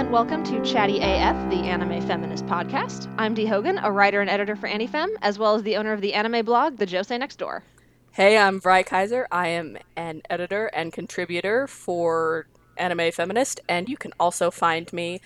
and 0.00 0.10
welcome 0.10 0.42
to 0.42 0.58
Chatty 0.62 0.96
AF, 0.96 1.50
the 1.50 1.56
anime 1.56 2.00
feminist 2.06 2.46
podcast. 2.46 3.06
I'm 3.18 3.34
Dee 3.34 3.44
Hogan, 3.44 3.76
a 3.76 3.92
writer 3.92 4.22
and 4.22 4.30
editor 4.30 4.56
for 4.56 4.66
AniFem, 4.66 5.08
as 5.20 5.38
well 5.38 5.54
as 5.54 5.62
the 5.62 5.76
owner 5.76 5.92
of 5.92 6.00
the 6.00 6.14
anime 6.14 6.42
blog, 6.42 6.78
The 6.78 6.86
Josei 6.86 7.18
Next 7.18 7.36
Door. 7.36 7.64
Hey, 8.12 8.38
I'm 8.38 8.62
Vrai 8.62 8.82
Kaiser. 8.82 9.28
I 9.30 9.48
am 9.48 9.76
an 9.96 10.22
editor 10.30 10.68
and 10.68 10.90
contributor 10.90 11.66
for 11.66 12.46
Anime 12.78 13.12
Feminist, 13.12 13.60
and 13.68 13.90
you 13.90 13.98
can 13.98 14.14
also 14.18 14.50
find 14.50 14.90
me 14.90 15.20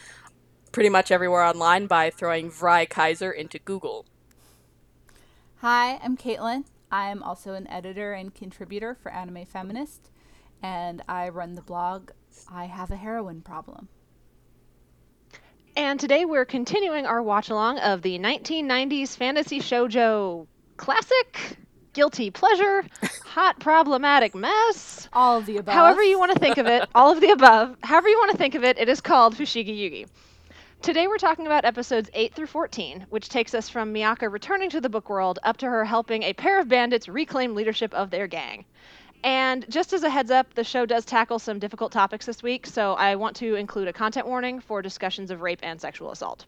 pretty 0.73 0.89
much 0.89 1.13
everywhere 1.13 1.45
online 1.45 1.87
by 1.87 2.11
throwing 2.11 2.51
Vrai 2.51 2.85
Kaiser 2.85 3.31
into 3.31 3.61
Google. 3.61 4.07
Hi, 5.59 6.01
I'm 6.03 6.17
Caitlin. 6.17 6.65
I 6.91 7.11
am 7.11 7.23
also 7.23 7.55
an 7.55 7.69
editor 7.69 8.13
and 8.13 8.35
contributor 8.35 8.97
for 9.01 9.13
Anime 9.13 9.45
Feminist, 9.45 10.11
and 10.61 11.01
I 11.09 11.29
run 11.29 11.55
the 11.55 11.63
blog 11.63 12.11
I 12.51 12.65
Have 12.65 12.91
a 12.91 12.97
Heroine 12.97 13.41
Problem. 13.41 13.87
And 15.77 15.99
today 15.99 16.25
we're 16.25 16.45
continuing 16.45 17.05
our 17.05 17.21
watch 17.21 17.51
along 17.51 17.81
of 17.81 18.03
the 18.03 18.17
1990s 18.21 19.17
fantasy 19.17 19.59
shoujo 19.59 20.47
classic, 20.77 21.59
guilty 21.93 22.31
pleasure, 22.31 22.85
hot 23.25 23.59
problematic 23.59 24.37
mess. 24.37 25.09
All 25.13 25.39
of 25.39 25.47
the 25.47 25.57
above. 25.57 25.75
However 25.75 26.01
you 26.01 26.17
want 26.17 26.33
to 26.33 26.39
think 26.39 26.59
of 26.59 26.67
it, 26.67 26.89
all 26.95 27.11
of 27.11 27.21
the 27.21 27.31
above. 27.31 27.77
However 27.83 28.09
you 28.09 28.17
want 28.19 28.31
to 28.31 28.37
think 28.37 28.55
of 28.55 28.63
it, 28.63 28.79
it 28.79 28.89
is 28.89 29.01
called 29.01 29.35
Fushigi 29.35 29.77
Yugi. 29.77 30.07
Today 30.81 31.09
we're 31.09 31.19
talking 31.19 31.47
about 31.47 31.65
episodes 31.65 32.09
8 32.15 32.35
through 32.35 32.47
14, 32.47 33.07
which 33.11 33.29
takes 33.29 33.53
us 33.53 33.69
from 33.69 33.93
Miaka 33.93 34.29
returning 34.29 34.71
to 34.71 34.81
the 34.81 34.89
book 34.89 35.11
world 35.11 35.41
up 35.43 35.57
to 35.57 35.67
her 35.67 35.85
helping 35.85 36.23
a 36.23 36.35
pair 36.35 36.61
of 36.61 36.69
bandits 36.69 37.09
reclaim 37.09 37.57
leadership 37.57 37.93
of 37.95 38.11
their 38.11 38.29
gang. 38.29 38.65
And 39.25 39.65
just 39.71 39.95
as 39.95 40.03
a 40.03 40.11
heads 40.11 40.31
up, 40.31 40.53
the 40.53 40.63
show 40.63 40.85
does 40.85 41.07
tackle 41.07 41.39
some 41.39 41.59
difficult 41.59 41.91
topics 41.93 42.27
this 42.27 42.43
week, 42.43 42.67
so 42.67 42.93
I 42.93 43.17
want 43.17 43.35
to 43.37 43.55
include 43.55 43.89
a 43.89 43.93
content 43.93 44.27
warning 44.27 44.61
for 44.61 44.83
discussions 44.83 45.31
of 45.31 45.41
rape 45.41 45.61
and 45.63 45.81
sexual 45.81 46.11
assault. 46.13 46.45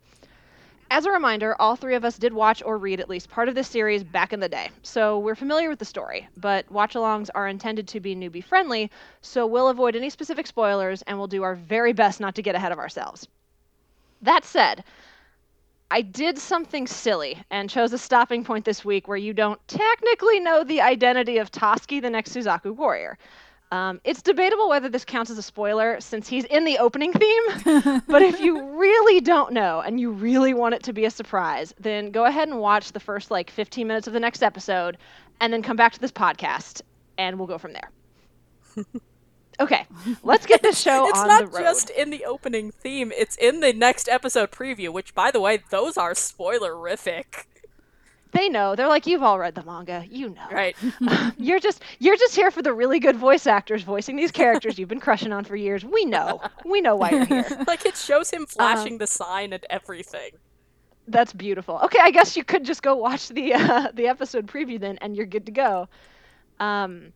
As 0.91 1.06
a 1.06 1.10
reminder, 1.10 1.56
all 1.58 1.74
three 1.74 1.94
of 1.94 2.05
us 2.05 2.18
did 2.18 2.34
watch 2.34 2.62
or 2.62 2.77
read 2.77 3.00
at 3.00 3.08
least 3.08 3.30
part 3.30 3.48
of 3.48 3.55
this 3.55 3.66
series 3.66 4.05
back 4.05 4.34
in 4.34 4.41
the 4.41 4.48
day, 4.50 4.68
so 4.83 5.18
we're 5.18 5.34
familiar 5.34 5.70
with 5.70 5.78
the 5.78 5.86
story, 5.86 6.28
but 6.36 6.70
watch 6.70 6.92
alongs 6.92 7.30
are 7.34 7.48
intended 7.48 7.88
to 7.88 7.98
be 7.98 8.14
newbie 8.14 8.44
friendly, 8.44 8.90
so 9.22 9.46
we'll 9.46 9.68
avoid 9.68 9.96
any 9.96 10.11
specific 10.11 10.46
spoilers 10.46 11.00
and 11.02 11.16
we'll 11.16 11.27
do 11.28 11.44
our 11.44 11.55
very 11.55 11.94
best 11.94 12.20
not 12.20 12.34
to 12.34 12.42
get 12.42 12.55
ahead 12.55 12.72
of 12.72 12.78
ourselves. 12.78 13.27
That 14.20 14.44
said, 14.44 14.84
I 15.91 16.03
did 16.03 16.39
something 16.39 16.87
silly 16.87 17.42
and 17.51 17.70
chose 17.70 17.92
a 17.92 17.98
stopping 17.98 18.45
point 18.45 18.65
this 18.65 18.84
week 18.84 19.06
where 19.06 19.17
you 19.17 19.33
don't 19.33 19.61
technically 19.69 20.41
know 20.41 20.65
the 20.65 20.81
identity 20.81 21.39
of 21.39 21.53
Tasuki, 21.53 22.03
the 22.03 22.11
next 22.11 22.34
Suzaku 22.34 22.75
warrior. 22.75 23.17
Um, 23.73 24.01
it's 24.05 24.23
debatable 24.23 24.69
whether 24.69 24.89
this 24.89 25.05
counts 25.05 25.31
as 25.31 25.39
a 25.39 25.42
spoiler 25.42 26.01
since 26.01 26.29
he's 26.29 26.45
in 26.45 26.64
the 26.64 26.79
opening 26.79 27.12
theme, 27.12 28.03
but 28.09 28.23
if 28.23 28.41
you 28.41 28.62
really 28.79 29.20
don't 29.20 29.53
know 29.53 29.81
and 29.81 30.01
you 30.01 30.11
really 30.11 30.55
want 30.55 30.75
it 30.75 30.83
to 30.84 30.92
be 30.92 31.05
a 31.05 31.11
surprise, 31.11 31.75
then 31.81 32.11
go 32.11 32.25
ahead 32.25 32.48
and 32.48 32.61
watch 32.61 32.92
the 32.92 33.01
first 33.01 33.31
like 33.31 33.51
15 33.51 33.87
minutes 33.87 34.07
of 34.07 34.12
the 34.12 34.20
next 34.20 34.42
episode 34.42 34.97
and 35.41 35.53
then 35.53 35.62
come 35.62 35.77
back 35.77 35.92
to 35.92 36.01
this 36.01 36.12
podcast 36.12 36.83
and 37.19 37.39
we'll 37.39 37.48
go 37.48 37.59
from 37.59 37.73
there. 37.73 37.91
Okay, 39.58 39.86
let's 40.22 40.46
get 40.46 40.62
this 40.62 40.80
show 40.80 41.06
it's 41.08 41.18
on 41.18 41.28
not 41.28 41.40
the 41.44 41.58
road. 41.58 41.62
just 41.62 41.90
in 41.90 42.10
the 42.10 42.24
opening 42.24 42.70
theme, 42.70 43.12
it's 43.16 43.36
in 43.36 43.60
the 43.60 43.72
next 43.72 44.08
episode 44.08 44.50
preview, 44.50 44.92
which, 44.92 45.14
by 45.14 45.30
the 45.30 45.40
way, 45.40 45.60
those 45.70 45.96
are 45.96 46.12
spoilerific. 46.12 47.44
They 48.32 48.48
know. 48.50 48.74
They're 48.77 48.88
like, 48.88 49.06
you've 49.06 49.22
all 49.22 49.38
read 49.38 49.54
the 49.54 49.62
manga. 49.62 50.04
You 50.10 50.30
know. 50.30 50.46
Right. 50.52 50.77
you're 51.38 51.61
just 51.61 51.83
you're 52.00 52.16
just 52.16 52.34
here 52.34 52.50
for 52.50 52.61
the 52.61 52.72
really 52.72 52.98
good 52.98 53.16
voice 53.16 53.46
actors 53.46 53.83
voicing 53.83 54.16
these 54.16 54.30
characters 54.30 54.78
you've 54.78 54.90
been 54.90 55.00
crushing 55.00 55.33
on 55.33 55.45
for 55.45 55.56
years. 55.56 55.84
We 55.84 56.05
know. 56.05 56.42
We 56.64 56.83
know 56.83 56.96
why 56.96 57.11
you're 57.11 57.24
here. 57.24 57.46
like, 57.66 57.86
it 57.86 57.96
shows 57.96 58.30
him 58.30 58.45
flashing 58.45 58.95
Um, 58.95 58.98
the 58.98 59.06
sign 59.06 59.52
and 59.55 59.64
everything. 59.70 60.33
That's 61.08 61.33
beautiful. 61.33 61.80
Okay, 61.84 62.00
I 62.02 62.11
guess 62.11 62.36
you 62.36 62.45
could 62.45 62.64
just 62.64 62.83
go 62.83 62.96
watch 62.96 63.28
the 63.28 63.55
uh, 63.55 63.89
the 63.95 64.08
episode 64.08 64.46
preview 64.48 64.78
then, 64.78 64.98
and 65.00 65.16
you're 65.16 65.24
good 65.24 65.46
to 65.46 65.52
go. 65.52 65.89
Um, 66.61 67.12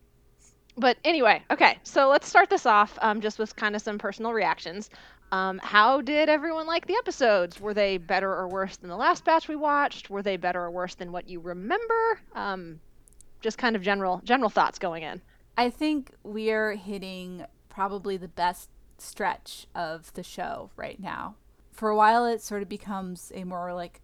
but 0.77 0.97
anyway, 1.03 1.43
okay. 1.51 1.77
So 1.83 2.09
let's 2.09 2.27
start 2.27 2.49
this 2.49 2.65
off 2.65 2.97
um, 3.01 3.21
just 3.21 3.39
with 3.39 3.55
kind 3.55 3.75
of 3.75 3.81
some 3.81 3.97
personal 3.97 4.33
reactions. 4.33 4.89
Um, 5.31 5.59
how 5.63 6.01
did 6.01 6.27
everyone 6.27 6.67
like 6.67 6.87
the 6.87 6.95
episodes? 6.95 7.59
Were 7.59 7.73
they 7.73 7.97
better 7.97 8.29
or 8.29 8.49
worse 8.49 8.77
than 8.77 8.89
the 8.89 8.97
last 8.97 9.23
batch 9.23 9.47
we 9.47 9.55
watched? 9.55 10.09
Were 10.09 10.21
they 10.21 10.35
better 10.37 10.61
or 10.61 10.71
worse 10.71 10.95
than 10.95 11.11
what 11.11 11.29
you 11.29 11.39
remember? 11.39 12.19
Um, 12.35 12.79
just 13.39 13.57
kind 13.57 13.75
of 13.75 13.81
general 13.81 14.21
general 14.23 14.49
thoughts 14.49 14.77
going 14.77 15.03
in. 15.03 15.21
I 15.57 15.69
think 15.69 16.11
we're 16.23 16.75
hitting 16.75 17.45
probably 17.69 18.17
the 18.17 18.27
best 18.27 18.69
stretch 18.97 19.67
of 19.73 20.13
the 20.13 20.23
show 20.23 20.69
right 20.75 20.99
now. 20.99 21.35
For 21.71 21.89
a 21.89 21.95
while, 21.95 22.25
it 22.25 22.41
sort 22.41 22.61
of 22.61 22.69
becomes 22.69 23.31
a 23.33 23.43
more 23.43 23.73
like 23.73 24.01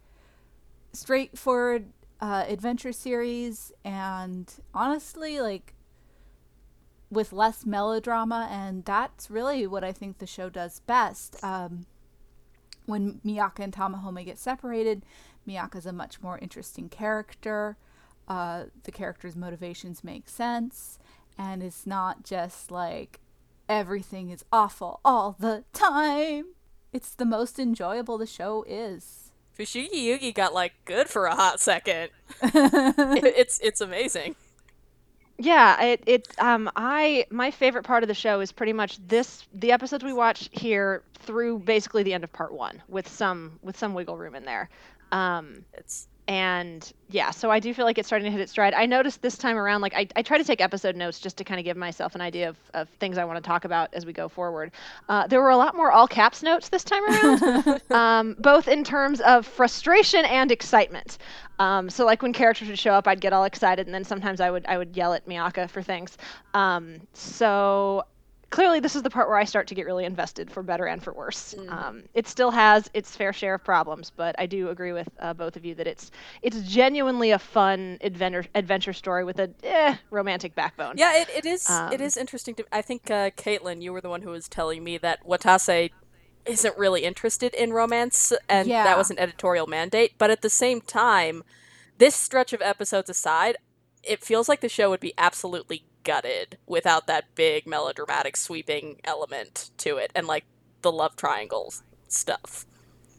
straightforward 0.94 1.88
uh, 2.20 2.46
adventure 2.48 2.92
series, 2.92 3.72
and 3.84 4.52
honestly, 4.74 5.40
like 5.42 5.74
with 7.10 7.32
less 7.32 7.66
melodrama, 7.66 8.48
and 8.52 8.84
that's 8.86 9.30
really 9.30 9.66
what 9.68 9.84
I 9.84 9.92
think 9.92 10.18
the 10.18 10.28
show 10.28 10.50
does 10.50 10.82
best. 10.82 11.42
Um, 11.44 11.86
when 12.86 13.20
Miaka 13.24 13.64
and 13.64 13.74
Tamahome 13.74 14.24
get 14.26 14.38
separated, 14.38 15.04
Miaka's 15.48 15.86
a 15.86 15.94
much 15.94 16.22
more 16.22 16.38
interesting 16.40 16.90
character. 16.90 17.78
Uh, 18.28 18.66
the 18.84 18.92
character's 18.92 19.36
motivations 19.36 20.04
make 20.04 20.28
sense, 20.28 21.00
and 21.38 21.64
it's 21.64 21.86
not 21.88 22.24
just 22.24 22.72
like 22.72 23.20
everything 23.70 24.30
is 24.30 24.44
awful 24.52 25.00
all 25.06 25.36
the 25.40 25.64
time. 25.74 26.46
It's 26.94 27.12
the 27.12 27.26
most 27.26 27.60
enjoyable 27.60 28.18
the 28.18 28.26
show 28.26 28.64
is. 28.68 29.32
Fushigi 29.58 29.90
Yugi 30.06 30.34
got, 30.34 30.54
like, 30.54 30.74
good 30.86 31.10
for 31.10 31.26
a 31.26 31.36
hot 31.36 31.60
second. 31.60 32.10
It- 32.44 33.34
it's, 33.38 33.60
it's 33.60 33.82
amazing. 33.82 34.36
Yeah, 35.40 35.82
it 35.84 36.04
it 36.08 36.28
um 36.40 36.70
I 36.76 37.26
my 37.30 37.52
favorite 37.52 37.84
part 37.84 38.04
of 38.04 38.08
the 38.08 38.16
show 38.16 38.40
is 38.40 38.52
pretty 38.52 38.74
much 38.74 38.98
this 39.08 39.46
the 39.54 39.72
episodes 39.72 40.04
we 40.04 40.14
watch 40.14 40.50
here 40.52 41.04
through 41.20 41.60
basically 41.60 42.02
the 42.04 42.14
end 42.14 42.24
of 42.24 42.32
part 42.34 42.54
1 42.54 42.82
with 42.88 43.08
some 43.08 43.60
with 43.62 43.78
some 43.78 43.94
wiggle 43.94 44.18
room 44.18 44.34
in 44.36 44.46
there. 44.46 44.70
Um 45.12 45.64
It's 45.74 46.08
and 46.28 46.92
yeah, 47.10 47.32
so 47.32 47.50
I 47.50 47.60
do 47.60 47.74
feel 47.74 47.86
like 47.86 47.98
it's 47.98 48.08
starting 48.08 48.26
to 48.26 48.32
hit 48.32 48.42
its 48.42 48.52
stride. 48.52 48.74
I 48.74 48.86
noticed 48.86 49.22
this 49.22 49.38
time 49.38 49.58
around, 49.58 49.80
like 49.80 49.94
I, 49.96 50.08
I 50.18 50.22
try 50.22 50.38
to 50.38 50.44
take 50.44 50.60
episode 50.60 50.98
notes 50.98 51.20
just 51.20 51.38
to 51.38 51.46
kind 51.46 51.58
of 51.58 51.64
give 51.64 51.78
myself 51.78 52.16
an 52.16 52.22
idea 52.22 52.50
of, 52.50 52.58
of 52.74 52.90
things 53.00 53.18
I 53.18 53.24
want 53.24 53.42
to 53.42 53.48
talk 53.48 53.64
about 53.64 53.94
as 53.94 54.06
we 54.06 54.12
go 54.12 54.28
forward. 54.28 54.72
Uh, 55.08 55.26
there 55.28 55.42
were 55.42 55.52
a 55.52 55.58
lot 55.58 55.76
more 55.76 55.90
all 55.90 56.08
caps 56.08 56.44
notes 56.44 56.68
this 56.68 56.84
time 56.84 57.04
around, 57.06 57.82
um, 57.92 58.36
both 58.40 58.68
in 58.68 58.84
terms 58.84 59.22
of 59.22 59.46
frustration 59.46 60.26
and 60.26 60.52
excitement. 60.52 61.18
Um, 61.60 61.90
so 61.90 62.06
like 62.06 62.22
when 62.22 62.34
characters 62.34 62.68
would 62.68 62.78
show 62.78 62.92
up, 62.92 63.08
I'd 63.08 63.22
get 63.22 63.32
all 63.32 63.46
excited, 63.46 63.88
and 63.88 63.94
then 63.94 64.04
sometimes 64.04 64.42
I 64.42 64.52
would 64.52 64.66
I 64.68 64.78
would 64.78 64.96
yell 64.98 65.14
at 65.14 65.28
Miaka 65.28 65.70
for 65.70 65.82
things. 65.82 66.18
Um, 66.54 67.00
so 67.14 68.04
clearly 68.50 68.80
this 68.80 68.96
is 68.96 69.04
the 69.04 69.10
part 69.10 69.28
where 69.28 69.38
I 69.38 69.44
start 69.44 69.68
to 69.68 69.76
get 69.76 69.86
really 69.86 70.06
invested 70.06 70.52
for 70.52 70.64
better 70.64 70.86
and 70.86 71.04
for 71.04 71.14
worse. 71.14 71.56
Um, 71.70 72.04
it 72.14 72.28
still 72.28 72.52
has 72.52 72.90
its 72.94 73.16
fair 73.16 73.34
share 73.34 73.56
of 73.56 73.64
problems, 73.64 74.12
but 74.16 74.36
I 74.40 74.46
do 74.46 74.70
agree 74.70 74.94
with 74.94 75.10
uh, 75.20 75.34
both 75.34 75.56
of 75.56 75.66
you 75.66 75.76
that 75.76 75.88
it's 75.88 76.12
it's 76.42 76.62
genuinely 76.62 77.32
a 77.32 77.40
fun 77.40 77.98
adventure 78.02 78.46
adventure 78.56 78.94
story 78.94 79.24
with 79.24 79.40
a 79.40 79.50
eh, 79.64 79.96
romantic 80.12 80.56
backbone. 80.56 80.96
Yeah, 80.98 81.22
it, 81.22 81.30
it 81.30 81.46
is. 81.46 81.70
Um, 81.70 81.92
it 81.92 82.02
is 82.02 82.18
interesting 82.18 82.56
to. 82.56 82.66
I 82.72 82.82
think 82.82 83.10
uh, 83.12 83.32
Caitlin, 83.32 83.82
you 83.82 83.92
were 83.94 84.02
the 84.02 84.10
one 84.10 84.22
who 84.22 84.30
was 84.30 84.48
telling 84.48 84.84
me 84.84 84.98
that 85.00 85.26
Watase 85.26 85.90
isn't 86.46 86.78
really 86.78 87.04
interested 87.04 87.54
in 87.54 87.74
romance, 87.74 88.32
and 88.48 88.68
Yeah. 88.68 88.84
that 88.84 88.98
was 88.98 89.12
an 89.12 89.20
editorial 89.20 89.68
mandate. 89.68 90.14
But 90.18 90.30
at 90.30 90.42
the 90.42 90.50
same 90.50 90.82
time, 90.82 91.44
this 91.98 92.16
stretch 92.16 92.54
of 92.54 92.62
episodes 92.62 93.10
aside, 93.10 93.58
it 94.08 94.24
feels 94.24 94.48
like 94.48 94.62
the 94.62 94.70
show 94.70 94.90
would 94.90 95.00
be 95.00 95.14
absolutely 95.18 95.86
gutted 96.04 96.58
without 96.66 97.08
that 97.08 97.36
big 97.36 97.68
melodramatic 97.68 98.38
sweeping 98.38 99.00
element 99.04 99.72
to 99.78 99.98
it, 99.98 100.12
and 100.16 100.28
like 100.28 100.46
the 100.82 100.92
love 100.92 101.16
triangles 101.16 101.84
stuff. 102.08 102.66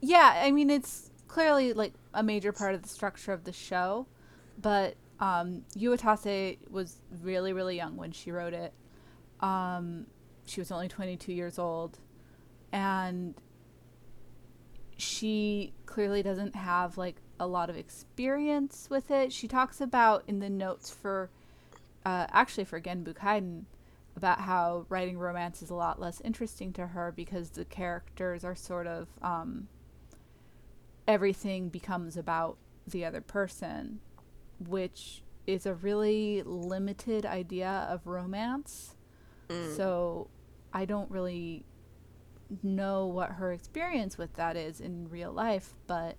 Yeah, 0.01 0.41
I 0.43 0.51
mean 0.51 0.71
it's 0.71 1.11
clearly 1.27 1.73
like 1.73 1.93
a 2.15 2.23
major 2.23 2.53
part 2.53 2.75
of 2.75 2.83
the 2.83 2.89
structure 2.89 3.33
of 3.33 3.45
the 3.45 3.53
show, 3.53 4.07
but 4.61 4.97
um, 5.21 5.65
Watase 5.77 6.59
was 6.71 7.01
really 7.23 7.53
really 7.53 7.77
young 7.77 7.97
when 7.97 8.13
she 8.13 8.31
wrote 8.31 8.55
it. 8.55 8.73
Um, 9.41 10.07
she 10.47 10.61
was 10.61 10.71
only 10.71 10.89
22 10.89 11.33
years 11.33 11.59
old, 11.59 11.99
and 12.73 13.35
she 14.97 15.73
clearly 15.87 16.23
doesn't 16.23 16.57
have 16.57 16.99
like 16.99 17.17
a 17.41 17.47
lot 17.47 17.71
of 17.71 17.77
experience 17.77 18.89
with 18.91 19.11
it. 19.11 19.33
She 19.33 19.49
talks 19.49 19.81
about 19.81 20.25
in 20.27 20.41
the 20.41 20.51
notes 20.51 20.91
for 20.91 21.31
uh, 22.05 22.27
actually 22.31 22.65
for 22.65 22.81
Genbu 22.81 23.15
Kaiden 23.15 23.65
about 24.17 24.41
how 24.41 24.87
writing 24.89 25.19
romance 25.19 25.63
is 25.63 25.71
a 25.71 25.75
lot 25.75 26.01
less 26.01 26.21
interesting 26.23 26.73
to 26.73 26.89
her 26.89 27.13
because 27.15 27.51
the 27.51 27.65
characters 27.65 28.45
are 28.45 28.55
sort 28.57 28.87
of 28.87 29.09
um, 29.23 29.69
everything 31.07 31.69
becomes 31.69 32.17
about 32.17 32.57
the 32.87 33.05
other 33.05 33.21
person, 33.21 34.01
which 34.59 35.23
is 35.47 35.67
a 35.67 35.75
really 35.75 36.43
limited 36.45 37.25
idea 37.25 37.87
of 37.91 38.07
romance. 38.07 38.97
So 39.77 40.29
I 40.73 40.85
don't 40.85 41.11
really 41.11 41.65
know 42.63 43.07
what 43.07 43.33
her 43.33 43.53
experience 43.53 44.19
with 44.19 44.35
that 44.35 44.57
is 44.57 44.81
in 44.81 45.09
real 45.09 45.33
life, 45.33 45.75
but 45.87 46.17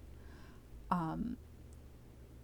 um, 0.92 1.38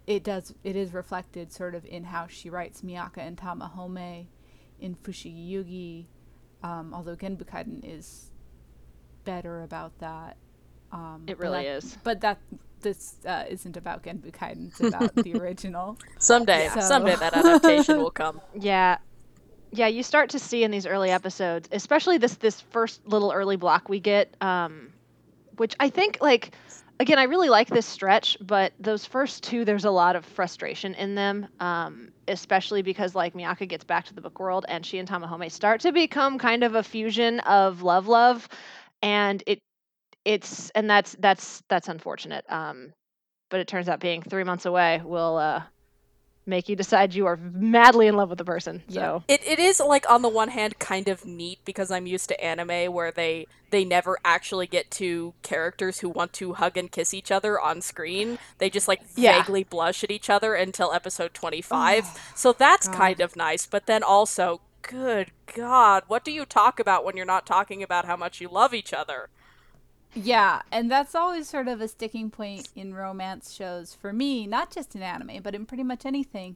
it 0.08 0.24
does 0.24 0.54
it 0.64 0.76
is 0.76 0.94
reflected 0.94 1.52
sort 1.52 1.74
of 1.76 1.86
in 1.86 2.04
how 2.04 2.28
she 2.28 2.50
writes 2.50 2.84
Miaka 2.84 3.22
and 3.22 3.38
Tamahome 3.38 4.28
in 4.80 4.96
Fushigi 4.96 5.50
Yugi, 5.52 6.06
um, 6.64 6.94
although 6.94 7.16
Genbu 7.16 7.44
Kaiden 7.46 7.82
is 7.84 8.30
better 9.24 9.64
about 9.64 9.98
that. 10.00 10.38
Um, 10.92 11.24
It 11.28 11.38
but 11.38 11.44
really 11.44 11.64
that- 11.64 11.78
is. 11.78 11.98
But 12.04 12.22
that 12.22 12.38
this 12.82 13.16
uh, 13.26 13.46
isn't 13.50 13.78
about 13.78 14.04
Genbu 14.04 14.32
Kaiden; 14.32 14.68
it's 14.68 14.80
about 14.82 15.16
the 15.24 15.34
original. 15.40 15.98
Someday, 16.20 16.70
So- 16.74 16.82
someday 16.82 17.16
that 17.16 17.34
adaptation 17.34 17.98
will 17.98 18.12
come. 18.12 18.42
Yeah. 18.54 18.98
Yeah, 19.72 19.88
you 19.88 20.04
start 20.04 20.30
to 20.30 20.40
see 20.40 20.64
in 20.64 20.72
these 20.72 20.86
early 20.86 21.10
episodes, 21.10 21.68
especially 21.72 22.18
this 22.18 22.36
this 22.36 22.62
first 22.62 23.06
little 23.08 23.32
early 23.34 23.58
block 23.58 23.90
we 23.90 24.00
get, 24.00 24.34
um, 24.42 24.94
which 25.58 25.76
I 25.80 25.90
think 25.90 26.20
like 26.22 26.52
again, 27.00 27.20
I 27.20 27.24
really 27.24 27.50
like 27.50 27.70
this 27.70 27.86
stretch, 27.86 28.38
but 28.42 28.74
those 28.80 29.06
first 29.06 29.44
two 29.44 29.66
there's 29.66 29.86
a 29.86 29.92
lot 29.92 30.16
of 30.16 30.26
frustration 30.26 30.94
in 30.94 31.16
them. 31.16 31.48
Um, 31.60 32.12
especially 32.28 32.82
because 32.82 33.16
like 33.16 33.36
Miaka 33.36 33.66
gets 33.66 33.84
back 33.84 34.06
to 34.06 34.14
the 34.14 34.22
book 34.22 34.40
world 34.40 34.66
and 34.68 34.86
she 34.86 34.98
and 34.98 35.08
Tamahome 35.08 35.52
start 35.52 35.82
to 35.82 35.92
become 35.92 36.40
kind 36.40 36.64
of 36.64 36.76
a 36.76 36.84
fusion 36.84 37.40
of 37.42 37.84
love 37.84 38.08
love 38.08 38.48
and 39.02 39.44
it 39.46 39.60
it's 40.24 40.72
and 40.72 40.90
that's 40.90 41.16
that's 41.20 41.62
that's 41.70 41.88
unfortunate. 41.88 42.46
Um, 42.50 42.94
but 43.50 43.60
it 43.60 43.68
turns 43.68 43.88
out 43.88 44.00
being 44.00 44.24
three 44.24 44.44
months 44.44 44.66
away 44.66 45.02
will 45.04 45.38
uh 45.38 45.62
make 46.46 46.70
you 46.70 46.76
decide 46.76 47.14
you 47.14 47.26
are 47.26 47.38
madly 47.38 48.08
in 48.08 48.16
love 48.16 48.30
with 48.30 48.38
the 48.38 48.46
person. 48.46 48.84
Yeah. 48.88 49.02
So 49.02 49.24
It, 49.28 49.42
it 49.46 49.60
is 49.60 49.80
like 49.80 50.10
on 50.10 50.22
the 50.22 50.30
one 50.30 50.50
hand 50.50 50.78
kind 50.80 51.08
of 51.08 51.26
neat 51.26 51.60
because 51.66 51.90
I'm 51.92 52.06
used 52.06 52.28
to 52.30 52.44
anime 52.44 52.94
where 52.94 53.12
they 53.12 53.48
they 53.72 53.84
never 53.84 54.18
actually 54.24 54.68
get 54.68 54.90
to 54.92 55.34
characters 55.42 56.00
who 56.00 56.10
want 56.10 56.32
to 56.34 56.54
hug 56.54 56.78
and 56.78 56.92
kiss 56.92 57.14
each 57.14 57.32
other 57.32 57.60
on 57.60 57.82
screen. 57.82 58.38
They 58.60 58.70
just 58.70 58.88
like 58.88 59.02
Yeah. 59.16 59.40
vaguely 59.40 59.64
blush 59.64 60.04
at 60.04 60.12
each 60.12 60.30
other 60.30 60.54
until 60.54 60.94
episode 60.94 61.34
25. 61.34 62.06
so 62.36 62.54
that's 62.54 62.88
God. 62.88 62.96
kind 62.98 63.20
of 63.22 63.36
nice, 63.36 63.66
but 63.66 63.86
then 63.88 64.04
also 64.04 64.62
good 64.82 65.32
god, 65.56 66.04
what 66.08 66.24
do 66.24 66.32
you 66.32 66.46
talk 66.46 66.80
about 66.80 67.04
when 67.04 67.18
you're 67.18 67.26
not 67.26 67.46
talking 67.48 67.82
about 67.82 68.06
how 68.06 68.16
much 68.16 68.40
you 68.40 68.48
love 68.48 68.74
each 68.74 68.94
other? 68.94 69.30
Yeah, 70.16 70.62
and 70.72 70.90
that's 70.90 71.14
always 71.14 71.50
sort 71.50 71.68
of 71.68 71.82
a 71.82 71.90
sticking 71.90 72.32
point 72.32 72.70
in 72.74 72.94
romance 72.94 73.52
shows 73.54 73.94
for 73.94 74.14
me, 74.14 74.48
not 74.48 74.72
just 74.72 74.96
in 74.96 75.02
anime, 75.02 75.42
but 75.44 75.54
in 75.54 75.66
pretty 75.66 75.84
much 75.84 76.06
anything, 76.06 76.56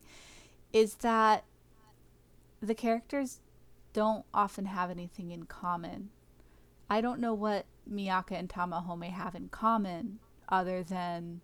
is 0.72 0.96
that 0.96 1.44
the 2.62 2.74
characters 2.74 3.42
don't 3.92 4.26
often 4.34 4.66
have 4.66 4.90
anything 4.90 5.32
in 5.32 5.44
common. 5.44 6.10
I 6.90 7.02
don't 7.02 7.20
know 7.20 7.34
what 7.34 7.66
Miaka 7.86 8.36
and 8.36 8.48
Tamahome 8.48 9.12
have 9.12 9.36
in 9.36 9.50
common 9.50 10.20
other 10.48 10.82
than 10.82 11.42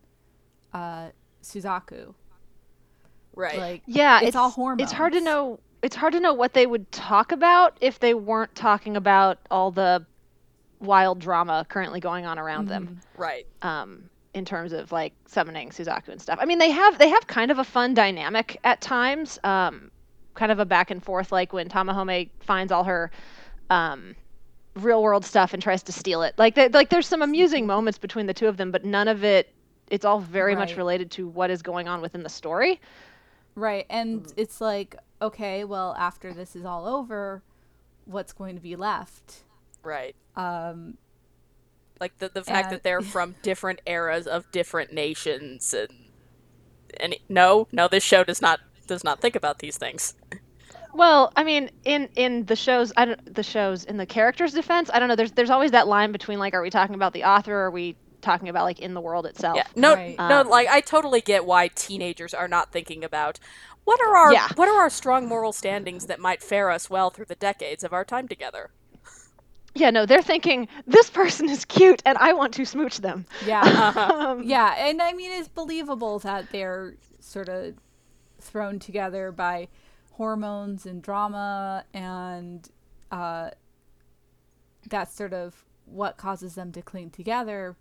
uh, 0.74 1.10
Suzaku. 1.44 2.14
Right. 3.36 3.60
Like, 3.60 3.82
yeah, 3.86 4.22
it's 4.22 4.36
all 4.36 4.50
hormones. 4.50 4.84
It's 4.84 4.94
hard 4.94 5.14
to 5.14 5.22
know. 5.22 5.60
It's 5.82 5.96
hard 5.96 6.14
to 6.14 6.20
know 6.20 6.34
what 6.34 6.54
they 6.54 6.66
would 6.66 6.92
talk 6.92 7.32
about 7.32 7.78
if 7.82 8.00
they 8.00 8.14
weren't 8.14 8.56
talking 8.56 8.96
about 8.96 9.38
all 9.52 9.70
the 9.70 10.06
wild 10.80 11.20
drama 11.20 11.66
currently 11.70 12.00
going 12.00 12.26
on 12.26 12.40
around 12.40 12.68
them. 12.68 13.00
right. 13.18 13.48
um, 13.62 14.10
in 14.34 14.44
terms 14.44 14.74
of 14.74 14.92
like 14.92 15.14
summoning 15.26 15.70
Suzaku 15.70 16.10
and 16.10 16.22
stuff. 16.22 16.38
I 16.42 16.46
mean, 16.46 16.60
they 16.60 16.70
have 16.70 17.00
they 17.00 17.08
have 17.10 17.26
kind 17.26 17.52
of 17.52 17.58
a 17.58 17.64
fun 17.64 17.94
dynamic 17.94 18.60
at 18.66 18.82
times, 18.82 19.40
um, 19.46 19.90
kind 20.34 20.52
of 20.52 20.60
a 20.60 20.66
back 20.66 20.92
and 20.92 21.02
forth, 21.02 21.32
like 21.32 21.54
when 21.54 21.70
Tamahome 21.70 22.30
finds 22.42 22.72
all 22.72 22.84
her 22.84 23.12
um, 23.70 24.14
real 24.76 25.02
world 25.02 25.26
stuff 25.26 25.54
and 25.54 25.64
tries 25.64 25.82
to 25.84 25.94
steal 25.94 26.22
it. 26.22 26.36
Like, 26.38 26.56
they, 26.56 26.68
like 26.68 26.90
there's 26.90 27.08
some 27.08 27.22
amusing 27.22 27.66
moments 27.66 27.98
between 27.98 28.26
the 28.26 28.34
two 28.34 28.48
of 28.48 28.58
them, 28.58 28.72
but 28.72 28.84
none 28.84 29.08
of 29.08 29.24
it. 29.24 29.54
It's 29.90 30.04
all 30.04 30.20
very 30.20 30.56
much 30.56 30.76
related 30.78 31.12
to 31.12 31.28
what 31.28 31.52
is 31.52 31.62
going 31.62 31.88
on 31.88 32.02
within 32.02 32.24
the 32.24 32.30
story. 32.30 32.82
Right, 33.54 33.86
and 33.90 34.34
it's 34.36 34.60
like, 34.60 34.96
okay, 35.22 35.64
well, 35.64 35.96
after 35.98 36.34
this 36.34 36.56
is 36.56 36.66
all 36.66 36.88
over, 36.88 37.44
what's 38.06 38.34
going 38.34 38.56
to 38.56 38.62
be 38.62 38.76
left? 38.76 39.44
Right. 39.84 40.16
Um, 40.38 40.98
Like 42.00 42.18
the 42.20 42.30
the 42.30 42.44
fact 42.44 42.66
And- 42.68 42.76
that 42.76 42.84
they're 42.84 43.02
from 43.16 43.36
different 43.42 43.82
eras 43.86 44.28
of 44.28 44.52
different 44.52 44.92
nations 44.94 45.74
and 45.74 45.90
and 47.00 47.16
no, 47.30 47.68
no, 47.72 47.88
this 47.88 48.04
show 48.04 48.24
does 48.24 48.42
not 48.42 48.60
does 48.88 49.04
not 49.04 49.20
think 49.22 49.36
about 49.36 49.60
these 49.60 49.78
things. 49.78 50.14
Well, 50.94 51.32
I 51.36 51.44
mean, 51.44 51.70
in 51.84 52.08
in 52.16 52.46
the 52.46 52.56
shows, 52.56 52.94
I 52.96 53.06
don't 53.06 53.34
the 53.36 53.44
shows 53.44 53.84
in 53.84 53.98
the 53.98 54.06
characters' 54.06 54.54
defense. 54.54 54.90
I 54.94 55.00
don't 55.00 55.10
know. 55.10 55.16
There's 55.16 55.32
there's 55.34 55.50
always 55.50 55.72
that 55.72 55.88
line 55.88 56.12
between 56.12 56.40
like, 56.40 56.54
are 56.54 56.62
we 56.62 56.70
talking 56.70 56.96
about 56.96 57.14
the 57.14 57.24
author? 57.26 57.54
or 57.54 57.66
Are 57.66 57.72
we 57.72 57.98
talking 58.22 58.50
about 58.50 58.64
like 58.64 58.80
in 58.80 58.94
the 58.94 59.02
world 59.02 59.26
itself? 59.26 59.56
Yeah. 59.58 59.68
No, 59.76 59.94
Right. 59.94 60.18
no, 60.18 60.42
Um, 60.42 60.50
like 60.50 60.68
I 60.70 60.82
totally 60.82 61.22
get 61.22 61.46
why 61.46 61.68
teenagers 61.70 62.34
are 62.34 62.48
not 62.48 62.72
thinking 62.72 63.04
about 63.04 63.40
what 63.84 64.00
are 64.02 64.16
our 64.16 64.34
Yeah. 64.34 64.48
what 64.56 64.68
are 64.70 64.80
our 64.82 64.90
strong 64.90 65.28
moral 65.28 65.52
standings 65.54 66.06
that 66.08 66.20
might 66.20 66.42
fare 66.42 66.70
us 66.72 66.90
well 66.90 67.10
through 67.10 67.26
the 67.26 67.36
decades 67.36 67.84
of 67.84 67.92
our 67.94 68.06
time 68.06 68.28
together. 68.28 68.72
Yeah, 69.76 69.90
no, 69.92 70.06
they're 70.06 70.22
thinking 70.22 70.68
this 70.88 71.10
person 71.10 71.50
is 71.50 71.66
cute 71.66 72.02
and 72.06 72.18
I 72.18 72.34
want 72.34 72.54
to 72.56 72.66
smooch 72.66 73.00
them. 73.02 73.26
yeah. 73.46 73.92
Um, 74.12 74.44
Yeah, 74.44 74.74
and 74.78 75.02
I 75.02 75.14
mean 75.14 75.32
it's 75.32 75.48
believable 75.50 76.20
that 76.20 76.50
they're 76.52 76.96
sort 77.20 77.50
of 77.50 77.76
thrown 78.40 78.80
together 78.80 79.32
by 79.32 79.68
hormones 80.14 80.86
and 80.86 81.02
drama, 81.02 81.84
and 81.94 82.70
uh, 83.12 83.50
that's 84.90 85.14
sort 85.14 85.34
of 85.34 85.66
what 85.86 86.16
causes 86.18 86.56
them 86.56 86.72
to 86.72 86.82
cling 86.82 87.10
together. 87.10 87.76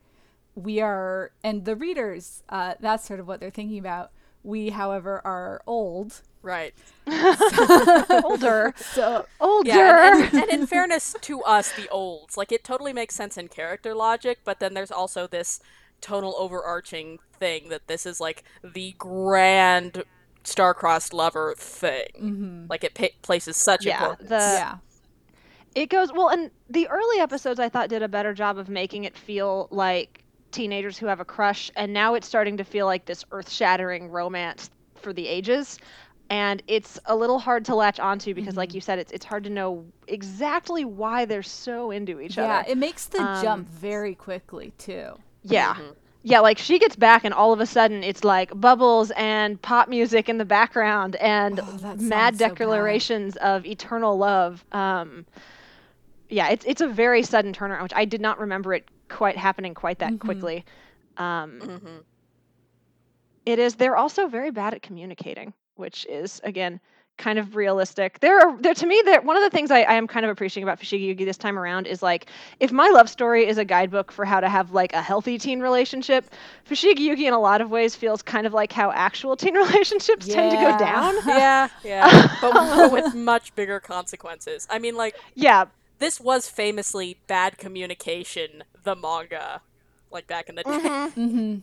We 0.56 0.80
are, 0.80 1.30
and 1.42 1.64
the 1.64 1.76
readers, 1.76 2.42
uh, 2.48 2.74
that's 2.80 3.04
sort 3.04 3.20
of 3.20 3.28
what 3.28 3.40
they're 3.40 3.50
thinking 3.50 3.78
about. 3.78 4.10
We, 4.42 4.70
however, 4.70 5.20
are 5.24 5.62
old, 5.66 6.22
Right. 6.44 6.74
older, 8.22 8.74
so 8.92 9.26
older. 9.40 9.68
Yeah, 9.68 10.12
and, 10.14 10.24
and, 10.24 10.34
and 10.42 10.50
in 10.50 10.66
fairness 10.66 11.16
to 11.22 11.42
us, 11.42 11.72
the 11.72 11.88
olds, 11.88 12.36
like 12.36 12.52
it 12.52 12.62
totally 12.64 12.92
makes 12.92 13.14
sense 13.14 13.38
in 13.38 13.48
character 13.48 13.94
logic, 13.94 14.40
but 14.44 14.60
then 14.60 14.74
there's 14.74 14.90
also 14.90 15.26
this 15.26 15.58
tonal 16.02 16.34
overarching 16.38 17.18
thing 17.40 17.70
that 17.70 17.86
this 17.86 18.04
is 18.04 18.20
like 18.20 18.44
the 18.62 18.94
grand 18.98 20.04
star-crossed 20.44 21.14
lover 21.14 21.54
thing. 21.56 22.08
Mm-hmm. 22.20 22.66
Like 22.68 22.84
it 22.84 22.94
pa- 22.94 23.06
places 23.22 23.56
such 23.56 23.86
Yeah, 23.86 23.98
importance. 24.00 24.28
the- 24.28 24.34
yeah, 24.36 24.76
it 25.74 25.88
goes 25.88 26.12
well, 26.12 26.28
and 26.28 26.50
the 26.68 26.86
early 26.88 27.20
episodes 27.20 27.58
I 27.58 27.70
thought 27.70 27.88
did 27.88 28.02
a 28.02 28.08
better 28.08 28.34
job 28.34 28.58
of 28.58 28.68
making 28.68 29.04
it 29.04 29.16
feel 29.16 29.66
like 29.70 30.22
teenagers 30.52 30.98
who 30.98 31.06
have 31.06 31.20
a 31.20 31.24
crush, 31.24 31.70
and 31.74 31.92
now 31.92 32.14
it's 32.14 32.26
starting 32.28 32.58
to 32.58 32.64
feel 32.64 32.86
like 32.86 33.06
this 33.06 33.24
earth-shattering 33.32 34.08
romance 34.10 34.70
for 34.94 35.12
the 35.12 35.26
ages. 35.26 35.78
And 36.30 36.62
it's 36.66 36.98
a 37.06 37.14
little 37.16 37.38
hard 37.38 37.66
to 37.66 37.74
latch 37.74 38.00
onto 38.00 38.34
because, 38.34 38.56
like 38.56 38.74
you 38.74 38.80
said, 38.80 38.98
it's 38.98 39.12
it's 39.12 39.24
hard 39.24 39.44
to 39.44 39.50
know 39.50 39.86
exactly 40.08 40.84
why 40.84 41.24
they're 41.26 41.42
so 41.42 41.90
into 41.90 42.20
each 42.20 42.38
yeah. 42.38 42.44
other. 42.44 42.66
Yeah, 42.66 42.72
it 42.72 42.78
makes 42.78 43.06
the 43.06 43.24
Um, 43.24 43.24
jump 43.24 43.68
very 43.68 44.14
quickly 44.14 44.72
too. 44.78 45.18
Yeah. 45.42 45.76
Yeah, 46.22 46.40
like 46.40 46.58
she 46.58 46.78
gets 46.78 46.96
back 46.96 47.24
and 47.24 47.34
all 47.34 47.52
of 47.52 47.60
a 47.60 47.66
sudden 47.66 48.02
it's 48.02 48.24
like 48.24 48.50
bubbles 48.58 49.10
and 49.12 49.60
pop 49.60 49.88
music 49.88 50.28
in 50.28 50.38
the 50.38 50.44
background 50.46 51.16
and 51.16 51.60
Oh, 51.60 51.78
mad 51.98 52.36
sounds 52.36 52.38
so 52.40 52.56
declarations 52.56 53.36
of 53.36 53.66
eternal 53.66 54.16
love. 54.16 54.64
Um 54.72 55.26
yeah, 56.28 56.48
it's 56.48 56.64
it's 56.66 56.80
a 56.80 56.88
very 56.88 57.22
sudden 57.22 57.52
turnaround, 57.52 57.82
which 57.82 57.92
I 57.94 58.04
did 58.04 58.20
not 58.20 58.38
remember 58.38 58.74
it 58.74 58.88
quite 59.08 59.36
happening 59.36 59.74
quite 59.74 59.98
that 60.00 60.18
Mm-hmm. 60.18 60.18
quickly. 60.18 60.64
Um 61.16 61.62
Mhm. 61.62 62.04
it 63.46 63.58
is 63.58 63.76
they're 63.76 63.96
also 63.96 64.26
very 64.26 64.50
bad 64.50 64.74
at 64.74 64.82
communicating, 64.82 65.54
which 65.76 66.06
is 66.08 66.40
again 66.44 66.80
kind 67.16 67.38
of 67.38 67.54
realistic. 67.54 68.18
There 68.18 68.40
are 68.40 68.60
there 68.60 68.74
to 68.74 68.86
me 68.86 69.00
that 69.04 69.24
one 69.24 69.36
of 69.36 69.42
the 69.44 69.50
things 69.50 69.70
I, 69.70 69.82
I 69.82 69.94
am 69.94 70.08
kind 70.08 70.26
of 70.26 70.32
appreciating 70.32 70.64
about 70.68 70.80
Fushigi 70.80 71.14
Yugi 71.14 71.24
this 71.24 71.36
time 71.36 71.56
around 71.56 71.86
is 71.86 72.02
like 72.02 72.26
if 72.58 72.72
my 72.72 72.88
love 72.88 73.08
story 73.08 73.46
is 73.46 73.56
a 73.56 73.64
guidebook 73.64 74.10
for 74.10 74.24
how 74.24 74.40
to 74.40 74.48
have 74.48 74.72
like 74.72 74.92
a 74.94 75.00
healthy 75.00 75.38
teen 75.38 75.60
relationship, 75.60 76.28
Fushigi 76.68 76.98
Yugi 76.98 77.28
in 77.28 77.32
a 77.32 77.38
lot 77.38 77.60
of 77.60 77.70
ways 77.70 77.94
feels 77.94 78.20
kind 78.20 78.48
of 78.48 78.52
like 78.52 78.72
how 78.72 78.90
actual 78.90 79.36
teen 79.36 79.54
relationships 79.64 80.26
tend 80.26 80.50
to 80.50 80.56
go 80.56 80.76
down. 80.76 81.14
Yeah, 81.26 81.68
yeah, 81.84 82.36
but, 82.40 82.52
but 82.52 82.92
with 82.92 83.14
much 83.14 83.54
bigger 83.54 83.78
consequences. 83.78 84.66
I 84.68 84.80
mean, 84.80 84.96
like 84.96 85.14
Yeah. 85.36 85.66
this 86.00 86.18
was 86.20 86.48
famously 86.48 87.18
bad 87.28 87.58
communication, 87.58 88.64
the 88.82 88.96
manga, 88.96 89.60
like 90.10 90.26
back 90.26 90.48
in 90.48 90.56
the 90.56 90.64
day. 90.64 90.70
Mm-hmm. 90.70 91.56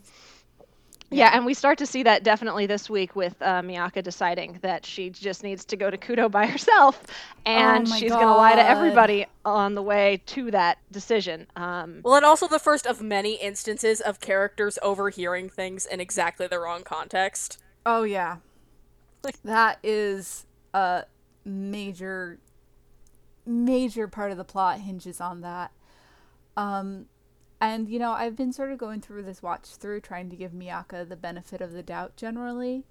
Yeah, 1.14 1.32
and 1.34 1.46
we 1.46 1.54
start 1.54 1.78
to 1.80 1.86
see 1.86 2.04
that 2.04 2.24
definitely 2.24 2.68
this 2.68 2.90
week 2.90 3.18
with 3.18 3.36
uh, 3.42 3.62
Miaka 3.62 4.02
deciding 4.02 4.60
that 4.62 4.86
she 4.86 5.10
just 5.10 5.44
needs 5.44 5.66
to 5.66 5.76
go 5.76 5.90
to 5.90 5.98
Kutou 5.98 6.32
by 6.32 6.46
herself, 6.48 7.06
and 7.46 7.88
my 7.90 7.98
she's 7.98 8.12
going 8.12 8.26
to 8.26 8.34
lie 8.34 8.56
to 8.56 8.68
everybody 8.68 9.26
on 9.44 9.76
the 9.76 9.82
way 9.82 10.22
to 10.28 10.52
that 10.52 10.78
decision. 10.92 11.48
Um, 11.58 12.00
Well, 12.04 12.16
and 12.16 12.26
also 12.26 12.48
the 12.48 12.60
first 12.60 12.88
of 12.88 13.02
many 13.02 13.36
instances 13.36 14.00
of 14.00 14.22
characters 14.22 14.80
overhearing 14.82 15.50
things 15.50 15.86
in 15.86 16.00
exactly 16.00 16.48
the 16.48 16.60
wrong 16.60 16.84
context. 16.84 17.60
Oh 17.86 18.04
yeah. 18.04 18.38
Like 19.24 19.42
that 19.44 19.80
is 19.84 20.46
a 20.74 21.04
major 21.44 22.40
major 23.46 24.08
part 24.08 24.32
of 24.32 24.38
the 24.38 24.44
plot 24.44 24.80
hinges 24.80 25.20
on 25.20 25.42
that. 25.42 25.72
Um, 26.56 27.08
and 27.62 27.88
you 27.88 28.00
know, 28.00 28.12
I've 28.12 28.36
been 28.36 28.52
sort 28.52 28.72
of 28.72 28.80
going 28.80 29.02
through 29.02 29.24
this 29.24 29.44
watch 29.44 29.68
through, 29.68 30.02
trying 30.02 30.30
to 30.32 30.36
give 30.36 30.54
Miaka 30.54 31.06
the 31.08 31.16
benefit 31.16 31.62
of 31.62 31.72
the 31.72 31.84
doubt 31.84 32.18
generally, 32.18 32.86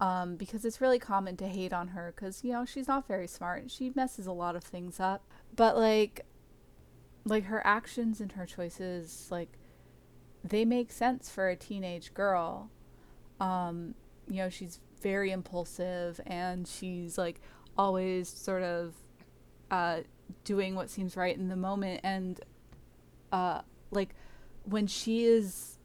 um, 0.00 0.36
because 0.36 0.64
it's 0.64 0.80
really 0.80 0.98
common 0.98 1.36
to 1.36 1.46
hate 1.46 1.72
on 1.72 1.88
her 1.88 2.12
because 2.14 2.42
you 2.42 2.52
know 2.52 2.64
she's 2.64 2.88
not 2.88 3.06
very 3.06 3.28
smart. 3.28 3.70
She 3.70 3.92
messes 3.94 4.26
a 4.26 4.32
lot 4.32 4.56
of 4.56 4.64
things 4.64 4.98
up, 4.98 5.24
but 5.54 5.76
like, 5.76 6.26
like 7.24 7.44
her 7.44 7.64
actions 7.64 8.20
and 8.20 8.32
her 8.32 8.46
choices, 8.46 9.28
like, 9.30 9.56
they 10.42 10.64
make 10.64 10.90
sense 10.90 11.30
for 11.30 11.48
a 11.48 11.56
teenage 11.56 12.12
girl. 12.12 12.70
Um, 13.40 13.94
you 14.28 14.38
know, 14.38 14.48
she's 14.48 14.80
very 15.00 15.30
impulsive 15.30 16.20
and 16.26 16.66
she's 16.66 17.16
like 17.16 17.40
always 17.76 18.28
sort 18.28 18.62
of 18.62 18.94
uh, 19.70 20.00
doing 20.44 20.74
what 20.74 20.90
seems 20.90 21.16
right 21.16 21.36
in 21.36 21.48
the 21.48 21.56
moment 21.56 22.00
and 22.02 22.40
uh, 23.32 23.60
like 23.90 24.14
when 24.64 24.86
she 24.86 25.24
is 25.24 25.78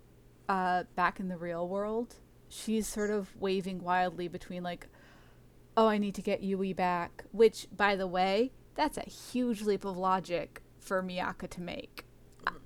uh, 0.47 0.83
back 0.95 1.19
in 1.19 1.27
the 1.27 1.37
real 1.37 1.67
world 1.67 2.15
she's 2.47 2.87
sort 2.87 3.09
of 3.09 3.35
waving 3.39 3.81
wildly 3.81 4.27
between 4.27 4.61
like 4.61 4.87
oh 5.75 5.87
i 5.87 5.97
need 5.97 6.13
to 6.13 6.21
get 6.21 6.43
yui 6.43 6.73
back 6.73 7.23
which 7.31 7.67
by 7.75 7.95
the 7.95 8.07
way 8.07 8.51
that's 8.75 8.97
a 8.97 9.09
huge 9.09 9.61
leap 9.61 9.85
of 9.85 9.97
logic 9.97 10.61
for 10.79 11.01
miaka 11.01 11.47
to 11.47 11.61
make. 11.61 12.05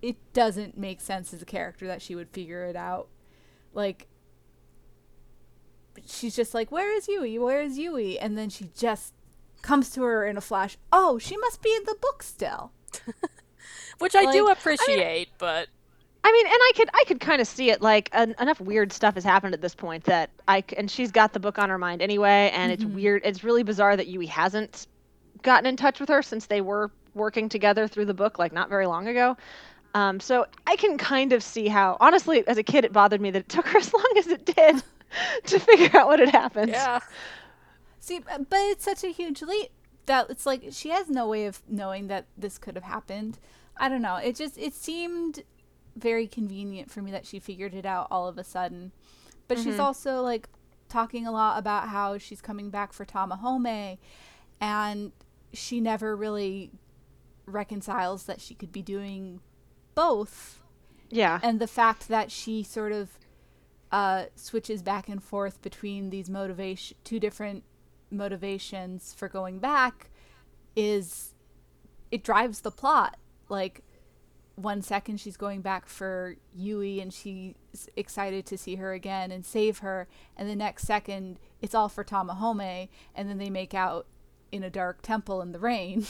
It 0.02 0.18
doesn't 0.34 0.78
make 0.78 1.00
sense 1.00 1.34
as 1.34 1.42
a 1.42 1.46
character 1.46 1.88
that 1.88 2.02
she 2.02 2.16
would 2.16 2.30
figure 2.30 2.66
it 2.66 2.76
out. 2.76 3.08
Like 3.74 4.08
she's 6.06 6.36
just 6.36 6.54
like 6.54 6.72
where 6.72 6.96
is 6.96 7.08
yui? 7.08 7.38
Where 7.38 7.62
is 7.62 7.78
yui? 7.78 8.20
And 8.20 8.38
then 8.38 8.50
she 8.50 8.70
just 8.76 9.14
comes 9.62 9.92
to 9.92 10.02
her 10.04 10.26
in 10.26 10.38
a 10.38 10.42
flash 10.42 10.78
oh 10.94 11.18
she 11.20 11.36
must 11.36 11.62
be 11.62 11.70
in 11.76 11.84
the 11.84 11.98
book 12.02 12.24
still 12.24 12.72
Which 14.00 14.16
I 14.16 14.32
do 14.32 14.46
Like, 14.46 14.58
appreciate, 14.58 15.30
but 15.38 15.68
I 16.24 16.32
mean, 16.32 16.46
and 16.46 16.56
I 16.56 16.72
could 16.76 16.90
I 16.94 17.04
could 17.08 17.20
kind 17.20 17.42
of 17.42 17.48
see 17.48 17.70
it 17.72 17.82
like 17.82 18.10
en- 18.14 18.36
enough 18.40 18.60
weird 18.62 18.92
stuff 18.94 19.16
has 19.16 19.24
happened 19.24 19.54
at 19.54 19.62
this 19.62 19.76
point 19.76 20.04
that 20.06 20.30
I 20.48 20.62
c- 20.62 20.76
and 20.78 20.90
she's 20.90 21.12
got 21.12 21.34
the 21.34 21.40
book 21.40 21.58
on 21.60 21.70
her 21.70 21.78
mind 21.78 22.02
anyway, 22.02 22.52
and 22.54 22.72
it's 22.72 22.86
weird. 22.86 23.22
It's 23.26 23.44
really 23.44 23.64
bizarre 23.64 23.96
that 23.98 24.08
Yui 24.08 24.26
hasn't 24.26 24.88
gotten 25.44 25.66
in 25.66 25.76
touch 25.78 26.00
with 26.00 26.10
her 26.10 26.22
since 26.22 26.46
they 26.48 26.62
were 26.62 26.92
working 27.14 27.50
together 27.50 27.88
through 27.88 28.06
the 28.06 28.14
book 28.14 28.38
like 28.40 28.52
not 28.54 28.70
very 28.70 28.86
long 28.86 29.08
ago. 29.08 29.36
Um, 29.96 30.20
so 30.20 30.46
I 30.68 30.76
can 30.76 30.98
kind 31.00 31.34
of 31.34 31.42
see 31.42 31.68
how, 31.68 31.98
honestly, 32.00 32.48
as 32.48 32.58
a 32.60 32.64
kid, 32.64 32.86
it 32.86 32.94
bothered 32.94 33.20
me 33.22 33.32
that 33.32 33.40
it 33.40 33.50
took 33.50 33.66
her 33.68 33.78
as 33.80 33.92
long 33.94 34.14
as 34.18 34.28
it 34.28 34.46
did 34.46 34.84
to 35.46 35.60
figure 35.60 35.98
out 36.00 36.08
what 36.08 36.20
had 36.20 36.30
happened. 36.30 36.72
yeah. 36.72 37.00
See, 38.00 38.20
but 38.20 38.48
it's 38.52 38.84
such 38.86 39.04
a 39.04 39.10
huge 39.10 39.42
leap 39.42 39.70
that 40.06 40.30
it's 40.30 40.46
like 40.46 40.64
she 40.72 40.90
has 40.90 41.10
no 41.10 41.28
way 41.28 41.46
of 41.46 41.62
knowing 41.68 42.08
that 42.08 42.26
this 42.38 42.58
could 42.58 42.76
have 42.76 42.84
happened. 42.84 43.40
I 43.80 43.90
don't 43.90 44.02
know. 44.02 44.18
It 44.18 44.36
just 44.36 44.58
it 44.58 44.74
seemed 44.74 45.44
very 45.96 46.28
convenient 46.28 46.92
for 46.92 47.02
me 47.02 47.12
that 47.12 47.26
she 47.26 47.40
figured 47.40 47.74
it 47.74 47.86
out 47.86 48.08
all 48.12 48.28
of 48.28 48.38
a 48.38 48.44
sudden. 48.44 48.92
But 49.48 49.58
she's 49.58 49.80
also 49.80 50.22
like 50.22 50.48
talking 50.90 51.26
a 51.26 51.32
lot 51.32 51.58
about 51.58 51.88
how 51.90 52.18
she's 52.18 52.42
coming 52.42 52.70
back 52.70 52.94
for 52.94 53.06
Tamahome 53.06 53.98
and 54.62 55.12
she 55.54 55.80
never 55.82 56.16
really 56.16 56.72
reconciles 57.46 58.26
that 58.26 58.42
she 58.42 58.54
could 58.54 58.72
be 58.72 58.82
doing 58.82 59.40
both 59.96 60.62
Yeah. 61.10 61.40
and 61.42 61.60
the 61.60 61.68
fact 61.68 62.08
that 62.10 62.32
she 62.32 62.62
sort 62.64 62.92
of 62.92 63.18
uh, 63.92 64.26
switches 64.36 64.84
back 64.84 65.10
and 65.10 65.24
forth 65.24 65.62
between 65.64 66.12
these 66.12 66.30
motivation 66.30 66.96
two 67.04 67.20
different 67.20 67.64
motivations 68.12 69.14
for 69.16 69.28
going 69.28 69.58
back 69.60 70.10
is 70.76 71.34
it 72.12 72.24
drives 72.24 72.62
the 72.62 72.72
plot 72.72 73.18
like 73.50 73.82
one 74.56 74.82
second 74.82 75.18
she's 75.20 75.38
going 75.38 75.62
back 75.62 75.86
for 75.88 76.36
Yui 76.56 77.00
and 77.00 77.14
she's 77.14 77.54
excited 77.96 78.46
to 78.46 78.58
see 78.58 78.76
her 78.76 78.92
again 78.94 79.32
and 79.32 79.46
save 79.46 79.78
her 79.80 80.08
and 80.36 80.50
the 80.50 80.56
next 80.56 80.84
second 80.84 81.40
it's 81.62 81.74
all 81.74 81.88
for 81.88 82.04
Tamahome 82.04 82.90
and 83.16 83.30
then 83.30 83.38
they 83.38 83.50
make 83.50 83.74
out 83.74 84.06
in 84.52 84.64
a 84.64 84.70
dark 84.70 85.02
temple 85.02 85.42
in 85.42 85.52
the 85.54 85.60
rain 85.60 86.06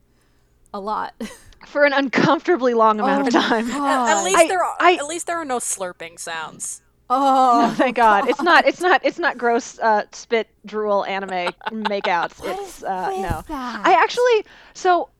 a 0.74 0.80
lot 0.80 1.14
For 1.66 1.84
an 1.84 1.92
uncomfortably 1.92 2.72
long 2.72 3.00
amount 3.00 3.28
of 3.28 3.34
Oh 3.34 3.38
my 3.40 3.48
time. 3.48 3.70
At, 3.70 4.16
at 4.18 4.22
least 4.24 4.38
I- 4.38 4.46
there 4.48 4.64
are 4.64 4.76
I- 4.80 4.94
at 4.94 5.06
least 5.06 5.26
there 5.26 5.36
are 5.36 5.44
no 5.44 5.58
slurping 5.58 6.18
sounds. 6.18 6.80
oh 7.10 7.66
Oh, 7.70 7.74
thank 7.76 7.96
God! 7.96 8.28
It's 8.30 8.40
not. 8.40 8.66
It's 8.66 8.80
not. 8.80 9.04
It's 9.04 9.18
not 9.18 9.36
gross 9.36 9.78
uh, 9.80 10.04
spit 10.12 10.48
drool 10.64 11.04
anime 11.04 11.52
makeouts. 11.70 12.40
What 12.40 12.58
It's 12.60 12.82
uh, 12.82 13.10
no. 13.10 13.42
that? 13.48 13.86
I 13.86 13.92
actually. 14.00 14.46
So, 14.74 15.10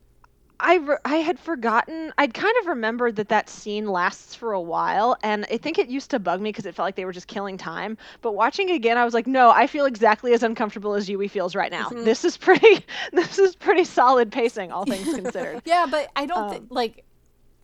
I 0.62 0.76
re- 0.76 0.96
I 1.04 1.16
had 1.16 1.38
forgotten. 1.38 2.12
I'd 2.18 2.34
kind 2.34 2.54
of 2.60 2.66
remembered 2.66 3.16
that 3.16 3.28
that 3.28 3.48
scene 3.48 3.88
lasts 3.88 4.34
for 4.34 4.52
a 4.52 4.60
while, 4.60 5.16
and 5.22 5.46
I 5.50 5.56
think 5.56 5.78
it 5.78 5.88
used 5.88 6.10
to 6.10 6.18
bug 6.18 6.40
me 6.40 6.50
because 6.50 6.66
it 6.66 6.74
felt 6.74 6.86
like 6.86 6.96
they 6.96 7.04
were 7.04 7.12
just 7.12 7.26
killing 7.28 7.56
time. 7.56 7.96
But 8.20 8.32
watching 8.32 8.68
it 8.68 8.74
again, 8.74 8.98
I 8.98 9.04
was 9.04 9.14
like, 9.14 9.26
no, 9.26 9.50
I 9.50 9.66
feel 9.66 9.86
exactly 9.86 10.32
as 10.34 10.42
uncomfortable 10.42 10.94
as 10.94 11.08
Yui 11.08 11.28
feels 11.28 11.54
right 11.56 11.70
now. 11.72 11.88
Mhm. 11.88 12.04
This 12.04 12.24
is 12.24 12.36
pretty. 12.36 12.84
This 13.12 13.38
is 13.38 13.56
pretty 13.56 13.84
solid 13.84 14.30
pacing, 14.30 14.70
all 14.72 14.84
things 14.84 15.14
considered. 15.14 15.62
Yeah, 15.64 15.86
but 15.90 16.10
I 16.14 16.26
don't 16.26 16.50
think 16.50 16.62
Um, 16.62 16.68
like 16.70 17.04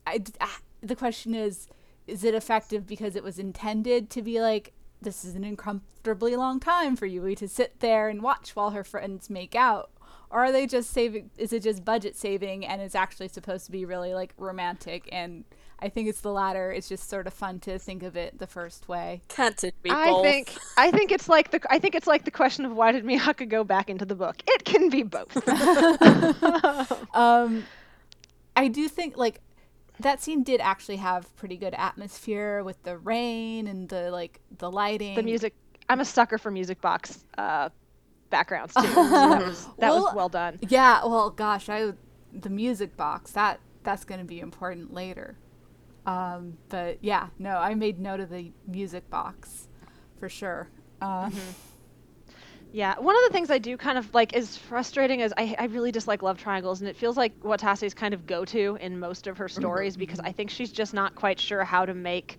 I 0.06 0.18
d- 0.18 0.32
ah, 0.40 0.58
the 0.80 0.96
question 0.96 1.34
is 1.34 1.68
is 2.06 2.24
it 2.24 2.34
effective 2.34 2.86
because 2.86 3.16
it 3.16 3.22
was 3.24 3.38
intended 3.38 4.08
to 4.10 4.22
be 4.22 4.40
like 4.40 4.72
this 5.02 5.24
is 5.24 5.34
an 5.34 5.44
uncomfortably 5.44 6.36
long 6.36 6.58
time 6.58 6.96
for 6.96 7.04
Yui 7.06 7.34
to 7.36 7.46
sit 7.48 7.80
there 7.80 8.08
and 8.08 8.22
watch 8.22 8.56
while 8.56 8.70
her 8.70 8.82
friends 8.84 9.28
make 9.28 9.54
out 9.54 9.90
or 10.30 10.44
are 10.44 10.52
they 10.52 10.66
just 10.66 10.90
saving 10.90 11.30
is 11.38 11.52
it 11.52 11.62
just 11.62 11.84
budget 11.84 12.16
saving 12.16 12.66
and 12.66 12.80
it's 12.82 12.94
actually 12.94 13.28
supposed 13.28 13.66
to 13.66 13.72
be 13.72 13.84
really 13.84 14.14
like 14.14 14.34
romantic 14.38 15.08
and 15.12 15.44
I 15.78 15.90
think 15.90 16.08
it's 16.08 16.22
the 16.22 16.32
latter. 16.32 16.72
It's 16.72 16.88
just 16.88 17.06
sort 17.06 17.26
of 17.26 17.34
fun 17.34 17.60
to 17.60 17.78
think 17.78 18.02
of 18.02 18.16
it 18.16 18.38
the 18.38 18.46
first 18.46 18.88
way. 18.88 19.20
Can't 19.28 19.62
it 19.62 19.74
be 19.82 19.90
I 19.90 20.06
both? 20.06 20.22
think 20.22 20.54
I 20.78 20.90
think 20.90 21.12
it's 21.12 21.28
like 21.28 21.50
the 21.50 21.60
I 21.68 21.78
think 21.78 21.94
it's 21.94 22.06
like 22.06 22.24
the 22.24 22.30
question 22.30 22.64
of 22.64 22.72
why 22.72 22.92
did 22.92 23.04
Miaka 23.04 23.44
go 23.44 23.62
back 23.62 23.90
into 23.90 24.06
the 24.06 24.14
book? 24.14 24.36
It 24.46 24.64
can 24.64 24.88
be 24.88 25.02
both. 25.02 25.36
um 27.14 27.64
i 28.56 28.68
do 28.68 28.88
think 28.88 29.16
like 29.16 29.40
that 30.00 30.22
scene 30.22 30.42
did 30.42 30.60
actually 30.60 30.96
have 30.96 31.34
pretty 31.36 31.56
good 31.56 31.74
atmosphere 31.74 32.62
with 32.64 32.82
the 32.82 32.98
rain 32.98 33.66
and 33.66 33.88
the 33.88 34.10
like 34.10 34.40
the 34.58 34.70
lighting 34.70 35.14
the 35.14 35.22
music 35.22 35.54
i'm 35.88 36.00
a 36.00 36.04
sucker 36.04 36.38
for 36.38 36.50
music 36.50 36.80
box 36.80 37.24
uh 37.38 37.68
backgrounds 38.30 38.74
too. 38.74 38.82
So 38.86 39.02
that 39.08 39.46
was 39.46 39.66
that 39.78 39.90
was 39.94 40.02
Well, 40.04 40.12
well 40.16 40.28
done. 40.28 40.58
yeah 40.68 41.04
well 41.04 41.30
gosh 41.30 41.68
i 41.68 41.92
the 42.32 42.50
music 42.50 42.96
box 42.96 43.32
that 43.32 43.60
that's 43.82 44.04
going 44.04 44.18
to 44.20 44.26
be 44.26 44.40
important 44.40 44.92
later. 44.92 45.36
Um 46.06 46.56
but 46.68 46.98
yeah 47.02 47.28
no 47.38 47.56
i 47.56 47.74
made 47.74 47.98
note 47.98 48.20
of 48.20 48.30
the 48.30 48.52
music 48.66 49.08
box 49.10 49.68
for 50.18 50.28
sure. 50.28 50.68
Uh, 51.00 51.30
yeah 52.72 52.98
one 52.98 53.14
of 53.16 53.22
the 53.24 53.30
things 53.32 53.50
i 53.50 53.58
do 53.58 53.76
kind 53.76 53.96
of 53.98 54.12
like 54.14 54.34
is 54.34 54.56
frustrating 54.56 55.22
as 55.22 55.32
i, 55.36 55.54
I 55.58 55.64
really 55.66 55.92
dislike 55.92 56.22
love 56.22 56.38
triangles 56.38 56.80
and 56.80 56.88
it 56.88 56.96
feels 56.96 57.16
like 57.16 57.38
Watase's 57.40 57.94
kind 57.94 58.12
of 58.14 58.26
go-to 58.26 58.76
in 58.80 58.98
most 58.98 59.26
of 59.26 59.38
her 59.38 59.48
stories 59.48 59.96
because 60.04 60.20
i 60.20 60.32
think 60.32 60.50
she's 60.50 60.72
just 60.72 60.92
not 60.94 61.14
quite 61.14 61.38
sure 61.38 61.64
how 61.64 61.84
to 61.86 61.94
make 61.94 62.38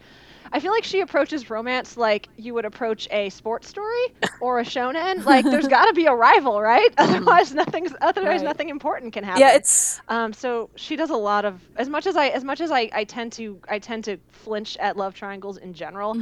I 0.51 0.59
feel 0.59 0.71
like 0.71 0.83
she 0.83 1.01
approaches 1.01 1.49
romance 1.49 1.97
like 1.97 2.29
you 2.37 2.53
would 2.53 2.65
approach 2.65 3.07
a 3.11 3.29
sports 3.29 3.67
story 3.67 4.05
or 4.39 4.59
a 4.59 4.63
shonen. 4.63 5.25
Like 5.25 5.45
there's 5.45 5.67
got 5.67 5.85
to 5.85 5.93
be 5.93 6.05
a 6.05 6.13
rival, 6.13 6.61
right? 6.61 6.89
Otherwise, 6.97 7.53
nothing's 7.53 7.93
otherwise 8.01 8.41
Right. 8.41 8.43
nothing 8.45 8.69
important 8.69 9.13
can 9.13 9.23
happen. 9.23 9.41
Yeah, 9.41 9.53
it's 9.55 9.99
Um, 10.07 10.33
so 10.33 10.69
she 10.75 10.95
does 10.95 11.09
a 11.09 11.17
lot 11.17 11.45
of 11.45 11.61
as 11.75 11.89
much 11.89 12.07
as 12.07 12.15
I 12.15 12.27
as 12.27 12.43
much 12.43 12.61
as 12.61 12.71
I, 12.71 12.89
I 12.93 13.03
tend 13.03 13.33
to 13.33 13.59
I 13.69 13.79
tend 13.79 14.03
to 14.05 14.17
flinch 14.29 14.77
at 14.77 14.97
love 14.97 15.13
triangles 15.13 15.57
in 15.57 15.73
general. 15.73 16.17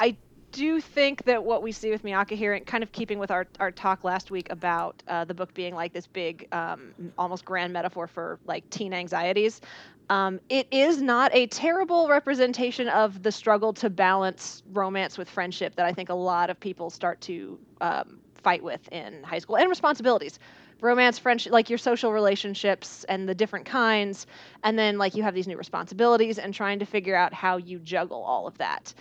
I 0.00 0.16
do 0.52 0.80
think 0.80 1.24
that 1.24 1.44
what 1.44 1.62
we 1.62 1.70
see 1.70 1.90
with 1.90 2.02
Miaka 2.02 2.34
here, 2.34 2.54
and 2.54 2.64
kind 2.64 2.82
of 2.82 2.90
keeping 2.90 3.18
with 3.18 3.30
our, 3.30 3.46
our 3.60 3.70
talk 3.70 4.04
last 4.04 4.30
week 4.30 4.46
about 4.50 5.02
uh, 5.06 5.24
the 5.24 5.34
book 5.34 5.52
being 5.52 5.74
like 5.74 5.92
this 5.92 6.06
big, 6.06 6.46
um, 6.52 6.94
almost 7.18 7.44
grand 7.44 7.74
metaphor 7.74 8.06
for 8.06 8.38
like 8.46 8.68
teen 8.70 8.94
anxieties, 8.94 9.60
um, 10.08 10.40
it 10.48 10.68
is 10.70 11.02
not 11.02 11.34
a 11.34 11.46
terrible 11.48 12.08
representation 12.08 12.88
of 12.88 13.22
the 13.22 13.32
struggle 13.32 13.72
to 13.74 13.90
balance 13.90 14.62
romance 14.72 15.18
with 15.18 15.28
friendship 15.28 15.74
that 15.76 15.86
I 15.86 15.92
think 15.92 16.08
a 16.08 16.14
lot 16.14 16.48
of 16.50 16.60
people 16.60 16.90
start 16.90 17.20
to 17.22 17.58
um, 17.80 18.18
fight 18.34 18.62
with 18.62 18.88
in 18.92 19.22
high 19.24 19.40
school 19.40 19.56
and 19.56 19.68
responsibilities. 19.68 20.38
Romance 20.80 21.18
friendship 21.18 21.52
like 21.52 21.70
your 21.70 21.78
social 21.78 22.12
relationships 22.12 23.04
and 23.08 23.28
the 23.28 23.34
different 23.34 23.64
kinds 23.64 24.26
and 24.62 24.78
then 24.78 24.98
like 24.98 25.14
you 25.14 25.22
have 25.22 25.34
these 25.34 25.48
new 25.48 25.56
responsibilities 25.56 26.38
and 26.38 26.52
trying 26.54 26.78
to 26.78 26.84
figure 26.84 27.16
out 27.16 27.32
how 27.32 27.56
you 27.56 27.78
juggle 27.78 28.22
all 28.22 28.46
of 28.46 28.56
that. 28.58 28.92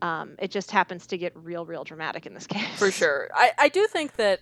Um, 0.00 0.36
it 0.38 0.50
just 0.50 0.70
happens 0.70 1.06
to 1.08 1.18
get 1.18 1.32
real 1.36 1.66
real 1.66 1.84
dramatic 1.84 2.26
in 2.26 2.34
this 2.34 2.46
case. 2.48 2.66
For 2.76 2.90
sure. 2.90 3.28
I 3.34 3.52
I 3.58 3.68
do 3.68 3.86
think 3.86 4.16
that 4.16 4.40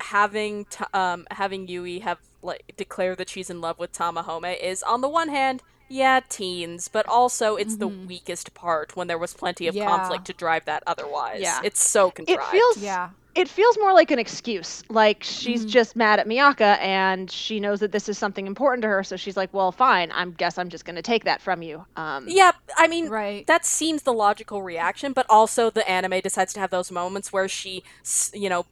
having 0.00 0.64
t- 0.66 0.84
um 0.94 1.26
having 1.30 1.68
Yui 1.68 2.00
have 2.00 2.18
like 2.42 2.62
declare 2.76 3.14
that 3.16 3.28
she's 3.28 3.50
in 3.50 3.60
love 3.60 3.78
with 3.78 3.92
Tamahome 3.92 4.58
is 4.60 4.82
on 4.82 5.00
the 5.00 5.08
one 5.08 5.28
hand 5.28 5.62
yeah, 5.92 6.20
teens, 6.28 6.86
but 6.86 7.04
also 7.08 7.56
it's 7.56 7.76
the 7.78 7.88
Mhm. 7.88 8.06
weakest 8.06 8.54
part 8.54 8.94
when 8.94 9.08
there 9.08 9.18
was 9.18 9.34
plenty 9.34 9.66
of 9.66 9.74
Yeah. 9.74 9.86
conflict 9.86 10.24
to 10.26 10.32
drive 10.32 10.64
that 10.66 10.84
otherwise. 10.86 11.40
Yeah. 11.40 11.60
It's 11.64 11.82
so 11.82 12.12
It 12.28 12.40
feels 12.44 12.76
Yeah. 12.78 13.10
it 13.34 13.48
feels 13.48 13.76
more 13.78 13.92
like 13.92 14.10
an 14.12 14.18
excuse. 14.20 14.84
Like 14.88 15.24
she's 15.24 15.64
Mhm. 15.64 15.68
just 15.68 15.96
mad 15.96 16.20
at 16.20 16.28
Miaka 16.28 16.80
and 16.80 17.28
she 17.30 17.58
knows 17.58 17.80
that 17.80 17.90
this 17.90 18.08
is 18.08 18.18
something 18.18 18.46
important 18.46 18.82
to 18.82 18.88
her, 18.88 19.02
so 19.02 19.16
she's 19.16 19.36
like, 19.36 19.52
"Well, 19.52 19.72
fine. 19.72 20.12
I 20.12 20.24
guess 20.26 20.58
I'm 20.58 20.68
just 20.68 20.84
going 20.84 20.96
to 20.96 21.02
take 21.02 21.24
that 21.24 21.40
from 21.40 21.60
you." 21.60 21.84
Um 21.96 22.24
Yeah, 22.28 22.52
I 22.76 22.86
mean, 22.86 23.08
Right. 23.08 23.44
that 23.48 23.66
seems 23.66 24.02
the 24.02 24.12
logical 24.12 24.62
reaction, 24.62 25.12
but 25.12 25.26
also 25.28 25.70
the 25.70 25.88
anime 25.90 26.20
decides 26.20 26.52
to 26.54 26.60
have 26.60 26.70
those 26.70 26.92
moments 26.92 27.32
where 27.32 27.48
she, 27.48 27.82
s- 28.04 28.30
you 28.32 28.48
know, 28.48 28.64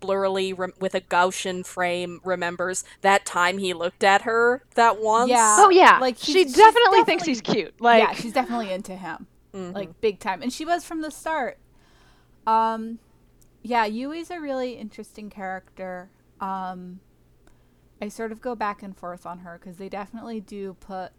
blurrily 0.00 0.56
rem- 0.56 0.72
with 0.80 0.94
a 0.94 1.00
Gaussian 1.00 1.64
frame 1.66 2.20
remembers 2.24 2.84
that 3.02 3.24
time 3.24 3.58
he 3.58 3.72
looked 3.74 4.04
at 4.04 4.22
her 4.22 4.64
that 4.74 5.00
once. 5.00 5.30
Yeah. 5.30 5.56
Oh 5.60 5.70
yeah. 5.70 5.98
Like, 6.00 6.18
she 6.18 6.32
she's- 6.32 6.46
she's 6.48 6.56
definitely 6.56 7.04
thinks 7.04 7.24
he's 7.24 7.40
cute. 7.40 7.80
Like 7.80 8.02
yeah, 8.02 8.12
she's 8.14 8.32
definitely 8.32 8.70
into 8.72 8.96
him. 8.96 9.26
Mhm. 9.54 9.74
Like 9.74 10.00
big 10.00 10.18
time. 10.20 10.42
And 10.42 10.52
she 10.52 10.64
was 10.64 10.84
from 10.84 11.00
the 11.02 11.10
start. 11.10 11.58
Um 12.46 12.98
yeah, 13.62 13.84
Yui's 13.86 14.30
a 14.30 14.40
really 14.40 14.72
interesting 14.74 15.30
character. 15.30 16.10
Um 16.40 17.00
I 18.00 18.08
sort 18.08 18.30
of 18.30 18.40
go 18.40 18.54
back 18.54 18.82
and 18.82 18.96
forth 18.96 19.26
on 19.26 19.38
her 19.40 19.58
cuz 19.58 19.76
they 19.76 19.88
definitely 19.88 20.40
do 20.40 20.74
put 20.74 21.12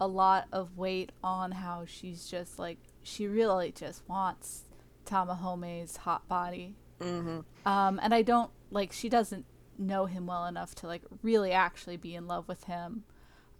a 0.00 0.06
lot 0.06 0.46
of 0.52 0.76
weight 0.76 1.10
on 1.24 1.52
how 1.52 1.84
she's 1.86 2.26
just 2.28 2.58
like 2.58 2.78
she 3.02 3.26
really 3.26 3.72
just 3.72 4.08
wants 4.08 4.64
Tamahome's 5.06 5.98
hot 5.98 6.26
body. 6.28 6.74
Mhm. 7.00 7.44
Um, 7.64 8.00
and 8.02 8.14
I 8.14 8.22
don't 8.22 8.50
like 8.70 8.92
she 8.92 9.08
doesn't 9.08 9.44
know 9.78 10.06
him 10.06 10.26
well 10.26 10.46
enough 10.46 10.74
to 10.76 10.86
like 10.86 11.02
really 11.22 11.52
actually 11.52 11.96
be 11.96 12.14
in 12.14 12.26
love 12.26 12.48
with 12.48 12.64
him. 12.64 13.04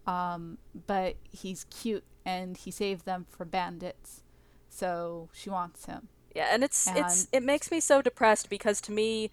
Um, 0.06 0.58
but 0.86 1.16
he's 1.30 1.64
cute 1.64 2.04
and 2.24 2.56
he 2.56 2.70
saved 2.70 3.04
them 3.04 3.26
from 3.28 3.48
bandits, 3.48 4.22
so 4.68 5.28
she 5.32 5.50
wants 5.50 5.86
him. 5.86 6.08
Yeah, 6.34 6.48
and 6.52 6.62
it's 6.62 6.86
it's 6.94 7.28
it 7.32 7.42
makes 7.42 7.70
me 7.70 7.80
so 7.80 8.02
depressed 8.02 8.48
because 8.50 8.80
to 8.82 8.92
me, 8.92 9.30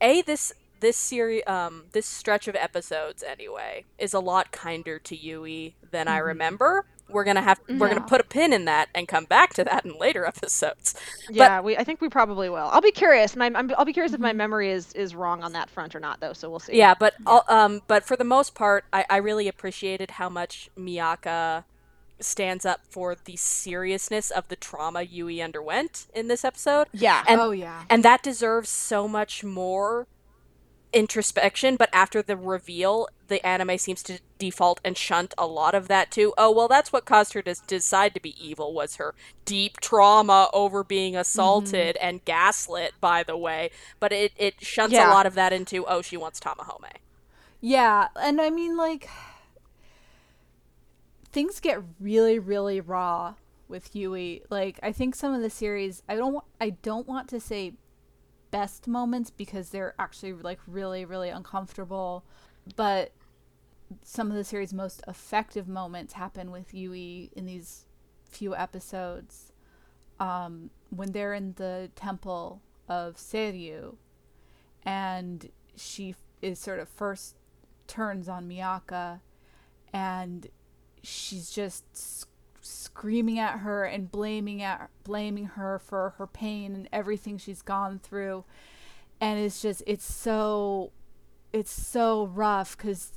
a 0.00 0.22
this 0.22 0.52
this 0.80 0.96
series 0.96 1.42
um 1.46 1.84
this 1.92 2.06
stretch 2.06 2.46
of 2.46 2.54
episodes 2.56 3.22
anyway 3.22 3.84
is 3.98 4.12
a 4.12 4.20
lot 4.20 4.52
kinder 4.52 4.98
to 4.98 5.16
Yui 5.16 5.76
than 5.90 6.08
I 6.08 6.18
Mhm. 6.18 6.26
remember. 6.26 6.86
We're 7.08 7.24
gonna 7.24 7.42
have 7.42 7.60
we're 7.68 7.88
Yeah. 7.88 7.94
gonna 7.94 8.06
put 8.06 8.20
a 8.20 8.24
pin 8.24 8.52
in 8.52 8.64
that 8.64 8.88
and 8.94 9.06
come 9.06 9.24
back 9.26 9.52
to 9.54 9.64
that 9.64 9.84
in 9.84 9.98
later 9.98 10.24
episodes. 10.34 10.94
yeah, 11.30 11.60
we 11.60 11.76
I 11.76 11.84
think 11.84 12.00
we 12.00 12.08
probably 12.08 12.48
will. 12.48 12.68
I'll 12.72 12.80
be 12.80 12.92
curious. 12.92 13.36
My 13.36 13.46
I'm, 13.54 13.70
I'll 13.76 13.84
be 13.84 13.92
curious 13.92 14.12
if 14.14 14.20
my 14.20 14.32
Mhm. 14.32 14.36
memory 14.36 14.70
is 14.70 14.92
is 14.94 15.14
wrong 15.14 15.42
on 15.42 15.52
that 15.52 15.68
front 15.70 15.94
or 15.94 16.00
not 16.00 16.20
though, 16.20 16.32
so 16.32 16.48
we'll 16.50 16.60
see. 16.60 16.76
Yeah, 16.76 16.94
but 16.98 17.14
all- 17.26 17.44
um, 17.48 17.82
but 17.86 18.04
for 18.04 18.16
the 18.16 18.24
most 18.24 18.54
part, 18.54 18.84
I, 18.92 19.04
I 19.10 19.16
really 19.18 19.48
appreciated 19.48 20.12
how 20.12 20.28
much 20.28 20.70
Miaka 20.76 21.64
stands 22.20 22.64
up 22.64 22.80
for 22.88 23.16
the 23.24 23.36
seriousness 23.36 24.30
of 24.30 24.48
the 24.48 24.56
trauma 24.56 25.02
Yui 25.02 25.42
underwent 25.42 26.06
in 26.14 26.28
this 26.28 26.44
episode, 26.44 26.86
Yeah. 26.92 27.22
And- 27.28 27.40
oh 27.40 27.50
yeah. 27.50 27.82
and 27.90 28.02
that 28.04 28.22
deserves 28.22 28.70
so 28.70 29.06
much 29.08 29.42
more 29.44 30.06
introspection. 30.94 31.76
But 31.76 31.90
after 31.92 32.22
the 32.22 32.36
reveal, 32.36 33.08
the 33.28 33.44
anime 33.46 33.78
seems 33.78 34.02
to 34.04 34.20
default 34.38 34.80
and 34.84 34.96
shunt 34.96 35.34
a 35.36 35.46
lot 35.46 35.74
of 35.74 35.88
that 35.88 36.10
to, 36.12 36.32
oh 36.38 36.50
well, 36.50 36.68
that's 36.68 36.92
what 36.92 37.04
caused 37.04 37.32
her 37.32 37.42
to 37.42 37.54
decide 37.66 38.14
to 38.14 38.20
be 38.20 38.34
evil 38.44 38.72
was 38.72 38.96
her 38.96 39.14
deep 39.44 39.80
trauma 39.80 40.48
over 40.52 40.84
being 40.84 41.16
assaulted 41.16 41.96
mm-hmm. 41.96 42.06
and 42.08 42.24
gaslit. 42.24 42.92
By 43.00 43.22
the 43.22 43.36
way, 43.36 43.70
but 44.00 44.12
it 44.12 44.32
it 44.36 44.54
shunts 44.60 44.94
Yeah. 44.94 45.10
a 45.10 45.12
lot 45.12 45.26
of 45.26 45.34
that 45.34 45.52
into, 45.52 45.84
oh, 45.86 46.02
she 46.02 46.16
wants 46.16 46.40
Tamahome. 46.40 46.90
Yeah, 47.60 48.08
and 48.16 48.40
I 48.40 48.50
mean 48.50 48.76
like 48.76 49.08
things 51.32 51.60
get 51.60 51.82
really 51.98 52.38
really 52.38 52.80
raw 52.80 53.34
with 53.68 53.96
Yui. 53.96 54.42
Like 54.50 54.78
I 54.82 54.92
think 54.92 55.14
some 55.14 55.34
of 55.34 55.40
the 55.42 55.50
series 55.50 56.02
I 56.08 56.16
don't 56.16 56.44
I 56.60 56.70
don't 56.70 57.08
want 57.08 57.28
to 57.30 57.40
say 57.40 57.72
best 58.54 58.86
moments 58.86 59.30
because 59.30 59.70
they're 59.70 59.96
actually 59.98 60.32
like 60.32 60.60
really 60.68 61.04
really 61.04 61.28
uncomfortable, 61.28 62.24
but 62.76 63.10
some 64.04 64.30
of 64.30 64.36
the 64.36 64.44
series 64.44 64.72
most 64.72 65.02
effective 65.08 65.66
moments 65.66 66.12
happen 66.12 66.52
with 66.52 66.72
Yui 66.72 67.30
in 67.34 67.46
these 67.46 67.84
few 68.30 68.54
episodes. 68.54 69.50
Um, 70.20 70.70
when 70.90 71.10
they're 71.10 71.34
in 71.34 71.54
the 71.56 71.90
temple 71.96 72.62
of 72.88 73.16
Seiryu 73.16 73.96
and 74.84 75.50
she 75.74 76.14
is 76.40 76.60
sort 76.60 76.78
of 76.78 76.88
first 76.88 77.34
turns 77.88 78.28
on 78.28 78.46
Miaka 78.46 79.20
and 79.92 80.46
she's 81.02 81.50
just 81.50 82.28
screaming 82.64 83.38
at 83.38 83.58
her 83.60 83.84
and 83.84 84.10
blaming 84.10 84.62
at 84.62 84.88
blaming 85.04 85.44
her 85.46 85.78
for 85.78 86.14
her 86.18 86.26
pain 86.26 86.74
and 86.74 86.88
everything 86.92 87.36
she's 87.38 87.62
gone 87.62 87.98
through. 87.98 88.44
And 89.20 89.38
it's 89.38 89.60
just 89.60 89.82
it's 89.86 90.10
so 90.12 90.90
it's 91.52 91.70
so 91.70 92.26
rough 92.26 92.76
cuz 92.76 93.12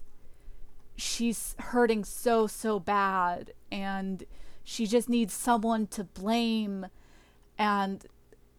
she's 0.96 1.56
hurting 1.60 2.04
so 2.04 2.48
so 2.48 2.80
bad. 2.80 3.54
And 3.72 4.26
she 4.64 4.86
just 4.86 5.08
needs 5.08 5.34
someone 5.34 5.88
to 5.88 6.04
blame. 6.04 6.88
And 7.58 8.06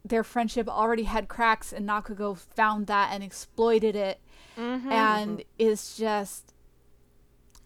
their 0.05 0.25
friendship 0.25 0.69
already 0.69 1.03
had 1.05 1.29
cracks 1.29 1.73
and 1.73 1.87
Nakago 1.87 2.37
found 2.37 2.87
that 2.87 3.11
and 3.13 3.23
exploited 3.23 3.95
it. 3.95 4.21
Mhm. 4.57 4.91
and 4.91 5.45
it's 5.59 5.97
just 5.97 6.55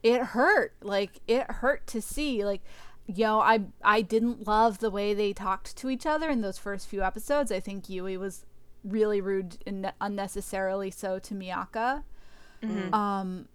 it 0.03 0.21
hurt. 0.21 0.75
Like 0.83 1.21
it 1.29 1.49
hurt 1.51 1.87
to 1.89 2.03
see. 2.03 2.45
Like 2.45 2.63
yo 3.07 3.41
i 3.41 3.61
i 3.83 4.01
didn't 4.01 4.47
love 4.47 4.79
the 4.79 4.91
way 4.91 5.13
they 5.15 5.33
talked 5.33 5.77
to 5.77 5.91
each 5.91 6.07
other 6.07 6.31
in 6.31 6.41
those 6.41 6.59
first 6.59 6.87
few 6.89 7.03
episodes 7.03 7.51
i 7.51 7.59
think 7.61 7.89
yui 7.89 8.17
was 8.17 8.45
really 8.85 9.21
rude 9.21 9.59
and 9.67 9.93
unnecessarily 10.01 10.91
so 10.91 11.19
to 11.19 11.35
miaka 11.35 12.05
Mhm. 12.63 12.93
um 12.95 13.49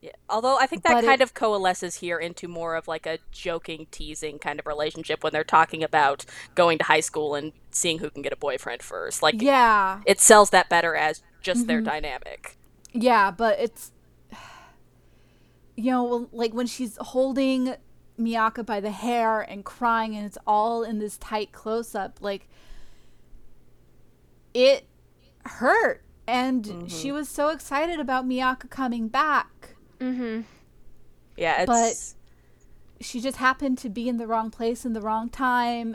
Yeah. 0.00 0.10
Although 0.28 0.58
I 0.58 0.66
think 0.66 0.82
that 0.82 0.94
But 0.94 1.04
it- 1.04 1.06
kind 1.06 1.20
of 1.22 1.32
coalesces 1.32 1.96
here 1.96 2.18
into 2.18 2.48
more 2.48 2.74
of 2.74 2.88
like 2.88 3.06
a 3.06 3.18
joking, 3.30 3.86
teasing 3.92 4.40
kind 4.40 4.58
of 4.58 4.66
relationship 4.66 5.22
when 5.22 5.32
they're 5.32 5.44
talking 5.44 5.84
about 5.84 6.24
going 6.56 6.78
to 6.78 6.84
high 6.84 6.98
school 7.00 7.36
and 7.36 7.52
seeing 7.70 7.98
who 8.00 8.10
can 8.10 8.20
get 8.20 8.32
a 8.32 8.36
boyfriend 8.36 8.82
first. 8.82 9.22
Like 9.22 9.40
yeah 9.40 10.00
it 10.04 10.18
sells 10.20 10.50
that 10.50 10.68
better 10.68 10.96
as 10.96 11.22
just 11.40 11.68
their 11.68 11.80
Mhm. 11.80 11.84
dynamic. 11.84 12.56
yeah 12.92 13.30
but 13.30 13.60
it's 13.60 13.92
you 15.76 15.90
know 15.90 16.28
like 16.32 16.52
when 16.52 16.66
she's 16.66 16.96
holding 17.00 17.74
miaka 18.22 18.62
by 18.62 18.80
the 18.80 18.90
hair 18.90 19.40
and 19.40 19.64
crying 19.64 20.16
and 20.16 20.24
it's 20.26 20.38
all 20.46 20.82
in 20.84 20.98
this 20.98 21.16
tight 21.18 21.52
close 21.52 21.94
up 21.94 22.18
like 22.20 22.48
it 24.54 24.86
hurt 25.44 26.02
and 26.26 26.84
she 26.90 27.10
was 27.10 27.28
so 27.28 27.48
excited 27.48 27.98
about 27.98 28.26
miaka 28.26 28.68
coming 28.68 29.08
back 29.08 29.48
Mm-hmm. 30.00 30.40
Yeah, 31.36 31.62
it's 31.62 32.16
But 32.98 33.04
she 33.04 33.20
just 33.20 33.36
happened 33.36 33.78
to 33.78 33.88
be 33.88 34.08
in 34.08 34.16
the 34.16 34.26
wrong 34.26 34.50
place 34.50 34.84
in 34.84 34.94
the 34.94 35.00
wrong 35.00 35.28
time 35.28 35.94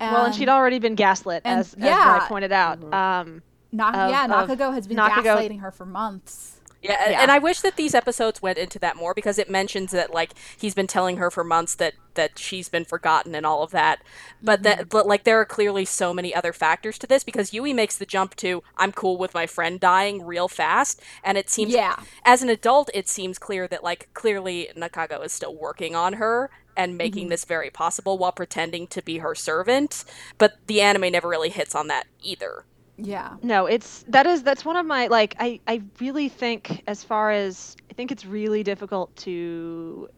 well, 0.00 0.24
and 0.24 0.34
she'd 0.34 0.48
already 0.48 0.78
been 0.78 0.94
gaslit, 0.94 1.42
and- 1.44 1.60
as, 1.60 1.74
as 1.74 1.80
yeah. 1.84 2.20
I 2.22 2.26
pointed 2.26 2.50
out. 2.52 2.82
Um, 2.94 3.42
Na- 3.72 3.90
of- 3.90 4.10
yeah 4.10 4.26
nakago 4.26 4.72
has 4.72 4.86
been 4.86 4.96
Nakago- 4.96 5.22
gaslighting 5.36 5.60
her 5.60 5.70
for 5.70 5.84
months 5.84 6.59
yeah, 6.82 7.10
Yeah. 7.10 7.22
and 7.22 7.30
I 7.30 7.38
wish 7.38 7.60
that 7.60 7.76
these 7.76 7.94
episodes 7.94 8.40
went 8.40 8.58
into 8.58 8.78
that 8.78 8.96
more 8.96 9.14
because 9.14 9.38
it 9.38 9.50
mentions 9.50 9.90
that 9.92 10.12
like 10.12 10.32
he's 10.56 10.74
been 10.74 10.86
telling 10.86 11.18
her 11.18 11.30
for 11.30 11.44
months 11.44 11.74
that 11.76 11.94
that 12.14 12.38
she's 12.38 12.68
been 12.68 12.84
forgotten 12.84 13.34
and 13.34 13.46
all 13.46 13.62
of 13.62 13.70
that. 13.70 14.02
But 14.42 14.62
that 14.62 14.78
mm-hmm. 14.78 14.88
but 14.88 15.06
like 15.06 15.24
there 15.24 15.40
are 15.40 15.44
clearly 15.44 15.84
so 15.84 16.14
many 16.14 16.34
other 16.34 16.52
factors 16.52 16.98
to 16.98 17.06
this 17.06 17.24
because 17.24 17.52
Yui 17.52 17.72
makes 17.72 17.96
the 17.96 18.06
jump 18.06 18.34
to 18.36 18.62
I'm 18.76 18.92
cool 18.92 19.18
with 19.18 19.34
my 19.34 19.46
friend 19.46 19.78
dying 19.78 20.24
real 20.24 20.48
fast 20.48 21.02
and 21.22 21.36
it 21.36 21.50
seems 21.50 21.72
yeah 21.72 21.96
as 22.24 22.42
an 22.42 22.48
adult, 22.48 22.90
it 22.94 23.08
seems 23.08 23.38
clear 23.38 23.68
that 23.68 23.84
like 23.84 24.08
clearly 24.14 24.68
Nakago 24.76 25.24
is 25.24 25.32
still 25.32 25.54
working 25.54 25.94
on 25.94 26.14
her 26.14 26.50
and 26.76 26.96
making 26.96 27.24
mm-hmm. 27.24 27.30
this 27.30 27.44
very 27.44 27.70
possible 27.70 28.16
while 28.16 28.32
pretending 28.32 28.86
to 28.88 29.02
be 29.02 29.18
her 29.18 29.34
servant. 29.34 30.04
But 30.38 30.54
the 30.66 30.80
anime 30.80 31.12
never 31.12 31.28
really 31.28 31.50
hits 31.50 31.74
on 31.74 31.88
that 31.88 32.06
either. 32.22 32.64
Yeah 33.02 33.36
no, 33.42 33.66
it's 33.66 34.04
that 34.08 34.26
is 34.26 34.42
that's 34.42 34.64
one 34.64 34.76
of 34.76 34.86
my 34.86 35.06
like 35.06 35.34
I 35.38 35.60
I 35.66 35.82
really 36.00 36.28
think 36.28 36.82
as 36.86 37.02
far 37.02 37.30
as 37.30 37.76
I 37.90 37.94
think 37.94 38.12
it's 38.12 38.24
really 38.24 38.62
difficult 38.62 39.14
to 39.16 40.08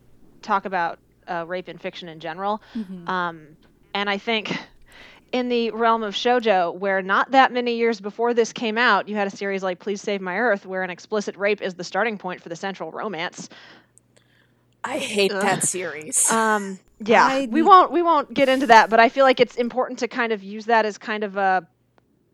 talk 0.43 0.65
about 0.65 0.99
uh, 1.29 1.45
rape 1.47 1.69
in 1.69 1.79
fiction 1.79 2.09
in 2.09 2.21
general. 2.21 2.61
Mhm. 2.75 3.09
Um, 3.09 3.47
and 3.95 4.11
I 4.11 4.19
think 4.19 4.57
in 5.33 5.49
the 5.49 5.71
realm 5.71 6.03
of 6.03 6.15
shojo, 6.15 6.75
where 6.75 7.01
not 7.01 7.31
that 7.31 7.53
many 7.53 7.77
years 7.77 8.01
before 8.01 8.35
this 8.35 8.53
came 8.53 8.77
out, 8.77 9.09
you 9.09 9.17
had 9.17 9.27
a 9.27 9.31
series 9.31 9.63
like 9.63 9.79
Please 9.79 10.01
Save 10.03 10.21
My 10.21 10.39
Earth, 10.39 10.67
where 10.67 10.83
an 10.83 10.91
explicit 10.91 11.37
rape 11.37 11.63
is 11.63 11.75
the 11.75 11.85
starting 11.85 12.19
point 12.19 12.43
for 12.43 12.49
the 12.49 12.57
central 12.57 12.91
romance. 12.91 13.49
I 14.85 14.99
hate 14.99 15.33
Ugh. 15.33 15.43
that 15.43 15.63
series. 15.63 16.31
Um, 16.31 16.79
yeah, 17.01 17.25
I 17.25 17.49
we 17.51 17.63
won't 17.63 17.93
we 17.93 18.03
won't 18.03 18.33
get 18.35 18.49
into 18.49 18.67
that, 18.67 18.91
but 18.91 19.01
I 19.01 19.09
feel 19.09 19.25
like 19.25 19.41
it's 19.41 19.57
important 19.57 20.01
to 20.01 20.09
kind 20.09 20.33
of 20.33 20.43
use 20.43 20.67
that 20.67 20.85
as 20.85 20.99
kind 20.99 21.25
of 21.25 21.37
a 21.37 21.67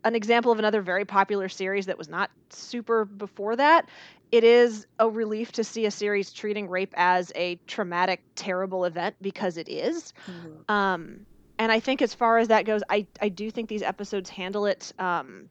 an 0.05 0.15
example 0.15 0.53
of 0.53 0.59
another 0.59 0.81
very 0.81 1.05
popular 1.05 1.49
series 1.49 1.87
that 1.87 1.99
was 1.99 2.09
not 2.09 2.31
super 2.51 3.05
before 3.05 3.57
that. 3.57 3.89
It 4.31 4.45
is 4.45 4.87
a 4.99 5.09
relief 5.09 5.53
to 5.53 5.65
see 5.65 5.87
a 5.87 5.91
series 5.91 6.33
treating 6.33 6.69
rape 6.69 6.93
as 6.97 7.33
a 7.35 7.57
traumatic, 7.67 8.23
terrible 8.37 8.85
event 8.85 9.17
because 9.21 9.57
it 9.57 9.69
is. 9.69 10.13
Mhm. 10.29 10.71
Um, 10.71 11.27
and 11.59 11.73
I 11.73 11.81
think 11.81 12.03
as 12.03 12.15
far 12.15 12.39
as 12.39 12.49
that 12.49 12.65
goes, 12.65 12.83
I 12.91 13.07
I 13.21 13.29
do 13.31 13.51
think 13.51 13.69
these 13.69 13.83
episodes 13.83 14.31
handle 14.31 14.67
it 14.67 14.93
um, 14.99 15.49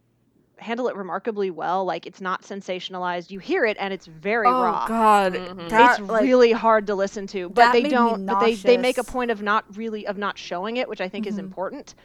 handle 0.60 0.88
it 0.88 0.96
remarkably 0.96 1.52
well. 1.52 1.86
Like 1.86 2.06
it's 2.08 2.22
not 2.22 2.44
sensationalized. 2.44 3.30
You 3.30 3.40
hear 3.40 3.66
it 3.66 3.78
and 3.80 3.94
it's 3.94 4.06
very 4.06 4.48
oh 4.48 4.62
raw. 4.62 4.88
God, 4.88 5.34
Mhm. 5.34 5.70
that, 5.70 6.00
it's 6.00 6.10
like, 6.10 6.24
really 6.24 6.52
hard 6.52 6.88
to 6.88 6.96
listen 6.96 7.28
to, 7.28 7.50
but 7.50 7.56
that 7.56 7.74
they 7.74 7.82
made 7.84 7.92
don't. 7.92 8.26
But 8.26 8.40
they 8.40 8.56
they 8.56 8.78
make 8.78 8.98
a 8.98 9.04
point 9.04 9.32
of 9.32 9.42
not 9.42 9.66
really 9.76 10.08
of 10.08 10.18
not 10.18 10.38
showing 10.38 10.78
it, 10.78 10.88
which 10.88 11.02
I 11.02 11.10
think 11.10 11.28
is 11.28 11.36
Mhm. 11.36 11.40
important. 11.40 11.96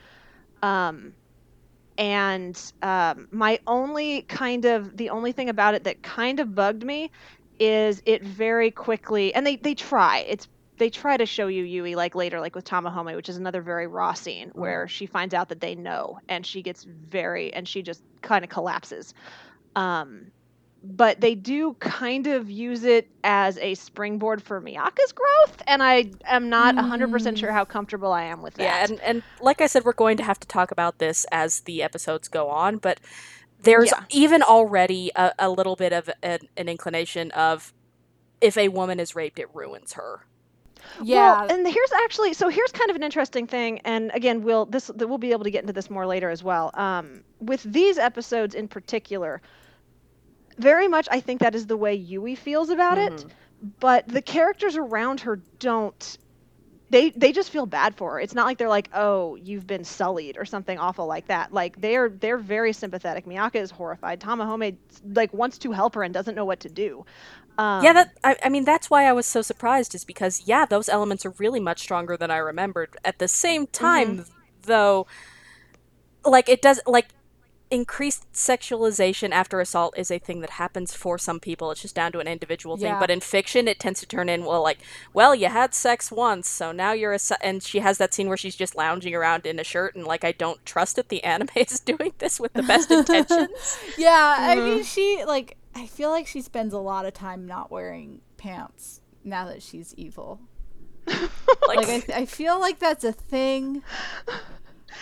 Um, 0.62 1.14
and 1.98 2.72
um, 2.82 3.28
my 3.30 3.58
only 3.66 4.22
kind 4.22 4.64
of 4.64 4.96
the 4.96 5.10
only 5.10 5.32
thing 5.32 5.48
about 5.48 5.74
it 5.74 5.84
that 5.84 6.02
kind 6.02 6.40
of 6.40 6.54
bugged 6.54 6.84
me 6.84 7.10
is 7.58 8.02
it 8.06 8.22
very 8.22 8.70
quickly 8.70 9.34
and 9.34 9.46
they 9.46 9.56
they 9.56 9.74
try. 9.74 10.18
It's 10.20 10.48
they 10.78 10.90
try 10.90 11.16
to 11.16 11.26
show 11.26 11.46
you 11.46 11.64
Yui 11.64 11.94
like 11.94 12.14
later 12.14 12.40
like 12.40 12.54
with 12.54 12.64
Tamahome 12.64 13.14
which 13.14 13.28
is 13.28 13.36
another 13.36 13.62
very 13.62 13.86
raw 13.86 14.14
scene 14.14 14.50
where 14.54 14.88
she 14.88 15.06
finds 15.06 15.34
out 15.34 15.50
that 15.50 15.60
they 15.60 15.74
know 15.74 16.18
and 16.28 16.44
she 16.44 16.62
gets 16.62 16.84
very 16.84 17.52
and 17.52 17.68
she 17.68 17.82
just 17.82 18.02
kind 18.22 18.44
of 18.44 18.50
collapses. 18.50 19.14
Um 19.76 20.32
but 20.84 21.20
they 21.20 21.34
do 21.34 21.74
kind 21.80 22.26
of 22.26 22.50
use 22.50 22.84
it 22.84 23.08
as 23.24 23.56
a 23.58 23.74
springboard 23.74 24.42
for 24.42 24.60
Miaka's 24.60 25.12
growth 25.12 25.62
and 25.66 25.82
I 25.82 26.10
am 26.24 26.48
not 26.48 26.76
100% 26.76 27.36
Mm. 27.36 27.38
sure 27.38 27.52
how 27.52 27.64
comfortable 27.64 28.12
I 28.12 28.24
am 28.24 28.42
with 28.42 28.54
that. 28.54 28.62
Yeah, 28.64 28.84
and, 28.84 29.00
and 29.00 29.22
like 29.40 29.60
I 29.60 29.66
said, 29.66 29.84
we're 29.84 29.92
going 29.92 30.16
to 30.16 30.24
have 30.24 30.40
to 30.40 30.48
talk 30.48 30.70
about 30.70 30.98
this 30.98 31.24
as 31.32 31.60
the 31.60 31.82
episodes 31.82 32.28
go 32.28 32.48
on, 32.48 32.78
but 32.78 33.00
there's 33.62 33.92
Yeah. 33.92 34.04
even 34.10 34.42
already 34.42 35.10
a, 35.14 35.32
a 35.38 35.50
little 35.50 35.76
bit 35.76 35.92
of 35.92 36.10
an, 36.22 36.40
an 36.56 36.68
inclination 36.68 37.30
of 37.32 37.72
if 38.40 38.56
a 38.58 38.68
woman 38.68 38.98
is 38.98 39.14
raped, 39.14 39.38
it 39.38 39.48
ruins 39.54 39.92
her. 39.92 40.26
yeah, 40.98 41.36
Well, 41.36 41.46
and 41.48 41.66
here's 41.66 41.92
actually 42.04 42.34
so 42.34 42.48
here's 42.48 42.72
kind 42.72 42.90
of 42.90 42.96
an 42.96 43.02
interesting 43.04 43.46
thing, 43.46 43.78
and 43.84 44.10
again, 44.14 44.42
we'll 44.42 44.66
this 44.66 44.90
we'll 44.96 45.18
be 45.18 45.30
able 45.32 45.44
to 45.44 45.50
get 45.50 45.60
into 45.62 45.72
this 45.72 45.88
more 45.90 46.06
later 46.06 46.28
as 46.30 46.42
well. 46.42 46.70
Um, 46.74 47.22
with 47.40 47.62
these 47.62 47.98
episodes 47.98 48.54
in 48.54 48.68
particular, 48.68 49.40
very 50.62 50.88
much 50.88 51.08
I 51.10 51.20
think 51.20 51.40
that 51.40 51.54
is 51.54 51.66
the 51.66 51.76
way 51.76 51.94
Yui 51.94 52.34
feels 52.36 52.70
about 52.70 52.98
it, 52.98 53.26
Mhm. 53.26 53.30
but 53.80 54.08
the 54.08 54.22
characters 54.22 54.76
around 54.76 55.20
her 55.20 55.36
don't. 55.58 56.18
They 56.90 57.10
they 57.10 57.32
just 57.32 57.50
feel 57.50 57.64
bad 57.66 57.96
for 57.96 58.12
her. 58.12 58.20
It's 58.20 58.34
not 58.34 58.44
like 58.46 58.58
they're 58.58 58.68
like, 58.68 58.90
oh, 58.94 59.36
you've 59.36 59.66
been 59.66 59.82
sullied 59.84 60.36
or 60.36 60.44
something 60.44 60.78
awful 60.78 61.06
like 61.06 61.26
that. 61.28 61.52
Like 61.52 61.80
they're 61.80 62.10
they're 62.10 62.38
very 62.38 62.72
sympathetic. 62.74 63.26
Miaka 63.26 63.58
is 63.60 63.70
horrified. 63.70 64.20
Tamahome 64.20 64.76
like 65.14 65.32
wants 65.32 65.58
to 65.58 65.72
help 65.72 65.94
her 65.94 66.02
and 66.02 66.12
doesn't 66.12 66.34
know 66.34 66.44
what 66.44 66.60
to 66.60 66.68
do. 66.68 67.04
Um, 67.58 67.82
yeah, 67.84 67.92
that 67.94 68.10
I, 68.24 68.36
I 68.44 68.48
mean 68.50 68.64
that's 68.64 68.90
why 68.90 69.04
I 69.06 69.12
was 69.12 69.26
so 69.26 69.42
surprised 69.42 69.94
is 69.94 70.04
because 70.04 70.42
yeah, 70.46 70.66
those 70.66 70.88
elements 70.88 71.24
are 71.26 71.34
really 71.38 71.60
much 71.60 71.80
stronger 71.80 72.16
than 72.16 72.30
I 72.30 72.38
remembered. 72.38 72.96
At 73.04 73.18
the 73.18 73.28
same 73.28 73.66
time, 73.66 74.26
though, 74.62 75.06
like 76.24 76.48
it 76.48 76.62
does 76.62 76.80
like 76.86 77.08
increased 77.72 78.30
sexualization 78.32 79.30
after 79.30 79.60
assault 79.60 79.94
is 79.96 80.10
a 80.10 80.18
thing 80.18 80.40
that 80.42 80.50
happens 80.50 80.94
for 80.94 81.18
some 81.18 81.40
people. 81.40 81.70
It's 81.70 81.82
just 81.82 81.94
down 81.94 82.12
to 82.12 82.18
an 82.20 82.28
individual 82.28 82.76
thing. 82.76 82.86
Yeah. 82.88 83.00
But 83.00 83.10
in 83.10 83.20
fiction, 83.20 83.66
it 83.66 83.80
tends 83.80 83.98
to 84.00 84.06
turn 84.06 84.28
in 84.28 84.44
well, 84.44 84.62
like, 84.62 84.78
well, 85.14 85.34
you 85.34 85.48
had 85.48 85.74
sex 85.74 86.12
once, 86.12 86.48
so 86.48 86.70
now 86.70 86.92
you're 86.92 87.12
a. 87.14 87.18
se-" 87.18 87.36
And 87.42 87.62
she 87.62 87.78
has 87.80 87.98
that 87.98 88.12
scene 88.14 88.28
where 88.28 88.36
she's 88.36 88.54
just 88.54 88.76
lounging 88.76 89.14
around 89.14 89.46
in 89.46 89.58
a 89.58 89.64
shirt, 89.64 89.96
and 89.96 90.06
like, 90.06 90.22
I 90.22 90.32
don't 90.32 90.64
trust 90.66 90.96
that 90.96 91.08
the 91.08 91.24
anime 91.24 91.48
is 91.56 91.80
doing 91.80 92.12
this 92.18 92.38
with 92.38 92.52
the 92.52 92.62
best 92.62 92.90
intentions. 92.90 93.78
yeah. 93.98 94.36
I 94.38 94.56
Mhm. 94.56 94.64
mean, 94.64 94.84
she 94.84 95.24
like 95.26 95.56
I 95.74 95.86
feel 95.86 96.10
like 96.10 96.26
she 96.26 96.42
spends 96.42 96.74
a 96.74 96.78
lot 96.78 97.06
of 97.06 97.14
time 97.14 97.46
not 97.46 97.70
wearing 97.70 98.20
pants 98.36 99.00
now 99.24 99.46
that 99.46 99.62
she's 99.62 99.94
evil. 99.96 100.40
Like, 101.06 101.30
Like 101.66 101.78
I, 101.88 102.00
th- 102.00 102.10
I 102.10 102.26
feel 102.26 102.60
like 102.60 102.78
that's 102.78 103.04
a 103.04 103.12
thing. 103.12 103.82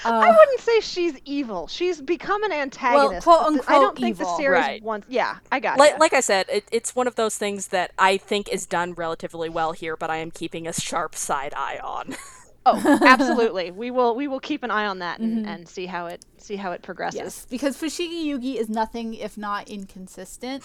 I 0.04 0.28
Uh, 0.28 0.34
wouldn't 0.38 0.60
say 0.60 0.80
she's 0.80 1.14
evil. 1.24 1.66
She's 1.68 2.00
become 2.00 2.42
an 2.44 2.52
antagonist. 2.52 3.24
quote, 3.24 3.54
but 3.56 3.64
the- 3.66 3.70
I 3.70 3.74
don't 3.74 3.82
unquote, 3.90 3.98
think 3.98 4.18
the 4.18 4.36
series 4.36 4.60
Right. 4.62 4.82
wants. 4.82 5.06
Yeah, 5.10 5.36
I 5.52 5.60
got 5.60 5.78
like, 5.78 5.92
ya. 5.92 5.96
like 5.98 6.12
I 6.12 6.20
said, 6.20 6.46
it, 6.50 6.64
it's 6.72 6.94
one 6.96 7.06
of 7.06 7.16
those 7.16 7.36
things 7.38 7.68
that 7.68 7.92
I 7.98 8.16
think 8.16 8.48
is 8.48 8.66
done 8.66 8.94
relatively 8.94 9.48
well 9.48 9.72
here, 9.72 9.96
but 9.96 10.10
I 10.10 10.16
am 10.16 10.30
keeping 10.30 10.66
a 10.66 10.72
sharp 10.72 11.14
side 11.14 11.54
eye 11.56 11.78
on. 11.82 12.16
Oh, 12.66 12.98
absolutely. 13.06 13.70
we 13.82 13.90
will. 13.90 14.14
We 14.14 14.28
will 14.28 14.38
keep 14.38 14.62
an 14.62 14.70
eye 14.70 14.84
on 14.84 14.98
that 14.98 15.18
and, 15.18 15.46
Mhm. 15.46 15.48
and 15.48 15.66
see 15.68 15.86
how 15.86 16.04
it 16.06 16.26
see 16.36 16.56
how 16.56 16.72
it 16.72 16.82
progresses. 16.82 17.18
yes, 17.18 17.46
because 17.48 17.74
Fushigi 17.74 18.26
Yugi 18.26 18.56
is 18.56 18.68
nothing 18.68 19.14
if 19.14 19.38
not 19.38 19.66
inconsistent. 19.70 20.62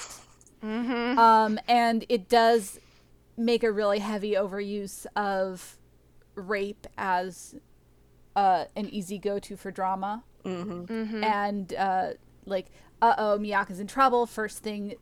Mm-hmm. 0.61 1.17
Um, 1.17 1.57
and 1.69 2.05
it 2.09 2.27
does 2.27 2.79
make 3.37 3.63
a 3.63 3.71
really 3.71 3.99
heavy 3.99 4.33
overuse 4.33 5.05
of 5.15 5.77
rape 6.35 6.85
as 6.97 7.55
uh, 8.35 8.65
an 8.75 8.89
easy 8.89 9.17
go-to 9.17 9.55
for 9.57 9.71
drama. 9.71 10.23
hmm 10.43 10.83
Mm-hmm. 10.85 11.23
and 11.23 11.73
uh, 11.73 12.09
like 12.45 12.67
uh 13.01 13.15
oh 13.17 13.37
miaka's 13.39 13.79
in 13.79 13.87
trouble 13.87 14.25
first 14.27 14.59
thing 14.59 14.93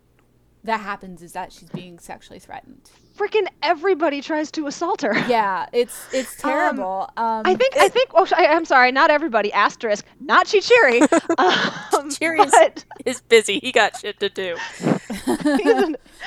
that 0.63 0.80
happens 0.80 1.22
is 1.22 1.34
that 1.34 1.52
she's 1.52 1.69
being 1.69 2.00
sexually 2.00 2.39
threatened 2.39 2.89
Freaking 3.17 3.46
everybody 3.62 4.22
tries 4.22 4.50
to 4.52 4.65
assault 4.67 5.02
her. 5.02 5.13
yeah 5.28 5.67
it's 5.74 6.08
it's 6.13 6.36
terrible 6.38 7.10
um, 7.17 7.43
I 7.46 7.54
think. 7.56 7.76
I 7.78 7.88
think. 7.89 8.10
Oh, 8.15 8.26
I, 8.36 8.48
I'm 8.48 8.65
sorry. 8.65 8.91
Not 8.91 9.12
everybody. 9.12 9.52
Asterisk. 9.54 10.04
Not 10.19 10.48
Chichiri. 10.48 11.02
um, 11.38 12.10
Chichiri's- 12.10 12.52
but 12.52 12.86
He's 13.06 13.22
busy. 13.22 13.60
He 13.60 13.72
got 13.72 13.98
shit 14.00 14.19
to 14.19 14.30
do. 14.30 14.56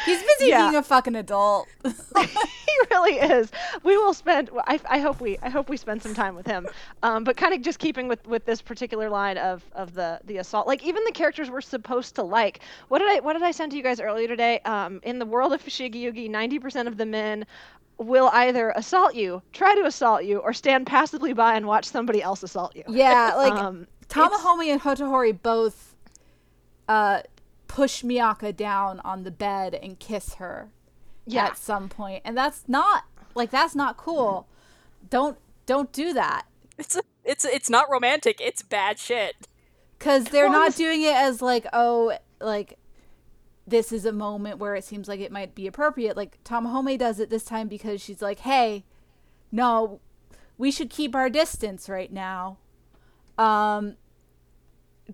He's 0.05 0.23
busy 0.23 0.47
Yeah. 0.51 0.63
being 0.65 0.77
a 0.77 0.83
fucking 0.83 1.17
adult 1.17 1.67
he 1.85 2.87
really 2.91 3.17
is. 3.19 3.51
We 3.83 3.97
will 3.97 4.13
spend. 4.15 4.51
I, 4.67 4.79
I 4.89 4.99
hope 4.99 5.21
we. 5.21 5.39
I 5.43 5.49
hope 5.49 5.69
we 5.69 5.77
spend 5.77 6.03
some 6.03 6.15
time 6.15 6.35
with 6.35 6.47
him. 6.47 6.67
Um, 7.03 7.25
but 7.25 7.37
kind 7.37 7.55
of 7.55 7.63
just 7.63 7.79
keeping 7.79 8.09
with 8.09 8.27
with 8.27 8.45
this 8.45 8.61
particular 8.61 9.09
line 9.09 9.39
of 9.39 9.65
of 9.73 9.95
the 9.95 10.21
the 10.25 10.39
assault. 10.39 10.67
Like 10.67 10.83
even 10.85 11.03
the 11.05 11.13
characters 11.13 11.51
we're 11.51 11.61
supposed 11.61 12.15
to 12.17 12.23
like. 12.23 12.61
What 12.89 12.99
did 12.99 13.09
I 13.09 13.21
What 13.21 13.33
did 13.35 13.43
I 13.43 13.51
send 13.51 13.71
to 13.73 13.77
you 13.77 13.83
guys 13.83 14.01
earlier 14.01 14.29
today? 14.29 14.61
Um, 14.61 15.01
in 15.05 15.19
the 15.19 15.27
world 15.27 15.53
of 15.53 15.63
Fushigi 15.63 16.03
Yugi, 16.03 16.29
ninety 16.29 16.59
percent 16.59 16.89
of 16.89 16.97
the 16.97 17.07
men 17.07 17.47
will 17.99 18.29
either 18.35 18.71
assault 18.77 19.15
you, 19.15 19.41
try 19.53 19.75
to 19.75 19.87
assault 19.87 20.25
you, 20.25 20.39
or 20.39 20.53
stand 20.53 20.87
passively 20.87 21.33
by 21.33 21.55
and 21.55 21.67
watch 21.67 21.87
somebody 21.87 22.23
else 22.23 22.43
assault 22.43 22.77
you. 22.77 22.83
yeah 22.89 23.33
like 23.37 23.53
um, 23.65 23.87
and 24.15 24.81
hotohori 24.81 25.41
both 25.43 25.95
uh 26.89 27.21
push 27.69 28.03
miaka 28.05 28.53
down 28.53 29.01
on 29.01 29.25
the 29.25 29.31
bed 29.31 29.75
and 29.75 29.99
kiss 29.99 30.35
her 30.35 30.71
Yeah. 31.27 31.47
at 31.47 31.59
some 31.59 31.89
point. 31.89 32.23
and 32.25 32.37
that's 32.37 32.65
not 32.69 33.05
like 33.35 33.51
that's 33.51 33.75
not 33.75 33.97
cool 33.97 34.47
don't 35.11 35.39
don't 35.67 35.93
do 35.93 36.13
that 36.13 36.47
It's 36.79 36.97
a, 36.97 37.03
it's 37.25 37.45
it's 37.45 37.69
not 37.71 37.91
romantic. 37.91 38.41
It's 38.41 38.63
bad 38.63 38.99
shit. 38.99 39.35
because 39.99 40.25
they're 40.27 40.49
Well, 40.49 40.61
not 40.61 40.77
doing 40.77 41.03
it 41.03 41.15
as 41.17 41.43
like 41.43 41.67
oh 41.73 42.17
like 42.41 42.79
this 43.67 43.91
is 43.91 44.05
a 44.07 44.13
moment 44.13 44.59
where 44.59 44.75
it 44.77 44.85
seems 44.85 45.09
like 45.09 45.19
it 45.21 45.33
might 45.33 45.55
be 45.55 45.67
appropriate 45.67 46.17
like 46.17 46.39
tamahome 46.45 46.97
does 46.99 47.19
it 47.19 47.31
this 47.31 47.43
time 47.45 47.67
because 47.69 48.01
she's 48.01 48.23
like 48.23 48.41
hey 48.41 48.85
no 49.51 50.01
we 50.59 50.71
should 50.71 50.89
keep 50.91 51.15
our 51.17 51.29
distance 51.29 51.89
right 51.89 52.13
now 52.13 52.59
um 53.39 53.97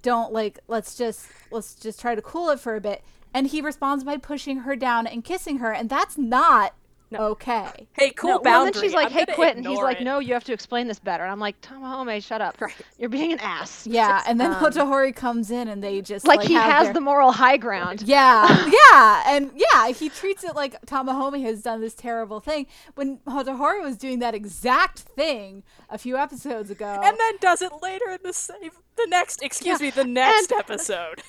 don't 0.00 0.32
like 0.32 0.58
let's 0.68 0.94
just 0.94 1.26
let's 1.50 1.74
just 1.74 2.00
try 2.00 2.14
to 2.14 2.22
cool 2.22 2.50
it 2.50 2.60
for 2.60 2.76
a 2.76 2.80
bit. 2.80 3.02
And 3.34 3.46
he 3.46 3.60
responds 3.60 4.04
by 4.04 4.16
pushing 4.18 4.58
her 4.58 4.76
down 4.76 5.06
and 5.06 5.24
kissing 5.24 5.58
her. 5.58 5.72
And 5.72 5.88
that's 5.88 6.18
not 6.18 6.74
okay 7.16 7.86
Hey, 7.92 8.10
cool 8.10 8.30
no, 8.30 8.34
well, 8.36 8.42
boundary. 8.42 8.72
then 8.72 8.82
she's 8.82 8.94
like, 8.94 9.06
I'm 9.06 9.12
"Hey, 9.12 9.24
gonna 9.26 9.34
quit!" 9.36 9.56
And 9.56 9.66
he's 9.66 9.72
ignore 9.74 9.84
like, 9.84 10.00
"No, 10.00 10.18
you 10.18 10.34
have 10.34 10.44
to 10.44 10.52
explain 10.52 10.86
this 10.88 10.98
better." 10.98 11.22
And 11.24 11.32
I'm 11.32 11.40
like, 11.40 11.60
"Tamahome, 11.60 12.24
shut 12.24 12.40
up! 12.40 12.60
Right. 12.60 12.74
You're 12.98 13.08
being 13.08 13.32
an 13.32 13.38
ass." 13.40 13.86
yeah 13.90 14.22
and 14.26 14.40
then 14.40 14.52
Um, 14.52 14.62
hotohori 14.62 15.14
comes 15.14 15.50
in 15.50 15.68
and 15.68 15.82
they 15.82 16.00
just 16.00 16.26
Like, 16.26 16.40
like, 16.40 16.48
he 16.48 16.54
has 16.54 16.84
their- 16.86 16.94
the 16.94 17.00
moral 17.00 17.32
high 17.32 17.56
ground. 17.56 18.02
Yeah, 18.06 18.46
yeah, 18.92 19.22
and 19.26 19.50
yeah, 19.54 19.88
he 19.88 20.08
treats 20.08 20.44
it 20.44 20.54
like 20.54 20.80
Tamahome 20.86 21.42
has 21.44 21.62
done 21.62 21.80
this 21.80 21.94
terrible 21.94 22.40
thing 22.40 22.66
when 22.94 23.18
Hotohori 23.26 23.82
was 23.82 23.96
doing 23.96 24.18
that 24.20 24.34
exact 24.34 25.00
thing 25.00 25.62
a 25.90 25.98
few 25.98 26.16
episodes 26.16 26.70
ago. 26.70 27.00
and 27.02 27.16
then 27.18 27.32
does 27.40 27.62
it 27.62 27.72
later 27.82 28.10
in 28.10 28.18
the 28.22 28.32
same 28.32 28.70
the 28.96 29.06
next 29.08 29.42
excuse 29.42 29.80
Yeah, 29.80 29.86
me 29.86 29.90
the 29.90 30.04
next 30.04 30.50
and- 30.52 30.60
episode. 30.60 31.22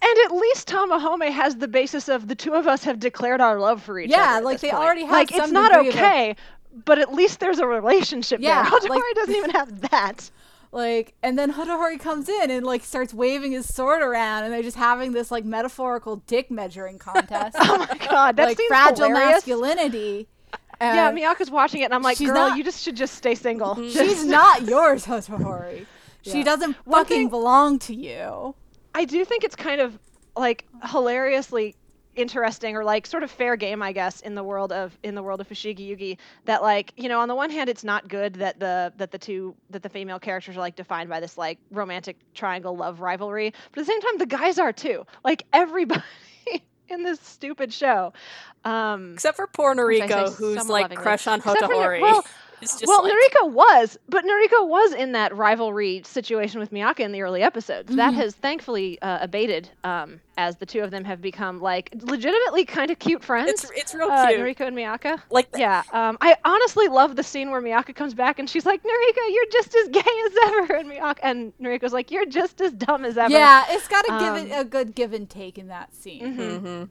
And 0.00 0.18
at 0.26 0.32
least 0.32 0.68
Tamahome 0.68 1.30
has 1.30 1.56
the 1.56 1.68
basis 1.68 2.08
of 2.08 2.28
the 2.28 2.34
two 2.34 2.54
of 2.54 2.66
us 2.68 2.84
have 2.84 3.00
declared 3.00 3.40
our 3.40 3.58
love 3.58 3.82
for 3.82 3.98
each 3.98 4.12
other. 4.12 4.22
Yeah, 4.22 4.38
like, 4.40 4.60
they 4.60 4.70
point. 4.70 4.82
already 4.82 5.02
have 5.02 5.10
Like 5.10 5.32
it's 5.34 5.50
not 5.50 5.74
okay, 5.86 6.36
but 6.84 6.98
at 6.98 7.12
least 7.12 7.40
there's 7.40 7.58
a 7.58 7.66
relationship 7.66 8.40
Yeah, 8.40 8.62
there. 8.80 8.80
Like- 8.90 9.02
doesn't 9.16 9.34
even 9.34 9.50
have 9.50 9.80
that. 9.90 10.30
like, 10.70 11.14
and 11.22 11.36
then 11.38 11.52
Hotohori 11.52 11.98
comes 11.98 12.28
in 12.28 12.50
and 12.50 12.64
like 12.64 12.84
starts 12.84 13.12
waving 13.12 13.52
his 13.52 13.72
sword 13.74 14.02
around, 14.02 14.44
and 14.44 14.52
they're 14.52 14.62
just 14.62 14.76
having 14.76 15.12
this 15.12 15.30
like 15.32 15.44
metaphorical 15.44 16.16
dick 16.26 16.50
measuring 16.50 16.98
contest, 16.98 17.56
Oh 17.60 17.78
my 17.78 18.06
god, 18.06 18.36
that 18.36 18.44
like 18.44 18.56
seems 18.56 18.68
fragile 18.68 19.08
hilarious. 19.08 19.32
masculinity. 19.46 20.28
Yeah, 20.80 21.10
Miaka's 21.10 21.50
watching 21.50 21.80
it, 21.80 21.86
and 21.86 21.94
I'm 21.94 22.02
like, 22.02 22.18
"Girl, 22.18 22.28
not- 22.34 22.56
you 22.56 22.62
just 22.62 22.84
should 22.84 22.94
just 22.94 23.14
stay 23.16 23.34
single." 23.34 23.74
she's 23.90 24.24
not 24.38 24.62
yours, 24.62 25.04
Hotohori. 25.06 25.86
She 26.22 26.38
Yeah. 26.38 26.44
doesn't 26.44 26.76
One 26.86 27.02
fucking 27.02 27.16
thing- 27.16 27.28
belong 27.30 27.78
to 27.80 27.94
you. 27.94 28.54
I 28.98 29.04
do 29.04 29.24
think 29.24 29.44
it's 29.44 29.54
kind 29.56 29.80
of 29.80 29.96
like 30.36 30.66
hilariously 30.90 31.76
interesting 32.16 32.74
or 32.74 32.82
like 32.82 33.06
sort 33.06 33.22
of 33.22 33.30
fair 33.30 33.54
game 33.54 33.80
I 33.80 33.92
guess 33.92 34.20
in 34.22 34.34
the 34.34 34.42
world 34.42 34.72
of 34.72 34.98
in 35.04 35.14
the 35.14 35.22
world 35.22 35.40
of 35.40 35.48
Fushigi 35.48 35.88
Yugi 35.88 36.18
that 36.46 36.62
like 36.62 36.92
you 36.96 37.08
know 37.08 37.20
on 37.20 37.28
the 37.28 37.34
one 37.36 37.48
hand 37.48 37.70
it's 37.70 37.84
not 37.84 38.08
good 38.08 38.34
that 38.34 38.58
the 38.58 38.92
that 38.96 39.12
the 39.12 39.18
two 39.18 39.54
that 39.70 39.84
the 39.84 39.88
female 39.88 40.18
characters 40.18 40.56
are 40.56 40.60
like 40.60 40.74
defined 40.74 41.08
by 41.08 41.20
this 41.20 41.38
like 41.38 41.58
romantic 41.70 42.16
triangle 42.34 42.76
love 42.76 43.00
rivalry 43.00 43.52
but 43.70 43.80
at 43.80 43.86
the 43.86 43.92
same 43.92 44.00
time 44.00 44.18
the 44.18 44.26
guys 44.26 44.58
are 44.58 44.72
too 44.72 45.06
like 45.24 45.44
everybody 45.52 46.02
in 46.88 47.04
this 47.04 47.20
stupid 47.20 47.72
show 47.72 48.12
um 48.64 49.12
Except 49.14 49.36
for 49.36 49.46
poor 49.46 49.76
Which 49.76 50.02
I 50.02 50.08
say 50.08 50.14
Nuriko, 50.14 50.34
who's 50.34 50.68
like 50.68 50.82
lovingly. 50.82 51.02
crush 51.04 51.28
on 51.28 51.40
Hotohori. 51.40 52.00
well, 52.00 52.24
well, 52.86 53.02
like, 53.02 53.12
Nuriko 53.12 53.50
was, 53.52 53.98
but 54.08 54.24
Nuriko 54.24 54.66
was 54.68 54.92
in 54.94 55.12
that 55.12 55.34
rivalry 55.36 56.02
situation 56.04 56.60
with 56.60 56.70
Miaka 56.72 57.02
in 57.02 57.12
the 57.12 57.22
early 57.22 57.42
episodes. 57.42 57.94
That 57.96 58.12
Mhm. 58.12 58.16
has 58.16 58.34
thankfully 58.34 59.00
uh, 59.02 59.18
abated 59.20 59.68
um, 59.84 60.20
as 60.36 60.56
the 60.56 60.66
two 60.66 60.80
of 60.80 60.90
them 60.90 61.04
have 61.04 61.20
become 61.20 61.60
like 61.60 61.90
legitimately 62.00 62.64
kind 62.64 62.90
of 62.90 62.98
cute 62.98 63.22
friends. 63.24 63.50
it's 63.50 63.70
it's 63.74 63.94
real 63.94 64.08
uh, 64.10 64.28
cute. 64.28 64.40
Nuriko 64.40 64.66
and 64.66 64.76
Miaka. 64.76 65.22
like 65.30 65.48
Yeah, 65.56 65.82
um, 65.92 66.16
I 66.20 66.36
honestly 66.44 66.88
love 66.88 67.16
the 67.16 67.22
scene 67.22 67.50
where 67.50 67.60
Miaka 67.60 67.92
comes 67.94 68.14
back 68.14 68.38
and 68.38 68.48
she's 68.48 68.66
like, 68.66 68.82
"Nuriko, 68.82 69.20
you're 69.32 69.46
just 69.52 69.74
as 69.74 69.88
gay 69.88 70.00
as 70.00 70.32
ever," 70.46 70.74
and 70.76 70.88
Miaka 70.88 71.24
and 71.24 71.52
Nuriko's 71.60 71.92
like, 71.92 72.10
"You're 72.10 72.26
just 72.26 72.60
as 72.60 72.72
dumb 72.72 73.04
as 73.04 73.16
ever." 73.18 73.30
Yeah, 73.32 73.64
it's 73.70 73.88
got 73.88 74.02
to 74.06 74.18
give 74.18 74.46
it 74.50 74.52
Um, 74.52 74.60
a 74.60 74.64
good 74.64 74.94
give 74.94 75.12
and 75.12 75.28
take 75.28 75.58
in 75.58 75.68
that 75.68 75.94
scene. 75.94 76.36
Mhm. 76.36 76.60
hmm 76.60 76.84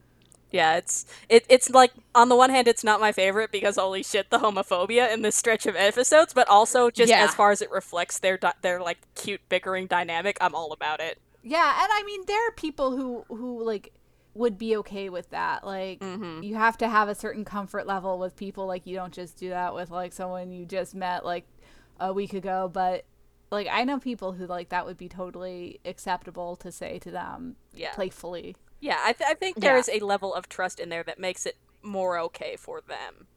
Yeah, 0.52 0.78
it's 0.78 1.06
it, 1.28 1.46
it's 1.50 1.70
like 1.70 1.92
on 2.16 2.30
the 2.30 2.36
one 2.36 2.50
hand, 2.50 2.68
it's 2.68 2.84
not 2.84 3.00
my 3.02 3.12
favorite 3.12 3.52
because 3.52 3.76
holy 3.76 4.04
shit, 4.04 4.30
the 4.30 4.40
homophobia 4.40 5.12
in 5.14 5.22
this 5.22 5.36
stretch 5.36 5.66
of 5.66 5.76
episodes, 5.76 6.34
but 6.34 6.48
also 6.48 6.90
just 6.90 7.10
Yeah. 7.10 7.24
as 7.26 7.36
far 7.36 7.52
as 7.52 7.62
it 7.62 7.70
reflects 7.72 8.20
their 8.20 8.38
di- 8.38 8.54
their 8.62 8.82
like 8.82 9.00
cute 9.16 9.42
bickering 9.50 9.88
dynamic, 9.88 10.38
I'm 10.40 10.56
all 10.56 10.72
about 10.72 11.00
it. 11.02 11.20
Yeah, 11.44 11.82
and 11.84 11.90
I 11.92 12.04
mean 12.06 12.22
there 12.28 12.48
are 12.48 12.52
people 12.52 12.96
who 12.96 13.26
who 13.28 13.64
like 13.64 13.92
would 14.36 14.58
be 14.58 14.78
okay 14.78 15.10
with 15.10 15.30
that. 15.32 15.66
Like 15.66 16.00
Mhm. 16.00 16.44
you 16.44 16.56
have 16.56 16.78
to 16.78 16.88
have 16.88 17.10
a 17.10 17.16
certain 17.16 17.44
comfort 17.44 17.86
level 17.88 18.18
with 18.20 18.36
people. 18.36 18.68
Like 18.68 18.86
you 18.86 18.96
don't 18.96 19.14
just 19.14 19.38
do 19.38 19.50
that 19.50 19.74
with 19.74 19.90
like 19.90 20.14
someone 20.14 20.52
you 20.52 20.66
just 20.66 20.96
met 20.96 21.26
like 21.26 21.46
a 22.00 22.14
week 22.14 22.34
ago. 22.34 22.70
But 22.72 23.04
like 23.52 23.68
I 23.70 23.84
know 23.84 24.00
people 24.00 24.34
who 24.34 24.46
like 24.46 24.70
that 24.70 24.86
would 24.86 24.98
be 24.98 25.10
totally 25.10 25.80
acceptable 25.84 26.56
to 26.58 26.72
say 26.72 27.00
to 27.00 27.12
them 27.12 27.56
Yeah, 27.74 27.92
playfully. 27.94 28.56
Yeah. 28.80 29.00
I, 29.04 29.14
th- 29.14 29.30
I 29.30 29.34
think 29.34 29.60
Yeah. 29.60 29.62
there 29.62 29.78
is 29.78 29.90
a 29.90 30.00
level 30.00 30.34
of 30.34 30.50
trust 30.50 30.80
in 30.80 30.90
there 30.90 31.04
that 31.04 31.20
makes 31.20 31.46
it 31.46 31.56
more 31.84 32.20
okay 32.20 32.56
for 32.58 32.82
them. 32.82 33.28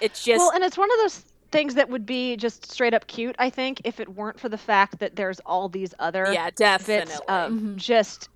It's 0.00 0.22
just 0.22 0.42
Well, 0.42 0.52
and 0.52 0.64
it's 0.64 0.78
one 0.78 0.90
of 0.90 0.98
those 0.98 1.24
things 1.52 1.74
that 1.74 1.88
would 1.88 2.06
be 2.06 2.36
just 2.36 2.70
straight 2.70 2.94
up 2.94 3.06
cute, 3.06 3.36
I 3.38 3.50
think, 3.50 3.80
if 3.84 4.00
it 4.00 4.08
weren't 4.08 4.38
for 4.40 4.48
the 4.48 4.58
fact 4.58 4.98
that 5.00 5.16
there's 5.16 5.40
all 5.40 5.68
these 5.68 5.94
other 5.98 6.38
yeah, 6.38 6.50
bits 6.84 7.20
definitely. 7.20 7.26
of 7.28 7.52
Mhm. 7.52 7.76
just 7.76 8.28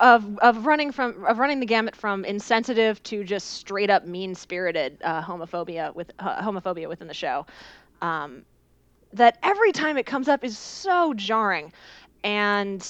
of 0.00 0.38
of 0.38 0.66
running 0.66 0.90
from 0.90 1.24
of 1.26 1.38
running 1.38 1.60
the 1.60 1.66
gamut 1.66 1.94
from 1.94 2.24
insensitive 2.24 3.02
to 3.04 3.24
just 3.24 3.48
straight 3.50 3.90
up 3.90 4.06
mean 4.06 4.34
spirited 4.34 4.98
uh, 5.04 5.22
homophobia 5.22 5.94
with 5.94 6.10
uh, 6.18 6.42
homophobia 6.42 6.88
within 6.88 7.08
the 7.08 7.14
show. 7.14 7.46
Um, 8.02 8.44
that 9.12 9.38
every 9.42 9.72
time 9.72 9.98
it 9.98 10.06
comes 10.06 10.28
up 10.28 10.44
is 10.44 10.58
so 10.58 11.14
jarring, 11.14 11.72
and 12.24 12.86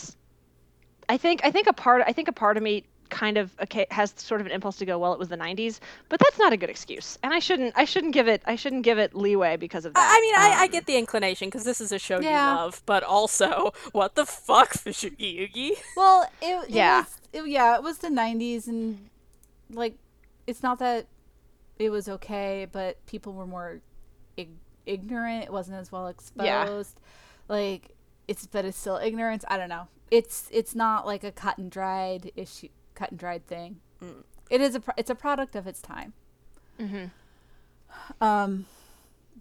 I 1.08 1.16
think 1.16 1.40
I 1.44 1.50
think 1.50 1.66
a 1.66 1.72
part 1.72 2.02
I 2.06 2.12
think 2.12 2.28
a 2.28 2.32
part 2.32 2.56
of 2.56 2.62
me 2.62 2.84
kind 3.10 3.36
of 3.36 3.50
okay, 3.62 3.86
has 3.90 4.14
sort 4.16 4.40
of 4.40 4.46
an 4.46 4.52
impulse 4.52 4.76
to 4.76 4.86
go 4.86 4.98
well 4.98 5.12
it 5.12 5.18
was 5.18 5.28
the 5.28 5.36
90s 5.36 5.80
but 6.08 6.18
that's 6.20 6.38
not 6.38 6.52
a 6.52 6.56
good 6.56 6.70
excuse 6.70 7.18
and 7.22 7.32
i 7.34 7.38
shouldn't 7.38 7.72
i 7.76 7.84
shouldn't 7.84 8.14
give 8.14 8.28
it 8.28 8.42
i 8.46 8.56
shouldn't 8.56 8.82
give 8.82 8.98
it 8.98 9.14
leeway 9.14 9.56
because 9.56 9.84
of 9.84 9.94
that 9.94 10.00
I, 10.00 10.16
I 10.16 10.20
mean, 10.20 10.34
I, 10.36 10.62
I 10.62 10.64
Um, 10.66 10.70
get 10.70 10.86
the 10.86 10.96
inclination 10.96 11.48
because 11.48 11.64
this 11.64 11.80
is 11.80 11.92
a 11.92 11.98
show 11.98 12.20
Yeah. 12.20 12.50
you 12.52 12.56
love, 12.56 12.82
but 12.86 13.02
also, 13.02 13.72
what 13.92 14.14
the 14.14 14.24
fuck, 14.26 14.70
Fushigi 14.74 15.50
Yugi? 15.52 15.70
Well, 15.96 16.28
it, 16.40 16.64
it 16.64 16.70
Yeah. 16.70 17.00
was 17.00 17.16
it, 17.32 17.46
yeah, 17.48 17.76
it 17.76 17.82
was 17.82 17.98
the 17.98 18.08
'90s, 18.08 18.66
and 18.66 19.08
like 19.70 19.94
it's 20.46 20.62
not 20.62 20.78
that 20.80 21.06
it 21.78 21.90
was 21.90 22.08
okay, 22.08 22.66
but 22.70 23.04
people 23.06 23.32
were 23.32 23.46
more 23.46 23.80
ig- 24.36 24.58
ignorant. 24.86 25.44
It 25.44 25.52
wasn't 25.52 25.76
as 25.78 25.90
well 25.92 26.08
exposed. 26.08 26.98
Like 27.48 27.94
it's 28.28 28.46
but 28.46 28.64
it's 28.64 28.76
still 28.78 28.96
ignorance. 28.96 29.44
I 29.48 29.56
don't 29.56 29.68
know. 29.68 29.88
It's 30.10 30.48
it's 30.50 30.74
not 30.74 31.06
like 31.06 31.22
a 31.24 31.30
cut 31.32 31.56
and 31.58 31.70
dried 31.70 32.32
issue, 32.36 32.68
cut 33.00 33.10
and 33.10 33.18
dried 33.18 33.46
thing. 33.46 33.80
Mm. 34.02 34.24
It 34.50 34.60
is 34.60 34.74
a 34.74 34.80
pro- 34.80 34.94
it's 34.96 35.10
a 35.10 35.14
product 35.14 35.56
of 35.56 35.66
its 35.66 35.80
time. 35.80 36.12
mhm. 36.78 37.10
Um, 38.20 38.66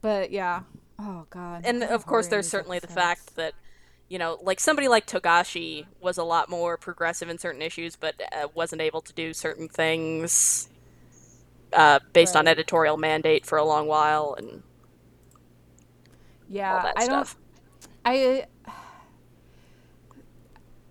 but 0.02 0.32
yeah. 0.32 0.62
Oh 0.98 1.26
god. 1.30 1.64
and 1.66 1.84
of 1.84 2.06
course 2.06 2.28
there's 2.28 2.46
these 2.46 2.52
certainly 2.52 2.80
the 2.80 2.88
episodes. 2.88 3.06
fact 3.06 3.36
that 3.36 3.54
you 4.10 4.18
know 4.20 4.38
like 4.42 4.60
somebody 4.60 4.88
like 4.88 5.06
togashi 5.08 5.86
was 6.02 6.18
a 6.18 6.24
lot 6.24 6.50
more 6.50 6.78
progressive 6.78 7.30
in 7.30 7.38
certain 7.38 7.62
issues 7.62 7.96
but 7.96 8.16
uh, 8.34 8.48
wasn't 8.54 8.82
able 8.82 9.02
to 9.02 9.14
do 9.14 9.34
certain 9.34 9.70
things 9.70 10.68
uh, 11.74 12.00
based 12.12 12.36
on 12.36 12.48
editorial 12.48 12.98
mandate 12.98 13.46
for 13.46 13.58
a 13.58 13.64
long 13.64 13.88
while 13.88 14.36
and 14.38 14.62
Yeah, 16.50 16.76
all 16.76 16.84
that 16.84 16.94
I 16.98 17.08
don't. 17.08 17.26
stuff 17.28 17.38
I 18.06 18.46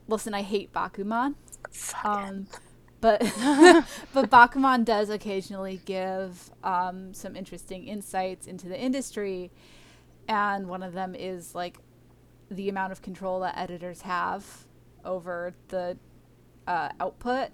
listen. 0.08 0.32
I 0.34 0.42
hate 0.42 0.72
Bakuman. 0.72 1.34
Fuck. 1.78 2.04
Um, 2.04 2.46
but 3.00 3.20
but 4.12 4.30
Bakuman 4.30 4.84
does 4.84 5.10
occasionally 5.10 5.80
give 5.84 6.50
um, 6.64 7.14
some 7.14 7.36
interesting 7.36 7.86
insights 7.86 8.46
into 8.46 8.68
the 8.68 8.78
industry, 8.78 9.50
and 10.26 10.68
one 10.68 10.82
of 10.82 10.92
them 10.92 11.14
is 11.14 11.54
like 11.54 11.78
the 12.50 12.68
amount 12.68 12.92
of 12.92 13.02
control 13.02 13.40
that 13.40 13.56
editors 13.56 14.02
have 14.02 14.44
over 15.04 15.54
the 15.68 15.96
uh, 16.66 16.88
output. 17.00 17.50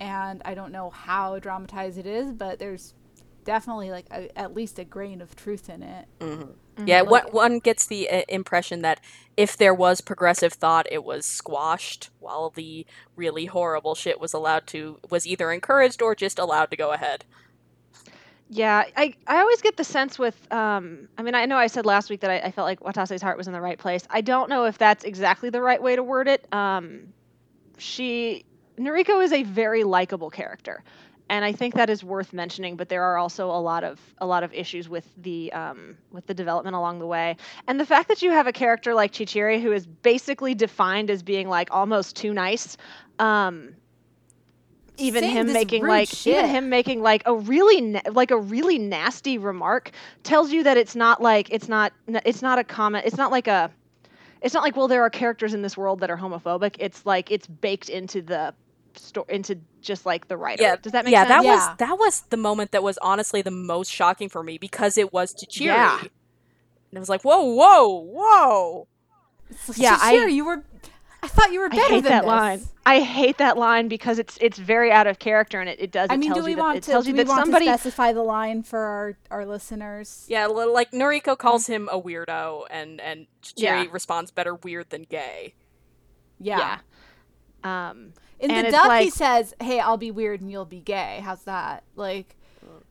And 0.00 0.42
I 0.44 0.54
don't 0.54 0.72
know 0.72 0.90
how 0.90 1.38
dramatized 1.38 1.96
it 1.96 2.06
is, 2.06 2.32
but 2.32 2.58
there's 2.58 2.94
definitely 3.44 3.90
like 3.90 4.06
a, 4.10 4.36
at 4.36 4.52
least 4.54 4.80
a 4.80 4.84
grain 4.84 5.20
of 5.20 5.36
truth 5.36 5.68
in 5.68 5.82
it. 5.82 6.06
Mhm. 6.82 6.86
yeah 6.86 7.02
one, 7.02 7.22
one 7.30 7.58
gets 7.58 7.86
the 7.86 8.08
uh, 8.10 8.22
impression 8.28 8.82
that 8.82 9.00
if 9.36 9.56
there 9.56 9.74
was 9.74 10.00
progressive 10.00 10.52
thought 10.52 10.86
it 10.90 11.04
was 11.04 11.26
squashed 11.26 12.10
while 12.18 12.50
the 12.50 12.86
really 13.16 13.46
horrible 13.46 13.94
shit 13.94 14.20
was 14.20 14.32
allowed 14.34 14.66
to 14.66 14.98
was 15.10 15.26
either 15.26 15.52
encouraged 15.52 16.02
or 16.02 16.14
just 16.14 16.38
allowed 16.38 16.70
to 16.70 16.76
go 16.76 16.92
ahead 16.92 17.24
Yeah, 18.48 18.84
I, 18.96 19.14
I 19.26 19.38
always 19.40 19.62
get 19.62 19.76
the 19.76 19.84
sense 19.84 20.18
with 20.18 20.36
um 20.52 21.08
I 21.18 21.22
mean 21.22 21.34
I 21.34 21.46
know 21.46 21.56
I 21.56 21.68
said 21.68 21.86
last 21.86 22.10
week 22.10 22.20
that 22.20 22.30
I, 22.30 22.40
I 22.40 22.50
felt 22.52 22.66
like 22.66 22.80
Watase's 22.80 23.22
heart 23.22 23.38
was 23.38 23.46
in 23.46 23.52
the 23.54 23.60
right 23.60 23.78
place. 23.78 24.06
I 24.10 24.20
don't 24.20 24.50
know 24.50 24.66
if 24.66 24.78
that's 24.78 25.04
exactly 25.04 25.50
the 25.50 25.62
right 25.62 25.82
way 25.82 25.96
to 25.96 26.02
word 26.02 26.28
it. 26.28 26.46
Um 26.52 27.14
she 27.78 28.44
Nuriko 28.78 29.24
is 29.24 29.32
a 29.32 29.44
very 29.44 29.84
likable 29.84 30.30
character. 30.30 30.84
And 31.32 31.46
I 31.46 31.52
think 31.52 31.76
that 31.76 31.88
is 31.88 32.04
worth 32.04 32.34
mentioning, 32.34 32.76
but 32.76 32.90
there 32.90 33.02
are 33.04 33.16
also 33.16 33.46
a 33.48 33.56
lot 33.56 33.84
of 33.84 33.98
a 34.18 34.26
lot 34.26 34.44
of 34.44 34.52
issues 34.52 34.90
with 34.90 35.08
the 35.16 35.50
um, 35.54 35.96
with 36.10 36.26
the 36.26 36.34
development 36.34 36.76
along 36.76 36.98
the 36.98 37.06
way, 37.06 37.38
and 37.66 37.80
the 37.80 37.86
fact 37.86 38.08
that 38.08 38.20
you 38.20 38.30
have 38.32 38.46
a 38.46 38.52
character 38.52 38.92
like 38.92 39.12
Chichiri 39.12 39.58
who 39.62 39.72
is 39.72 39.86
basically 39.86 40.54
defined 40.54 41.08
as 41.08 41.22
being 41.22 41.48
like 41.48 41.70
almost 41.70 42.16
too 42.16 42.34
nice, 42.34 42.76
um, 43.18 43.74
even 44.98 45.22
Saying 45.22 45.36
him 45.36 45.52
making 45.54 45.86
like 45.86 46.08
shit. 46.10 46.34
even 46.34 46.50
him 46.50 46.68
making 46.68 47.00
like 47.00 47.22
a 47.24 47.34
really 47.34 47.80
na- 47.80 48.02
like 48.10 48.30
a 48.30 48.36
really 48.36 48.78
nasty 48.78 49.38
remark 49.38 49.90
tells 50.24 50.52
you 50.52 50.62
that 50.64 50.76
it's 50.76 50.94
not 50.94 51.22
like 51.22 51.48
it's 51.50 51.66
not 51.66 51.94
it's 52.26 52.42
not 52.42 52.58
a 52.58 52.64
comment 52.64 53.06
it's 53.06 53.16
not 53.16 53.30
like 53.30 53.46
a 53.48 53.70
it's 54.42 54.52
not 54.52 54.62
like 54.62 54.76
well 54.76 54.86
there 54.86 55.00
are 55.02 55.08
characters 55.08 55.54
in 55.54 55.62
this 55.62 55.78
world 55.78 56.00
that 56.00 56.10
are 56.10 56.18
homophobic 56.18 56.76
it's 56.78 57.06
like 57.06 57.30
it's 57.30 57.46
baked 57.46 57.88
into 57.88 58.20
the 58.20 58.52
sto- 58.96 59.26
into 59.28 59.58
just 59.80 60.06
like 60.06 60.28
the 60.28 60.36
writer 60.36 60.62
Yeah, 60.62 60.76
does 60.76 60.92
that 60.92 61.04
make 61.04 61.12
yeah, 61.12 61.22
sense 61.26 61.28
that 61.28 61.44
Yeah. 61.44 61.54
was 61.68 61.76
that 61.78 61.98
was 61.98 62.20
the 62.30 62.36
moment 62.36 62.70
that 62.72 62.82
was 62.82 62.98
honestly 62.98 63.42
the 63.42 63.50
most 63.50 63.90
shocking 63.90 64.28
for 64.28 64.42
me 64.42 64.58
because 64.58 64.96
it 64.98 65.12
was 65.12 65.34
Chichiri. 65.34 65.66
Yeah. 65.66 65.98
And 66.00 66.10
it 66.98 66.98
was 67.00 67.08
like, 67.08 67.22
whoa, 67.22 67.42
whoa, 67.42 67.88
whoa. 67.88 68.88
Yeah, 69.76 69.98
I- 70.00 70.26
you 70.26 70.44
were. 70.44 70.64
I 71.24 71.28
thought 71.28 71.52
you 71.52 71.60
were 71.60 71.68
better 71.68 71.82
I 71.82 71.86
hate 71.88 72.02
than 72.02 72.10
that 72.10 72.22
this. 72.22 72.26
line. 72.26 72.62
I 72.84 72.98
hate 73.00 73.38
that 73.38 73.56
line 73.56 73.86
because 73.86 74.18
it's 74.18 74.36
it's 74.40 74.58
very 74.58 74.90
out 74.90 75.06
of 75.06 75.20
character 75.20 75.60
and 75.60 75.68
it, 75.70 75.78
it 75.80 75.92
does. 75.92 76.10
I 76.10 76.14
it 76.14 76.18
mean, 76.18 76.32
do 76.32 76.42
we 76.42 76.50
you 76.50 76.56
that, 76.56 76.62
want 76.62 76.82
to? 76.82 76.90
tells 76.90 77.04
Do 77.04 77.10
you 77.10 77.16
we 77.16 77.22
that 77.22 77.28
want 77.28 77.44
somebody 77.44 77.66
to 77.66 77.74
specify 77.74 78.12
the 78.12 78.24
line 78.24 78.64
for 78.64 78.80
our 78.80 79.16
our 79.30 79.46
listeners? 79.46 80.26
Yeah, 80.28 80.48
li- 80.48 80.64
like 80.64 80.90
Nuriko 80.90 81.38
calls 81.38 81.68
him 81.68 81.88
a 81.92 82.00
weirdo, 82.00 82.64
and 82.70 83.00
and 83.00 83.26
Chichiri 83.40 83.62
Yeah. 83.62 83.84
responds 83.92 84.32
better 84.32 84.56
weird 84.56 84.90
than 84.90 85.04
gay. 85.04 85.54
Yeah. 86.40 86.78
yeah. 87.64 87.90
Um, 87.90 88.14
In 88.42 88.50
And 88.50 88.64
the 88.64 88.68
it's 88.68 88.76
dub, 88.76 89.00
he 89.00 89.08
says, 89.10 89.54
"Hey, 89.60 89.80
I'll 89.80 89.96
be 89.96 90.10
weird 90.10 90.40
and 90.42 90.50
you'll 90.50 90.64
be 90.66 90.80
gay." 90.80 91.20
How's 91.24 91.44
that? 91.44 91.84
Like, 91.96 92.36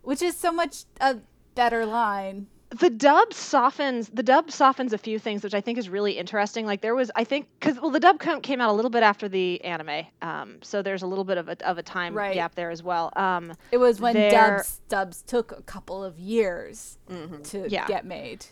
which 0.01 0.21
is 0.23 0.35
so 0.35 0.51
much 0.51 0.85
a 0.99 1.17
better 1.55 1.85
line. 1.85 2.47
the 2.79 2.89
dub 2.89 3.33
softens 3.33 4.07
the 4.13 4.23
dub 4.23 4.49
softens 4.49 4.93
a 4.93 4.97
few 4.97 5.19
things 5.19 5.43
which 5.43 5.53
i 5.53 5.59
think 5.59 5.77
is 5.77 5.89
really 5.89 6.13
interesting 6.13 6.65
like 6.65 6.79
there 6.79 6.95
was 6.95 7.11
i 7.17 7.23
think 7.25 7.45
because 7.59 7.75
well 7.81 7.89
the 7.91 7.99
dub 7.99 8.17
came 8.41 8.61
out 8.61 8.69
a 8.69 8.71
little 8.71 8.89
bit 8.89 9.03
after 9.03 9.27
the 9.27 9.61
anime 9.65 10.05
um, 10.21 10.55
so 10.63 10.81
there's 10.81 11.01
a 11.01 11.05
little 11.05 11.25
bit 11.25 11.37
of 11.37 11.49
a, 11.49 11.57
of 11.67 11.77
a 11.77 11.83
time 11.83 12.13
Right. 12.15 12.33
gap 12.33 12.55
there 12.55 12.71
as 12.71 12.81
well 12.81 13.11
um, 13.17 13.51
It 13.73 13.77
was 13.77 13.99
when 13.99 14.13
There- 14.13 14.31
dubs 14.31 14.79
dubs 14.87 15.21
took 15.21 15.51
a 15.51 15.61
couple 15.63 16.01
of 16.01 16.17
years 16.17 16.97
hmm 17.09 17.41
to 17.51 17.67
Yeah. 17.69 17.85
get 17.87 18.05
made. 18.05 18.45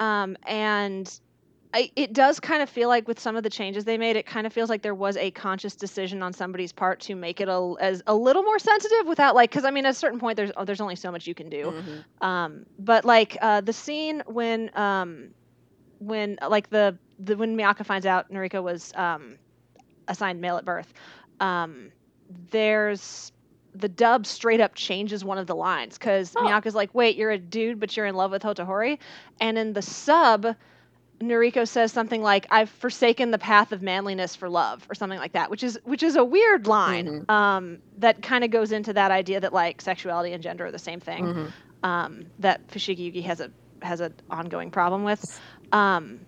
um, 0.00 0.36
and 0.44 1.06
I, 1.74 1.90
it 1.96 2.12
does 2.12 2.38
kind 2.38 2.62
of 2.62 2.68
feel 2.68 2.88
like 2.88 3.08
with 3.08 3.18
some 3.18 3.34
of 3.34 3.42
the 3.42 3.50
changes 3.50 3.84
they 3.84 3.96
made, 3.96 4.16
it 4.16 4.26
kind 4.26 4.46
of 4.46 4.52
feels 4.52 4.68
like 4.68 4.82
there 4.82 4.94
was 4.94 5.16
a 5.16 5.30
conscious 5.30 5.74
decision 5.74 6.22
on 6.22 6.32
somebody's 6.32 6.72
part 6.72 7.00
to 7.00 7.14
make 7.14 7.40
it 7.40 7.48
a, 7.48 7.74
as 7.80 8.02
a 8.06 8.14
little 8.14 8.42
more 8.42 8.58
sensitive 8.58 9.06
without 9.06 9.34
like, 9.34 9.50
because 9.50 9.64
I 9.64 9.70
mean, 9.70 9.86
at 9.86 9.90
a 9.92 9.94
certain 9.94 10.20
point, 10.20 10.36
there's 10.36 10.50
oh, 10.56 10.64
there's 10.66 10.80
only 10.82 10.96
so 10.96 11.10
much 11.10 11.26
you 11.26 11.34
can 11.34 11.48
do. 11.48 11.72
Mhm. 12.20 12.26
Um, 12.26 12.66
but 12.78 13.04
like 13.04 13.38
uh, 13.40 13.62
the 13.62 13.72
scene 13.72 14.22
when 14.26 14.70
um, 14.76 15.28
when 15.98 16.38
like 16.46 16.68
the, 16.70 16.98
the 17.18 17.36
when 17.36 17.56
Miaka 17.56 17.84
finds 17.84 18.04
out 18.06 18.30
Nuriko 18.30 18.62
was 18.62 18.92
um, 18.94 19.38
assigned 20.08 20.40
male 20.40 20.58
at 20.58 20.64
birth, 20.64 20.92
um, 21.40 21.90
there's 22.50 23.32
the 23.74 23.88
dub 23.88 24.26
straight 24.26 24.60
up 24.60 24.74
changes 24.74 25.24
one 25.24 25.38
of 25.38 25.46
the 25.46 25.56
lines 25.56 25.96
because 25.96 26.34
Oh. 26.36 26.42
Miaka's 26.42 26.74
like, 26.74 26.94
"Wait, 26.94 27.16
you're 27.16 27.30
a 27.30 27.38
dude, 27.38 27.80
but 27.80 27.96
you're 27.96 28.04
in 28.06 28.14
love 28.14 28.30
with 28.30 28.42
Hotohori," 28.42 28.98
and 29.40 29.56
in 29.56 29.72
the 29.72 29.80
sub, 29.80 30.54
Nuriko 31.22 31.66
says 31.66 31.92
something 31.92 32.22
like, 32.22 32.46
"I've 32.50 32.68
forsaken 32.70 33.30
the 33.30 33.38
path 33.38 33.72
of 33.72 33.80
manliness 33.82 34.34
for 34.34 34.48
love," 34.48 34.86
or 34.90 34.94
something 34.94 35.18
like 35.18 35.32
that, 35.32 35.50
which 35.50 35.62
is 35.62 35.78
which 35.84 36.02
is 36.02 36.16
a 36.16 36.24
weird 36.24 36.66
line 36.66 37.24
um, 37.28 37.78
that 37.98 38.22
kind 38.22 38.42
of 38.44 38.50
goes 38.50 38.72
into 38.72 38.92
that 38.94 39.10
idea 39.10 39.40
that 39.40 39.52
like 39.52 39.80
sexuality 39.80 40.32
and 40.32 40.42
gender 40.42 40.66
are 40.66 40.72
the 40.72 40.78
same 40.78 41.00
thing 41.00 41.24
Mhm. 41.24 41.52
um, 41.88 42.26
that 42.40 42.66
Fushigi 42.68 43.12
Yugi 43.12 43.22
has 43.24 43.40
a 43.40 43.50
has 43.82 44.00
an 44.00 44.14
ongoing 44.30 44.70
problem 44.70 45.04
with. 45.04 45.40
Um, 45.72 46.20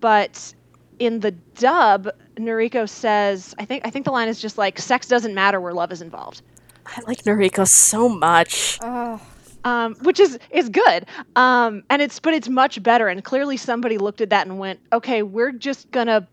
but 0.00 0.54
in 0.98 1.20
the 1.20 1.32
dub, 1.32 2.08
Nuriko 2.36 2.88
says, 2.88 3.54
I 3.58 3.64
think 3.64 3.86
I 3.86 3.90
think 3.90 4.04
the 4.04 4.10
line 4.12 4.28
is 4.28 4.40
just 4.40 4.56
like, 4.58 4.78
"Sex 4.78 5.06
doesn't 5.08 5.34
matter 5.34 5.60
where 5.60 5.72
love 5.74 5.92
is 5.92 6.02
involved," 6.02 6.42
I 6.86 7.00
like 7.06 7.22
Nuriko 7.24 7.66
so 7.68 8.08
much. 8.08 8.78
Oh, 8.82 9.20
um, 9.66 9.96
which 10.02 10.20
is 10.20 10.38
is 10.50 10.68
good. 10.68 11.06
Um, 11.34 11.82
and 11.90 12.00
it's 12.00 12.20
but 12.20 12.32
it's 12.34 12.48
much 12.48 12.82
better. 12.82 13.08
And 13.08 13.22
clearly 13.24 13.56
somebody 13.56 13.98
looked 13.98 14.20
at 14.20 14.30
that 14.30 14.46
and 14.46 14.58
went, 14.58 14.80
"Okay, 14.92 15.22
we're 15.22 15.52
just 15.52 15.90
gonna." 15.90 16.28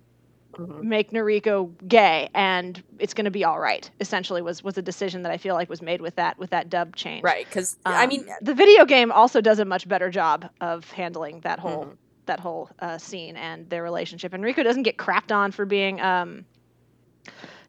Mhm. 0.53 0.83
make 0.83 1.09
Nuriko 1.09 1.71
gay 1.87 2.29
and 2.35 2.83
it's 2.99 3.15
going 3.15 3.25
to 3.25 3.31
be 3.31 3.43
all 3.43 3.59
right 3.59 3.89
essentially 3.99 4.39
was 4.43 4.63
was 4.63 4.77
a 4.77 4.83
decision 4.83 5.23
that 5.23 5.31
I 5.31 5.37
feel 5.37 5.55
like 5.55 5.67
was 5.67 5.81
made 5.81 5.99
with 5.99 6.15
that 6.17 6.37
with 6.37 6.51
that 6.51 6.69
dub 6.69 6.95
change. 6.95 7.23
Right, 7.23 7.47
because 7.47 7.75
I 7.87 8.05
mean, 8.05 8.19
Um, 8.29 8.35
the 8.39 8.53
video 8.53 8.85
game 8.85 9.11
also 9.11 9.41
does 9.41 9.57
a 9.57 9.65
much 9.65 9.87
better 9.87 10.11
job 10.11 10.47
of 10.61 10.91
handling 10.91 11.39
that 11.39 11.57
whole 11.57 11.85
Mhm. 11.85 11.97
that 12.27 12.39
whole 12.39 12.69
uh, 12.77 12.99
scene 12.99 13.35
and 13.35 13.67
their 13.71 13.81
relationship. 13.81 14.31
And 14.31 14.43
Rico 14.43 14.61
doesn't 14.61 14.83
get 14.83 14.97
crapped 14.97 15.35
on 15.35 15.51
for 15.51 15.65
being 15.65 15.99
um, 15.99 16.45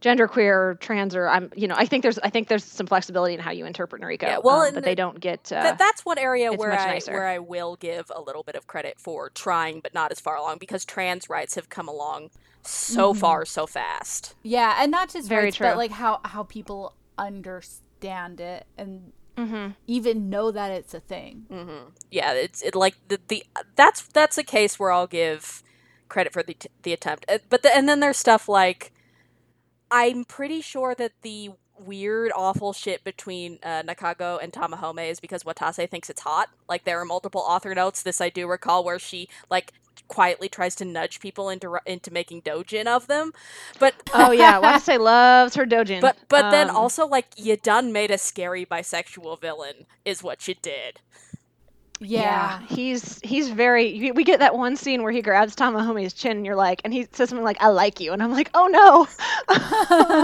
genderqueer 0.05 0.53
or 0.55 0.75
trans 0.81 1.15
or 1.17 1.27
I'm 1.29 1.51
you 1.57 1.67
know 1.69 1.75
I 1.79 1.87
think 1.87 2.03
there's 2.03 2.19
I 2.19 2.31
think 2.31 2.49
there's 2.49 2.65
some 2.65 2.87
flexibility 2.87 3.35
in 3.35 3.41
how 3.41 3.51
you 3.53 3.65
interpret 3.67 4.03
Nuriko. 4.03 4.23
Yeah, 4.23 4.39
well, 4.45 4.61
um, 4.61 4.75
but 4.75 4.75
the- 4.75 4.81
they 4.91 4.95
don't 4.95 5.19
get. 5.21 5.51
Uh, 5.51 5.63
That, 5.63 5.79
that's 5.79 6.05
one 6.05 6.19
area 6.19 6.53
where 6.53 6.73
I 6.73 6.87
nicer. 6.95 7.13
where 7.13 7.27
I 7.27 7.39
will 7.39 7.77
give 7.77 8.11
a 8.15 8.21
little 8.21 8.43
bit 8.43 8.55
of 8.55 8.67
credit 8.67 8.97
for 8.99 9.31
trying, 9.31 9.81
but 9.81 9.95
not 9.95 10.13
as 10.13 10.21
far 10.21 10.37
along 10.37 10.59
because 10.59 10.85
trans 10.85 11.29
rights 11.31 11.55
have 11.55 11.69
come 11.71 11.89
along 11.89 12.31
so 12.63 13.13
Mhm. 13.13 13.19
far 13.19 13.45
so 13.47 13.67
fast. 13.67 14.35
yeah, 14.43 14.77
and 14.81 14.91
not 14.91 15.09
just 15.13 15.29
Very 15.29 15.45
rights, 15.45 15.57
true. 15.57 15.69
but 15.69 15.77
like 15.77 15.91
how 15.93 16.21
how 16.25 16.43
people 16.45 16.95
understand 17.19 18.41
it 18.41 18.67
and 18.77 19.13
mhm. 19.37 19.75
even 19.87 20.31
know 20.31 20.51
that 20.51 20.71
it's 20.71 20.95
a 20.95 21.01
thing. 21.01 21.47
hmm 21.49 21.91
Yeah, 22.11 22.33
it's 22.33 22.63
it 22.63 22.75
like 22.75 22.97
the, 23.09 23.19
the 23.29 23.45
that's 23.77 24.03
that's 24.03 24.39
a 24.39 24.45
case 24.45 24.79
where 24.79 24.91
I'll 24.93 25.07
give 25.07 25.63
credit 26.09 26.33
for 26.33 26.43
the 26.43 26.57
the 26.83 26.93
attempt, 26.93 27.25
Uh, 27.29 27.39
but 27.49 27.63
the, 27.63 27.75
and 27.75 27.89
then 27.89 28.01
there's 28.01 28.19
stuff 28.19 28.49
like 28.49 28.93
I'm 29.95 30.25
pretty 30.25 30.61
sure 30.61 30.95
that 30.97 31.13
the 31.23 31.51
weird 31.79 32.33
awful 32.35 32.73
shit 32.73 33.03
between 33.05 33.59
uh, 33.63 33.83
Nakago 33.83 34.39
and 34.43 34.53
Tamahome 34.53 35.09
is 35.11 35.21
because 35.21 35.43
Watase 35.45 35.89
thinks 35.91 36.11
it's 36.11 36.21
hot. 36.23 36.49
Like 36.69 36.85
there 36.85 37.01
are 37.01 37.05
multiple 37.05 37.43
author 37.47 37.75
notes. 37.75 38.03
This 38.03 38.21
I 38.21 38.29
do 38.29 38.47
recall 38.49 38.85
where 38.85 38.99
she 38.99 39.29
like 39.51 39.73
quietly 40.09 40.49
tries 40.49 40.75
to 40.77 40.85
nudge 40.85 41.19
people 41.21 41.49
into 41.49 41.79
into 41.87 42.13
making 42.13 42.43
dojin 42.43 42.87
of 42.87 43.07
them, 43.07 43.33
but 43.79 43.95
Oh 44.15 44.33
yeah, 44.33 44.61
Watase 44.61 44.99
loves 45.13 45.55
her 45.55 45.65
dojin. 45.65 46.01
but 46.01 46.17
but 46.29 46.51
then 46.51 46.71
Um, 46.71 46.77
also 46.77 47.07
like 47.07 47.29
you 47.37 47.57
done 47.57 47.93
made 47.93 48.11
a 48.11 48.19
scary 48.19 48.67
bisexual 48.67 49.41
villain 49.41 49.87
is 50.05 50.23
what 50.23 50.47
you 50.49 50.55
did. 50.61 51.01
Yeah. 52.01 52.61
he's 52.67 53.21
he's 53.23 53.49
very. 53.51 53.99
we- 53.99 54.11
We 54.13 54.25
get 54.25 54.41
that 54.41 54.57
one 54.57 54.77
scene 54.77 55.03
where 55.03 55.13
he 55.13 55.23
grabs 55.23 55.55
Tamahome's 55.57 56.13
chin, 56.13 56.39
and 56.39 56.47
you're 56.47 56.57
like, 56.57 56.81
and 56.85 56.93
he 56.93 57.07
says 57.13 57.29
something 57.29 57.45
like, 57.45 57.63
"I 57.63 57.69
like 57.69 58.01
you," 58.01 58.13
and 58.13 58.23
I'm 58.23 58.33
like, 58.33 58.51
"Oh 58.55 58.67
no." 58.69 59.07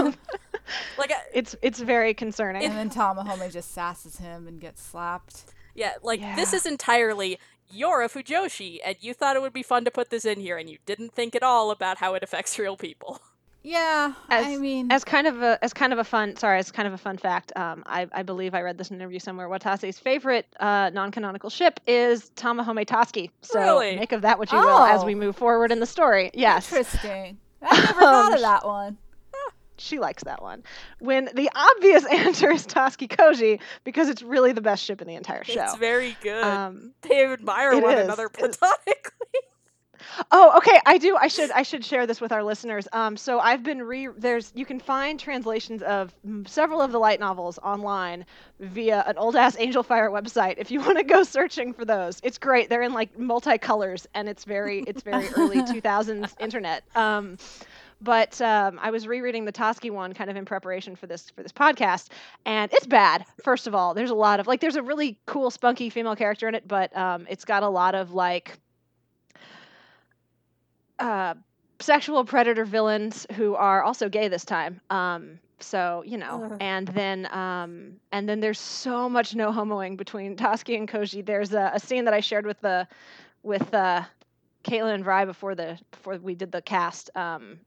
Um, 0.05 0.15
Like 0.97 1.11
uh, 1.11 1.15
it's 1.33 1.55
it's 1.61 1.79
very 1.79 2.13
concerning. 2.13 2.63
And 2.63 2.77
then 2.77 2.89
Tamahome 2.89 3.51
just 3.51 3.75
sasses 3.75 4.19
him 4.19 4.47
and 4.47 4.59
gets 4.61 4.81
slapped. 4.81 5.45
Yeah, 5.75 5.93
like 6.03 6.21
this 6.35 6.53
is 6.53 6.65
entirely 6.65 7.39
you're 7.73 8.01
a 8.01 8.09
Fujoshi, 8.09 8.79
and 8.85 8.95
you 8.99 9.13
thought 9.13 9.35
it 9.35 9.41
would 9.41 9.53
be 9.53 9.63
fun 9.63 9.85
to 9.85 9.91
put 9.91 10.09
this 10.09 10.23
in 10.25 10.39
here, 10.39 10.57
and 10.57 10.69
you 10.69 10.77
didn't 10.85 11.13
think 11.13 11.35
at 11.35 11.43
all 11.43 11.71
about 11.71 11.97
how 11.97 12.13
it 12.13 12.23
affects 12.23 12.57
real 12.59 12.75
people. 12.77 13.21
Yeah, 13.63 14.13
As- 14.29 14.45
I 14.47 14.57
mean, 14.57 14.91
as 14.91 15.03
kind 15.03 15.27
of 15.27 15.41
a 15.43 15.59
as 15.63 15.71
kind 15.71 15.93
of 15.93 15.99
a 15.99 16.03
fun 16.03 16.35
sorry 16.35 16.57
as 16.57 16.71
kind 16.71 16.87
of 16.87 16.93
a 16.95 16.97
fun 16.97 17.17
fact 17.17 17.51
um, 17.55 17.83
I, 17.85 18.07
I 18.11 18.23
believe 18.23 18.55
i 18.55 18.61
read 18.61 18.77
this 18.79 18.89
in 18.89 18.95
an 18.95 19.01
interview 19.01 19.19
somewhere 19.19 19.47
watase's 19.47 19.99
favorite 19.99 20.47
uh, 20.59 20.89
non-canonical 20.91 21.51
ship 21.51 21.79
is 21.85 22.31
tamahome 22.35 22.83
Tasuki 22.87 23.29
so 23.41 23.59
Really? 23.59 23.95
make 23.97 24.13
of 24.13 24.23
that 24.23 24.39
what 24.39 24.51
you 24.51 24.57
will 24.57 24.79
as 24.83 25.03
Oh. 25.03 25.05
we 25.05 25.13
move 25.13 25.35
forward 25.35 25.71
in 25.71 25.79
the 25.79 25.85
story 25.85 26.31
yes 26.33 26.71
interesting. 26.73 27.37
I 27.61 27.75
never 27.75 27.99
thought 27.99 28.33
of 28.33 28.41
that 28.51 28.65
one. 28.65 28.97
she 29.77 29.99
likes 29.99 30.23
that 30.23 30.41
one 30.41 30.63
when 30.99 31.29
the 31.35 31.49
obvious 31.53 32.03
answer 32.11 32.49
is 32.49 32.65
Tasuki 32.65 33.07
koji 33.07 33.59
because 33.83 34.09
it's 34.09 34.23
really 34.23 34.53
the 34.53 34.61
best 34.61 34.83
ship 34.83 35.01
in 35.01 35.07
the 35.07 35.15
entire 35.15 35.43
show 35.43 35.61
It's 35.63 35.75
very 35.75 36.17
good. 36.23 36.43
um, 36.43 36.93
they 37.03 37.25
admire 37.25 37.79
one 37.79 37.95
is. 37.99 38.05
another 38.05 38.27
platonically. 38.27 39.39
Oh, 40.31 40.57
okay. 40.57 40.79
I 40.85 40.97
do. 40.97 41.15
I 41.15 41.27
should. 41.27 41.51
I 41.51 41.63
should 41.63 41.83
share 41.83 42.07
this 42.07 42.21
with 42.21 42.31
our 42.31 42.43
listeners. 42.43 42.87
Um, 42.93 43.17
so 43.17 43.39
I've 43.39 43.63
been 43.63 43.81
re. 43.81 44.07
There's. 44.17 44.51
You 44.55 44.65
can 44.65 44.79
find 44.79 45.19
translations 45.19 45.81
of 45.83 46.13
several 46.45 46.81
of 46.81 46.91
the 46.91 46.99
light 46.99 47.19
novels 47.19 47.59
online 47.59 48.25
via 48.59 49.03
an 49.07 49.17
old 49.17 49.35
ass 49.35 49.55
Angel 49.59 49.83
Fire 49.83 50.09
website. 50.09 50.55
If 50.57 50.71
you 50.71 50.79
want 50.85 50.97
to 50.97 51.03
go 51.03 51.23
searching 51.23 51.73
for 51.73 51.85
those, 51.85 52.19
it's 52.23 52.37
great. 52.37 52.69
They're 52.69 52.81
in 52.81 52.93
like 52.93 53.17
multicolors, 53.17 54.05
and 54.13 54.27
it's 54.29 54.43
very. 54.43 54.83
It's 54.87 55.03
very 55.03 55.27
early 55.37 55.57
2000s 55.61 56.33
internet. 56.39 56.83
Um, 56.95 57.37
but 58.01 58.41
um, 58.41 58.79
I 58.81 58.89
was 58.91 59.07
rereading 59.07 59.45
the 59.45 59.51
Tasuki 59.51 59.91
one 59.91 60.13
kind 60.13 60.29
of 60.29 60.35
in 60.35 60.45
preparation 60.45 60.95
for 60.95 61.07
this 61.07 61.29
for 61.29 61.43
this 61.43 61.51
podcast, 61.51 62.09
and 62.45 62.71
it's 62.73 62.87
bad. 62.87 63.25
First 63.43 63.67
of 63.67 63.75
all, 63.75 63.93
there's 63.93 64.09
a 64.09 64.15
lot 64.15 64.39
of 64.39 64.47
like 64.47 64.59
there's 64.59 64.75
a 64.75 64.83
really 64.83 65.19
cool 65.27 65.51
spunky 65.51 65.89
female 65.89 66.15
character 66.15 66.47
in 66.47 66.55
it, 66.55 66.67
but 66.67 66.95
um, 66.97 67.27
it's 67.29 67.45
got 67.45 67.63
a 67.63 67.69
lot 67.69 67.93
of 67.95 68.11
like 68.11 68.57
uh, 71.01 71.33
sexual 71.79 72.23
predator 72.23 72.65
villains 72.65 73.25
who 73.33 73.55
are 73.55 73.83
also 73.83 74.07
gay 74.07 74.27
this 74.27 74.45
time. 74.45 74.79
Um, 74.89 75.39
so 75.59 76.03
you 76.05 76.17
know, 76.17 76.49
Ugh. 76.51 76.57
and 76.59 76.87
then 76.87 77.31
um, 77.33 77.93
and 78.11 78.27
then 78.27 78.39
there's 78.39 78.59
so 78.59 79.09
much 79.09 79.35
no 79.35 79.51
homoing 79.51 79.97
between 79.97 80.35
Tasuki 80.35 80.77
and 80.77 80.87
Koji. 80.87 81.25
There's 81.25 81.53
a, 81.53 81.71
a 81.73 81.79
scene 81.79 82.05
that 82.05 82.13
I 82.13 82.19
shared 82.19 82.45
with 82.45 82.59
the 82.61 82.87
with 83.43 83.73
uh, 83.73 84.03
Caitlin 84.63 84.95
and 84.95 85.03
Vrai 85.03 85.25
before 85.25 85.55
the 85.55 85.77
before 85.91 86.17
we 86.17 86.35
did 86.35 86.51
the 86.51 86.61
cast. 86.61 87.09
Um, 87.15 87.59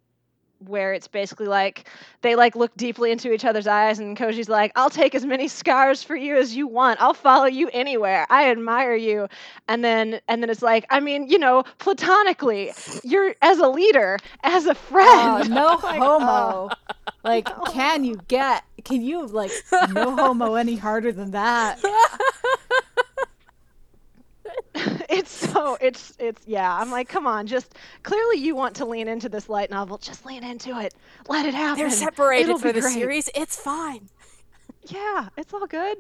where 0.61 0.93
it's 0.95 1.09
basically 1.09 1.47
like 1.47 1.89
they 2.23 2.37
like 2.37 2.57
look 2.57 2.75
deeply 2.77 3.11
into 3.11 3.33
each 3.33 3.45
other's 3.45 3.67
eyes 3.67 3.99
and 3.99 4.17
Koji's 4.17 4.49
like, 4.49 4.73
I'll 4.77 4.91
take 4.91 5.15
as 5.15 5.25
many 5.27 5.47
scars 5.49 6.03
for 6.03 6.17
you 6.17 6.37
as 6.37 6.57
you 6.57 6.67
want. 6.67 7.01
I'll 7.03 7.13
follow 7.15 7.45
you 7.47 7.69
anywhere. 7.73 8.27
I 8.31 8.51
admire 8.51 8.95
you. 8.95 9.29
And 9.69 9.85
then 9.85 10.21
and 10.29 10.43
then 10.43 10.51
it's 10.51 10.63
like, 10.63 10.87
I 10.91 11.01
mean, 11.01 11.29
you 11.29 11.39
know, 11.39 11.65
platonically, 11.79 12.73
you're 13.03 13.35
as 13.43 13.59
a 13.59 13.69
leader, 13.69 14.19
as 14.43 14.67
a 14.67 14.71
Oh, 14.71 14.75
friend. 14.75 15.51
no 15.51 15.79
Like, 15.83 16.01
homo. 16.01 16.27
Oh, 16.27 16.71
like, 17.25 17.47
No. 17.49 17.65
can 17.65 18.05
you 18.05 18.19
get? 18.29 18.65
Can 18.85 19.03
you 19.03 19.27
like 19.27 19.51
no 19.93 20.15
homo 20.17 20.55
any 20.55 20.77
harder 20.77 21.11
than 21.13 21.31
that? 21.33 21.79
it's 25.09 25.31
so 25.31 25.77
it's 25.81 26.15
it's 26.19 26.43
yeah. 26.47 26.77
I'm 26.77 26.91
like, 26.91 27.09
come 27.09 27.27
on, 27.27 27.47
just 27.47 27.75
clearly 28.03 28.39
you 28.39 28.55
want 28.55 28.77
to 28.77 28.85
lean 28.85 29.09
into 29.09 29.29
this 29.29 29.49
light 29.49 29.71
novel. 29.71 29.99
Just 29.99 30.25
lean 30.27 30.45
into 30.45 30.79
it. 30.81 30.95
Let 31.29 31.47
it 31.47 31.55
happen. 31.55 31.81
They're 31.81 31.91
separated 31.91 32.51
It'll 32.51 32.59
for 32.59 32.73
the 32.73 32.81
great. 32.81 32.95
series. 32.95 33.31
It's 33.35 33.57
fine. 33.57 34.09
Yeah, 34.87 35.29
it's 35.37 35.53
all 35.55 35.67
good. 35.67 35.99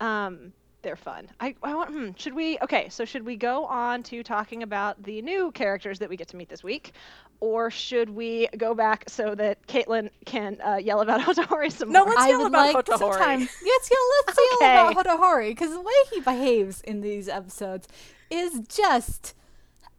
Um, 0.00 0.52
they're 0.82 0.96
fun. 0.96 1.28
I, 1.40 1.54
I 1.62 1.74
want. 1.74 1.90
Hmm, 1.90 2.10
should 2.16 2.34
we? 2.34 2.58
Okay, 2.62 2.88
so 2.88 3.04
should 3.04 3.24
we 3.24 3.36
go 3.36 3.64
on 3.66 4.02
to 4.04 4.22
talking 4.22 4.62
about 4.62 5.02
the 5.02 5.22
new 5.22 5.50
characters 5.52 5.98
that 6.00 6.08
we 6.08 6.16
get 6.16 6.28
to 6.28 6.36
meet 6.36 6.48
this 6.48 6.62
week, 6.64 6.92
or 7.40 7.70
should 7.70 8.10
we 8.10 8.48
go 8.56 8.74
back 8.74 9.04
so 9.08 9.34
that 9.34 9.66
Caitlin 9.66 10.10
can 10.26 10.58
uh, 10.64 10.76
yell 10.76 11.00
about 11.00 11.20
Hotori 11.26 11.70
some 11.72 11.90
No, 11.92 12.04
more? 12.04 12.08
No, 12.08 12.14
let's 12.14 12.22
I 12.22 12.28
yell 12.28 12.46
about 12.46 12.74
like 12.74 12.86
Hotohori. 12.86 12.98
sometime. 12.98 13.40
Yes, 13.40 13.90
yeah, 13.90 13.96
let's 14.26 14.38
Okay. 14.38 14.48
yell 14.74 14.88
about 14.90 15.06
Hotohori 15.06 15.48
because 15.50 15.70
the 15.72 15.80
way 15.80 15.92
he 16.12 16.20
behaves 16.20 16.80
in 16.82 17.00
these 17.00 17.28
episodes 17.28 17.88
is 18.30 18.60
just 18.68 19.34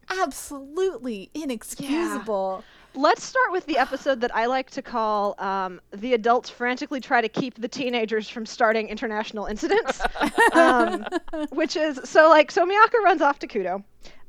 absolutely 0.10 1.30
inexcusable. 1.34 2.64
Let's 2.96 3.24
start 3.24 3.52
with 3.52 3.66
the 3.66 3.78
episode 3.80 4.22
that 4.22 4.36
I 4.36 4.46
like 4.46 4.70
to 4.72 4.82
call 4.84 5.36
um, 5.40 5.82
"The 5.92 6.14
Adults 6.14 6.50
Frantically 6.50 7.00
Try 7.02 7.22
to 7.22 7.30
Keep 7.30 7.60
the 7.60 7.68
Teenagers 7.68 8.30
from 8.30 8.46
Starting 8.46 8.88
International 8.88 9.46
Incidents," 9.48 10.00
um, 10.54 11.04
which 11.52 11.76
is 11.76 12.00
so 12.04 12.30
like 12.30 12.52
so 12.52 12.66
Miaka 12.66 12.98
runs 13.04 13.22
off 13.22 13.40
to 13.40 13.48
Kutou. 13.48 13.84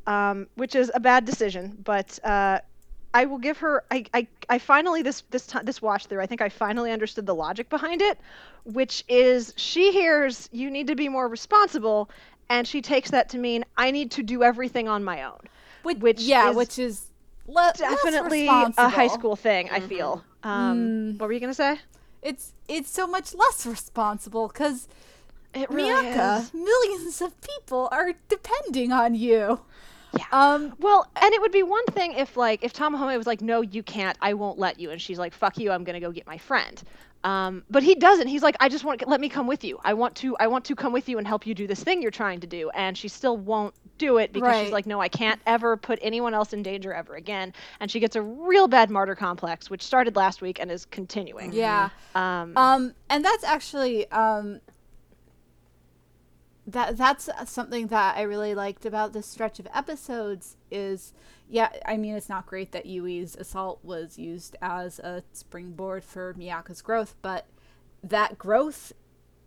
um, 0.07 0.47
which 0.55 0.75
is 0.75 0.91
a 0.95 1.01
bad 1.01 1.25
decision. 1.27 1.77
But 1.85 2.19
uh, 2.25 2.61
I 3.13 3.27
will 3.27 3.39
give 3.39 3.59
her. 3.59 3.85
I, 3.91 4.05
I, 4.15 4.27
I 4.49 4.59
finally 4.59 5.03
this 5.03 5.23
this 5.31 5.47
time 5.47 5.65
this 5.67 5.83
watch 5.83 6.07
through. 6.07 6.23
I 6.23 6.27
think 6.27 6.41
I 6.41 6.49
finally 6.49 6.91
understood 6.91 7.27
the 7.27 7.35
logic 7.35 7.69
behind 7.69 8.01
it, 8.01 8.19
which 8.65 9.05
is 9.09 9.53
she 9.57 9.93
hears 9.93 10.49
you 10.53 10.71
need 10.71 10.87
to 10.87 10.97
be 10.97 11.09
more 11.11 11.29
responsible, 11.29 12.09
and 12.49 12.67
she 12.67 12.81
takes 12.81 13.11
that 13.11 13.29
to 13.31 13.39
mean 13.39 13.65
I 13.77 13.91
need 13.91 14.11
to 14.13 14.23
do 14.23 14.43
everything 14.43 14.89
on 14.89 15.05
my 15.05 15.23
own. 15.25 15.41
Which, 15.83 15.99
Which 15.99 16.21
yeah, 16.23 16.49
is 16.51 16.57
which 16.57 16.79
is 16.79 17.11
le- 17.47 17.73
Definitely 17.77 18.47
less 18.47 18.75
a 18.79 18.89
high 18.89 19.09
school 19.09 19.37
thing. 19.37 19.69
I 19.71 19.81
feel. 19.81 20.25
Um, 20.43 21.17
What 21.19 21.27
were 21.27 21.33
you 21.33 21.41
gonna 21.41 21.55
say? 21.55 21.79
It's 22.23 22.53
it's 22.69 22.91
so 22.91 23.07
much 23.07 23.35
less 23.35 23.67
responsible 23.67 24.49
because 24.49 24.89
It 25.53 25.71
Miaka, 25.71 26.47
millions 26.53 27.21
of 27.23 27.33
people 27.41 27.89
are 27.93 28.13
depending 28.29 28.93
on 28.93 29.15
you. 29.15 29.61
Yeah. 30.17 30.25
Um. 30.33 30.75
Well, 30.79 31.07
and 31.21 31.33
it 31.35 31.41
would 31.41 31.51
be 31.53 31.63
one 31.63 31.85
thing 31.87 32.13
if 32.13 32.37
like 32.37 32.63
if 32.63 32.73
Tamahome 32.73 33.17
was 33.17 33.27
like, 33.27 33.41
"No, 33.41 33.63
you 33.63 33.83
can't. 33.83 34.17
I 34.23 34.35
won't 34.35 34.59
let 34.59 34.79
you," 34.79 34.91
and 34.91 35.01
she's 35.03 35.19
like, 35.19 35.33
"Fuck 35.35 35.59
you. 35.59 35.73
I'm 35.73 35.83
gonna 35.85 36.01
go 36.01 36.13
get 36.13 36.27
my 36.27 36.39
friend." 36.39 36.83
Um, 37.25 37.65
but 37.71 37.83
he 37.83 37.95
doesn't. 37.95 38.27
He's 38.29 38.43
like, 38.43 38.55
"I 38.61 38.69
just 38.69 38.85
want 38.85 39.09
let 39.09 39.19
me 39.21 39.31
come 39.31 39.47
with 39.47 39.65
you. 39.65 39.81
I 39.83 39.95
want 39.95 40.15
to 40.17 40.37
I 40.39 40.47
want 40.47 40.67
to 40.67 40.77
come 40.77 40.93
with 40.93 41.09
you 41.09 41.17
and 41.17 41.27
help 41.27 41.47
you 41.47 41.55
do 41.55 41.67
this 41.67 41.83
thing 41.83 42.03
you're 42.03 42.11
trying 42.11 42.41
to 42.41 42.47
do." 42.47 42.69
And 42.75 42.97
she 42.99 43.09
still 43.09 43.39
won't 43.39 43.75
do 43.97 44.19
it 44.19 44.31
because 44.33 44.49
Right. 44.49 44.65
she's 44.65 44.73
like, 44.73 44.85
"No, 44.85 45.01
I 45.01 45.09
can't 45.09 45.41
ever 45.47 45.77
put 45.79 45.99
anyone 46.03 46.35
else 46.35 46.53
in 46.53 46.63
danger 46.63 46.93
ever 46.93 47.15
again." 47.15 47.55
And 47.81 47.91
she 47.91 47.99
gets 47.99 48.15
a 48.15 48.21
real 48.23 48.69
bad 48.69 48.91
martyr 48.91 49.15
complex, 49.15 49.71
which 49.71 49.83
started 49.83 50.17
last 50.17 50.43
week 50.43 50.61
and 50.61 50.71
is 50.71 50.85
continuing. 50.85 51.53
Yeah. 51.55 51.89
Um, 52.15 52.57
Um. 52.59 52.95
And 53.09 53.25
that's 53.25 53.43
actually 53.45 54.11
um. 54.11 54.61
That 56.67 56.97
that's 56.97 57.29
something 57.47 57.89
that 57.89 58.17
I 58.17 58.23
really 58.23 58.55
liked 58.55 58.87
about 58.87 59.13
this 59.13 59.27
stretch 59.27 59.59
of 59.59 59.67
episodes 59.75 60.57
is 60.71 61.13
yeah 61.49 61.71
I 61.87 61.97
mean 61.97 62.15
it's 62.15 62.29
not 62.29 62.47
great 62.47 62.73
that 62.73 62.87
Yui's 62.87 63.37
assault 63.37 63.81
was 63.83 64.19
used 64.19 64.57
as 64.63 64.99
a 64.99 65.23
springboard 65.33 66.05
for 66.05 66.35
Miaka's 66.35 66.83
growth 66.83 67.15
but 67.23 67.47
that 68.03 68.39
growth 68.39 68.93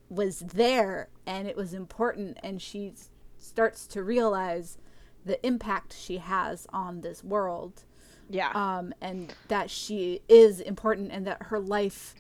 was 0.10 0.40
there 0.40 1.10
and 1.26 1.48
it 1.48 1.58
was 1.58 1.74
important 1.74 2.38
and 2.44 2.62
she 2.62 2.94
starts 3.38 3.86
to 3.88 4.04
realize 4.04 4.78
the 5.26 5.46
impact 5.46 5.94
she 5.94 6.18
has 6.18 6.66
on 6.72 7.02
this 7.02 7.24
world 7.24 7.84
yeah. 8.30 8.52
um, 8.54 8.94
and 9.02 9.34
that 9.48 9.70
she 9.70 10.22
is 10.28 10.60
important 10.60 11.12
and 11.12 11.26
that 11.28 11.44
her 11.44 11.60
life, 11.60 12.16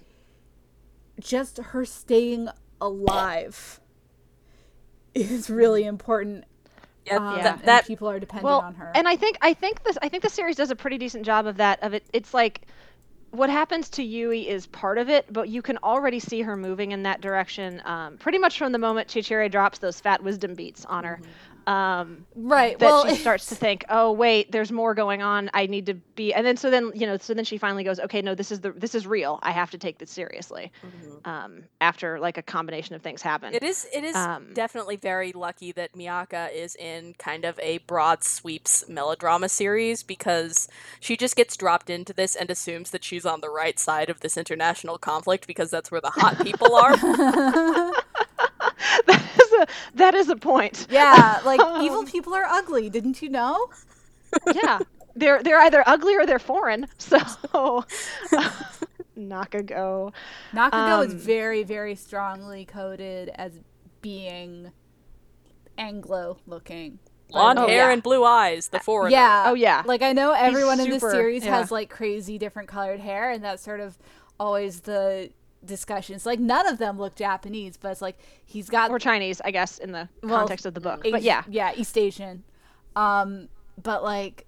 just 1.20 1.58
her 1.58 1.86
staying 1.86 2.50
alive, 2.80 3.80
is 5.14 5.50
really 5.50 5.84
important. 5.84 6.46
Yeah, 7.08 7.18
Um, 7.18 7.36
that, 7.38 7.60
and 7.60 7.64
that 7.68 7.88
people 7.88 8.10
are 8.10 8.20
dependent 8.20 8.46
well, 8.46 8.60
on 8.62 8.76
her. 8.76 8.92
and 8.94 9.08
I 9.08 9.16
think 9.16 9.38
I 9.42 9.54
think 9.54 9.84
this 9.84 9.98
I 10.02 10.10
think 10.10 10.24
the 10.24 10.30
series 10.30 10.56
does 10.58 10.72
a 10.72 10.76
pretty 10.76 10.98
decent 10.98 11.26
job 11.26 11.46
of 11.48 11.58
that. 11.58 11.82
Of 11.84 11.94
it, 11.94 12.04
it's 12.14 12.34
like 12.34 12.62
what 13.32 13.50
happens 13.50 13.90
to 13.90 14.04
Yui 14.04 14.48
is 14.48 14.68
part 14.68 14.98
of 14.98 15.10
it, 15.10 15.32
but 15.32 15.50
you 15.50 15.62
can 15.62 15.78
already 15.84 16.20
see 16.20 16.42
her 16.42 16.56
moving 16.56 16.92
in 16.92 17.04
that 17.04 17.22
direction. 17.22 17.82
Um, 17.86 18.18
pretty 18.18 18.38
much 18.38 18.58
from 18.58 18.72
the 18.72 18.78
moment 18.80 19.10
Chichiri 19.10 19.52
drops 19.52 19.80
those 19.80 20.00
fat 20.00 20.24
wisdom 20.24 20.56
beats 20.56 20.86
on 20.86 21.04
her. 21.04 21.20
Um, 21.68 22.26
right. 22.34 22.80
that 22.80 22.86
well, 22.86 23.06
she 23.10 23.16
starts 23.16 23.48
to 23.48 23.56
think, 23.56 23.84
oh 23.90 24.14
wait, 24.14 24.54
there's 24.54 24.72
more 24.72 24.94
going 24.94 25.22
on. 25.22 25.50
I 25.54 25.66
need 25.68 25.86
to 25.88 25.96
be, 25.96 26.34
and 26.34 26.48
then 26.48 26.56
so 26.56 26.70
then 26.70 26.94
you 26.96 27.06
know, 27.06 27.18
so 27.18 27.34
then 27.34 27.44
she 27.44 27.58
finally 27.58 27.84
goes, 27.84 28.00
okay, 28.00 28.22
no, 28.22 28.36
this 28.36 28.54
is 28.54 28.62
the 28.62 28.72
this 28.72 28.96
is 28.96 29.06
real. 29.06 29.38
I 29.44 29.52
have 29.52 29.70
to 29.72 29.78
take 29.78 29.98
this 29.98 30.10
seriously. 30.10 30.72
Um, 31.26 31.66
after 31.82 32.20
like 32.22 32.38
a 32.38 32.42
combination 32.42 32.96
of 32.96 33.02
things 33.02 33.22
happen. 33.22 33.54
It 33.54 33.64
is 33.64 33.86
it 33.94 34.06
is 34.06 34.16
Um, 34.16 34.54
definitely 34.54 34.96
very 34.96 35.34
lucky 35.34 35.74
that 35.74 35.94
Miaka 35.94 36.50
is 36.58 36.74
in 36.76 37.16
kind 37.20 37.44
of 37.44 37.60
a 37.62 37.80
broad 37.80 38.24
sweeps 38.24 38.88
melodrama 38.88 39.50
series 39.50 40.04
because 40.04 40.70
she 41.02 41.18
just 41.18 41.36
gets 41.36 41.58
dropped 41.58 41.90
into 41.90 42.14
this 42.14 42.34
and 42.34 42.50
assumes 42.50 42.92
that 42.92 43.04
she's 43.04 43.26
on 43.26 43.42
the 43.42 43.50
right 43.50 43.78
side 43.78 44.10
of 44.10 44.22
this 44.22 44.38
international 44.38 44.98
conflict 44.98 45.48
because 45.48 45.70
that's 45.70 45.92
where 45.92 46.00
the 46.02 46.12
hot 46.12 46.40
people 46.46 46.74
are. 46.76 47.94
that 49.96 50.14
is 50.16 50.30
a 50.30 50.30
that 50.30 50.30
is 50.30 50.30
a 50.30 50.36
point. 50.36 50.88
yeah, 50.90 51.40
like 51.46 51.60
evil 51.80 52.00
Um, 52.00 52.06
people 52.06 52.34
are 52.34 52.46
ugly. 52.46 52.90
Didn't 52.90 53.22
you 53.22 53.30
know? 53.30 53.70
yeah 54.54 54.80
they're 55.16 55.42
they're 55.42 55.60
either 55.62 55.84
ugly 55.88 56.16
or 56.16 56.26
they're 56.26 56.38
foreign 56.38 56.86
so 56.98 57.18
nakago 59.18 60.14
Nakago 60.54 61.06
is 61.06 61.14
Um, 61.14 61.20
very, 61.20 61.64
very 61.64 61.96
strongly 61.96 62.66
coded 62.66 63.30
as 63.36 63.60
being 64.02 64.72
Anglo-looking. 65.78 67.00
Blonde 67.30 67.60
Oh, 67.60 67.68
hair 67.68 67.88
yeah. 67.88 67.94
and 67.94 68.02
blue 68.02 68.24
eyes, 68.24 68.70
the 68.70 68.80
foreigner. 68.80 69.12
Yeah. 69.16 69.44
Oh, 69.48 69.54
yeah. 69.54 69.84
Like 69.86 70.02
I 70.02 70.14
know 70.14 70.32
everyone 70.32 70.80
in 70.80 70.90
this 70.90 71.02
series 71.02 71.46
yeah. 71.46 71.58
has 71.58 71.72
like 71.72 71.90
crazy 71.90 72.38
different 72.38 72.70
colored 72.70 73.00
hair, 73.00 73.30
and 73.32 73.44
that's 73.44 73.64
sort 73.64 73.80
of 73.80 73.98
always 74.40 74.82
the 74.82 75.32
discussions. 75.66 76.26
Like 76.26 76.40
none 76.40 76.68
of 76.68 76.78
them 76.78 76.98
look 76.98 77.16
Japanese, 77.16 77.78
but 77.78 77.92
it's 77.92 78.02
like 78.02 78.18
he's 78.46 78.70
got 78.70 78.90
or 78.92 79.00
chinese 79.00 79.42
i 79.44 79.52
guess 79.52 79.78
in 79.80 79.92
the 79.92 80.08
Well, 80.24 80.40
context 80.40 80.66
of 80.66 80.74
the 80.74 80.80
book 80.80 81.02
Asi- 81.02 81.12
but 81.12 81.22
yeah 81.24 81.44
yeah, 81.50 81.74
East 81.76 81.98
Asian. 81.98 82.44
Um, 82.96 83.50
but 83.82 84.04
like 84.04 84.46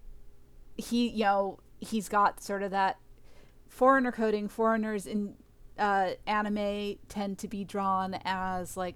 he, 0.78 1.10
you 1.10 1.24
know, 1.26 1.60
he's 1.80 2.08
got 2.10 2.42
sort 2.42 2.64
of 2.64 2.72
that 2.72 2.98
foreigner 3.68 4.12
coding. 4.12 4.48
Foreigners 4.48 5.06
in 5.06 5.36
uh, 5.78 6.12
anime 6.26 6.96
tend 7.10 7.38
to 7.40 7.48
be 7.48 7.64
drawn 7.64 8.18
as 8.26 8.76
like 8.78 8.96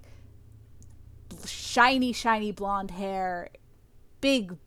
shiny, 1.46 2.14
shiny 2.14 2.52
blonde 2.52 2.92
hair, 2.92 3.50
big, 4.22 4.58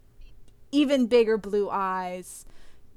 even 0.72 1.06
bigger 1.06 1.38
blue 1.38 1.68
eyes, 1.70 2.44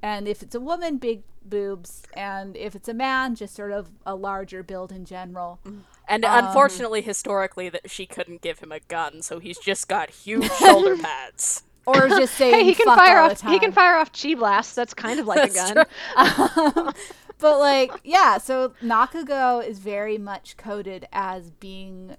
and 0.02 0.28
if 0.28 0.42
it's 0.42 0.54
a 0.54 0.60
woman, 0.60 0.98
big 0.98 1.22
boobs, 1.42 2.02
and 2.14 2.56
if 2.56 2.74
it's 2.74 2.88
a 2.88 2.94
man, 2.94 3.34
just 3.34 3.54
sort 3.54 3.72
of 3.72 3.88
a 4.06 4.14
larger 4.14 4.62
build 4.62 4.92
in 4.92 5.04
general. 5.04 5.60
And 6.08 6.24
Um, 6.24 6.46
unfortunately, 6.46 7.02
historically, 7.02 7.68
that 7.68 7.90
she 7.90 8.06
couldn't 8.06 8.42
give 8.42 8.58
him 8.60 8.72
a 8.72 8.80
gun, 8.80 9.22
so 9.22 9.38
he's 9.38 9.58
just 9.58 9.88
got 9.88 10.10
huge 10.10 10.50
shoulder 10.52 10.96
pads. 11.02 11.62
Or 11.86 12.08
just 12.08 12.34
saying 12.38 12.54
hey 12.54 12.64
he 12.64 12.74
can 12.74 12.86
fire 12.86 13.18
off 13.20 13.40
he 13.40 13.58
can 13.58 13.72
fire 13.72 13.96
off 13.96 14.12
chi 14.12 14.34
blasts. 14.34 14.74
That's 14.74 14.94
kind 14.94 15.18
of 15.18 15.26
like 15.26 15.50
a 15.50 15.54
gun. 15.54 15.86
Um, 16.16 16.92
but 17.38 17.58
like 17.58 17.90
yeah 18.04 18.36
so 18.36 18.74
nakago 18.82 19.66
is 19.66 19.78
very 19.78 20.18
much 20.18 20.58
coded 20.58 21.08
as 21.10 21.50
being 21.52 22.16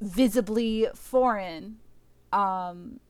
visibly 0.00 0.86
foreign 0.94 1.78
um 2.32 3.00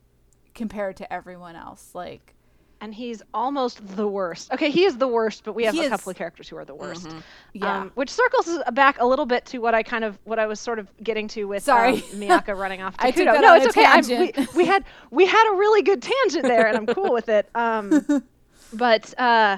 compared 0.53 0.95
to 0.97 1.11
everyone 1.13 1.55
else. 1.55 1.91
Like 1.93 2.33
and 2.81 2.93
he's 2.93 3.21
almost 3.33 3.79
the 3.95 4.07
worst 4.07 4.51
okay 4.51 4.69
he 4.69 4.83
is 4.83 4.97
the 4.97 5.07
worst 5.07 5.43
but 5.43 5.53
we 5.53 5.63
have 5.63 5.73
He 5.73 5.81
a 5.81 5.83
is- 5.83 5.89
couple 5.89 6.09
of 6.09 6.15
characters 6.17 6.49
who 6.49 6.57
are 6.57 6.65
the 6.65 6.75
worst 6.75 7.07
yeah 7.53 7.81
Um, 7.81 7.91
which 7.95 8.09
circles 8.09 8.59
back 8.73 8.99
a 8.99 9.05
little 9.05 9.25
bit 9.25 9.45
to 9.45 9.59
what 9.59 9.73
I 9.73 9.83
kind 9.83 10.03
of 10.03 10.17
what 10.25 10.39
I 10.39 10.47
was 10.47 10.59
sort 10.59 10.79
of 10.79 10.87
getting 11.03 11.27
to 11.29 11.45
with 11.45 11.63
Sorry. 11.63 12.03
um, 12.11 12.19
Miaka 12.19 12.53
running 12.55 12.81
off 12.81 12.97
to 12.97 13.05
I 13.05 13.11
Kutou. 13.11 13.39
No, 13.41 13.55
it's 13.55 13.67
okay. 13.77 14.33
We, 14.35 14.45
we 14.57 14.65
had 14.65 14.83
we 15.11 15.25
had 15.25 15.53
a 15.53 15.55
really 15.55 15.81
good 15.83 16.01
tangent 16.01 16.43
there, 16.43 16.67
and 16.67 16.75
I'm 16.77 16.85
cool 16.87 17.13
with 17.13 17.29
it. 17.29 17.47
Um, 17.55 18.23
but 18.73 19.13
uh, 19.19 19.57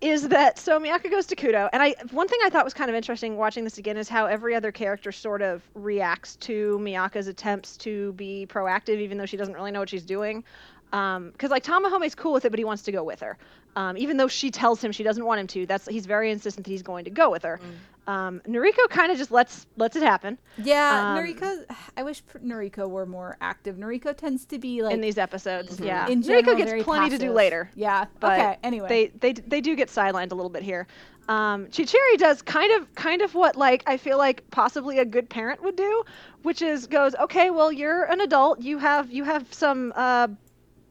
is 0.00 0.28
that 0.28 0.58
so? 0.58 0.78
Miaka 0.78 1.08
goes 1.08 1.26
to 1.26 1.36
Kutou, 1.36 1.68
and 1.72 1.82
I 1.82 1.94
one 2.12 2.28
thing 2.28 2.38
I 2.44 2.50
thought 2.50 2.64
was 2.64 2.74
kind 2.74 2.88
of 2.90 2.94
interesting 2.96 3.36
watching 3.36 3.64
this 3.64 3.78
again 3.78 3.96
is 3.96 4.08
how 4.08 4.26
every 4.26 4.54
other 4.54 4.70
character 4.72 5.10
sort 5.12 5.42
of 5.42 5.62
reacts 5.74 6.36
to 6.36 6.78
Miaka's 6.80 7.26
attempts 7.28 7.76
to 7.78 8.12
be 8.14 8.46
proactive, 8.48 8.98
even 9.00 9.18
though 9.18 9.26
she 9.26 9.36
doesn't 9.36 9.54
really 9.54 9.70
know 9.72 9.80
what 9.80 9.88
she's 9.90 10.04
doing. 10.06 10.44
Because 10.90 11.50
like 11.50 11.64
Tamahome's 11.64 12.14
cool 12.14 12.32
with 12.32 12.44
it, 12.44 12.50
but 12.50 12.58
he 12.58 12.64
wants 12.64 12.82
to 12.84 12.92
go 12.92 13.02
with 13.04 13.20
her, 13.20 13.36
um, 13.76 13.96
even 13.96 14.16
though 14.16 14.28
she 14.28 14.50
tells 14.50 14.82
him 14.82 14.90
she 14.92 15.02
doesn't 15.02 15.24
want 15.24 15.40
him 15.40 15.46
to. 15.48 15.66
That's 15.66 15.86
he's 15.86 16.06
very 16.06 16.30
insistent 16.30 16.64
that 16.66 16.70
he's 16.70 16.82
going 16.82 17.04
to 17.04 17.10
go 17.10 17.30
with 17.30 17.42
her. 17.42 17.60
Um, 18.06 18.40
Nuriko 18.48 18.88
kind 18.88 19.12
of 19.12 19.18
just 19.18 19.30
lets 19.30 19.66
lets 19.76 19.94
it 19.94 20.02
happen 20.02 20.38
yeah 20.56 21.12
Um, 21.12 21.18
nuriko 21.18 21.62
i 21.94 22.02
wish 22.02 22.24
pr- 22.24 22.38
nuriko 22.38 22.88
were 22.88 23.04
more 23.04 23.36
active 23.42 23.76
nuriko 23.76 24.16
tends 24.16 24.46
to 24.46 24.58
be 24.58 24.82
like 24.82 24.94
in 24.94 25.02
these 25.02 25.18
episodes. 25.18 25.78
Yeah, 25.78 26.08
in 26.08 26.22
Nuriko 26.22 26.56
gets 26.56 26.70
very 26.70 26.82
plenty 26.82 27.10
to 27.10 27.18
do 27.18 27.32
later. 27.32 27.70
yeah 27.74 28.06
but 28.18 28.40
okay 28.40 28.56
anyway 28.62 28.88
they 28.88 29.06
they 29.08 29.32
they 29.34 29.60
do 29.60 29.76
get 29.76 29.88
sidelined 29.90 30.32
a 30.32 30.34
little 30.34 30.48
bit 30.48 30.62
here. 30.62 30.86
Um, 31.28 31.66
Chichiri 31.66 32.16
does 32.16 32.40
kind 32.40 32.80
of 32.80 32.94
kind 32.94 33.20
of 33.20 33.34
what 33.34 33.56
like 33.56 33.82
I 33.86 33.98
feel 33.98 34.16
like 34.16 34.50
possibly 34.50 34.98
a 35.00 35.04
good 35.04 35.28
parent 35.28 35.62
would 35.62 35.76
do, 35.76 36.02
which 36.44 36.62
is 36.62 36.86
goes 36.86 37.14
okay, 37.14 37.50
well 37.50 37.70
you're 37.70 38.04
an 38.04 38.22
adult, 38.22 38.62
you 38.62 38.78
have 38.78 39.10
you 39.12 39.24
have 39.24 39.52
some 39.52 39.92
uh, 39.94 40.28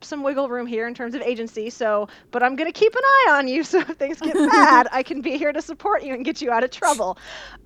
some 0.02 0.24
wiggle 0.24 0.50
room 0.50 0.68
here 0.68 0.88
in 0.88 0.94
terms 0.94 1.16
of 1.16 1.22
agency, 1.22 1.70
so 1.70 2.08
but 2.32 2.44
I'm 2.44 2.56
gonna 2.56 2.72
keep 2.72 2.94
an 2.94 3.02
eye 3.04 3.28
on 3.32 3.48
you, 3.48 3.64
so 3.72 3.80
if 3.80 3.98
things 3.98 4.20
get 4.20 4.34
bad, 4.34 4.88
I 4.92 5.04
can 5.04 5.22
be 5.22 5.38
here 5.38 5.52
to 5.52 5.62
support 5.62 6.04
you 6.04 6.14
and 6.14 6.24
get 6.24 6.42
you 6.42 6.52
out 6.52 6.64
of 6.64 6.72
trouble. 6.72 7.18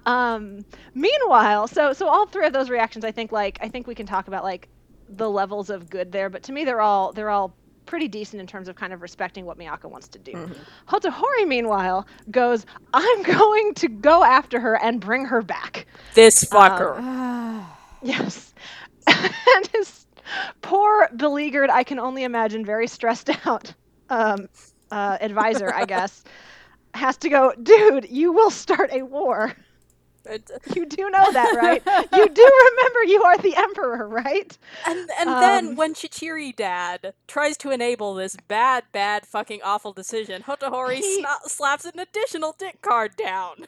Um, 0.06 0.66
meanwhile, 0.94 1.68
so 1.68 1.94
so 1.94 2.08
all 2.08 2.26
three 2.26 2.46
of 2.46 2.54
those 2.54 2.70
reactions, 2.70 3.06
I 3.06 3.12
think 3.12 3.32
like 3.32 3.58
I 3.62 3.68
think 3.68 3.88
we 3.88 3.96
can 3.96 4.06
talk 4.06 4.28
about 4.28 4.44
like 4.44 4.70
the 5.10 5.30
levels 5.30 5.70
of 5.70 5.90
good 5.90 6.12
there, 6.12 6.30
but 6.30 6.44
to 6.44 6.52
me 6.52 6.64
they're 6.64 6.82
all 6.82 7.12
they're 7.14 7.30
all 7.30 7.54
pretty 7.86 8.08
decent 8.08 8.40
in 8.40 8.48
terms 8.48 8.70
of 8.70 8.76
kind 8.76 8.94
of 8.94 9.02
respecting 9.02 9.46
what 9.46 9.58
Miaka 9.58 9.88
wants 9.88 10.08
to 10.08 10.20
do. 10.20 10.50
Hotohori, 10.88 11.46
meanwhile, 11.46 12.08
goes, 12.30 12.66
I'm 12.94 13.24
going 13.24 13.74
to 13.76 13.90
go 13.90 14.24
after 14.24 14.62
her 14.62 14.82
and 14.82 15.02
bring 15.02 15.26
her 15.26 15.42
back. 15.42 15.86
This 16.14 16.44
fucker. 16.44 16.96
Ah. 17.00 17.78
Yes. 18.04 18.52
and 19.08 19.68
his 19.74 20.01
poor 20.62 21.10
beleaguered, 21.16 21.70
I 21.70 21.84
can 21.84 22.00
only 22.00 22.24
imagine, 22.24 22.66
very 22.66 22.88
stressed 22.88 23.30
out 23.48 23.74
um, 24.10 24.48
uh, 24.92 25.18
advisor, 25.22 25.74
I 25.74 25.86
guess, 25.86 26.24
has 26.94 27.18
to 27.18 27.30
go, 27.30 27.54
dude, 27.62 28.10
you 28.10 28.32
will 28.34 28.52
start 28.52 28.90
a 28.94 29.04
war. 29.04 29.54
You 30.76 30.86
do 30.86 31.10
know 31.10 31.32
that, 31.32 31.56
right? 31.56 31.82
you 32.14 32.30
do 32.30 32.52
remember 32.72 33.04
you 33.06 33.24
are 33.24 33.38
the 33.40 33.56
emperor, 33.56 34.08
right? 34.08 34.56
And 34.86 35.10
and 35.20 35.30
then 35.30 35.68
Um, 35.70 35.76
when 35.76 35.94
Chichiri 35.96 36.56
Dad 36.56 37.16
tries 37.28 37.58
to 37.58 37.72
enable 37.72 38.14
this 38.14 38.38
bad, 38.48 38.84
bad, 38.92 39.26
fucking 39.26 39.62
awful 39.64 39.94
decision, 39.94 40.44
Hotohori 40.44 40.98
He- 40.98 41.24
sna- 41.24 41.50
slaps 41.50 41.86
an 41.86 41.98
additional 42.00 42.54
dick 42.58 42.82
card 42.84 43.16
down. 43.16 43.66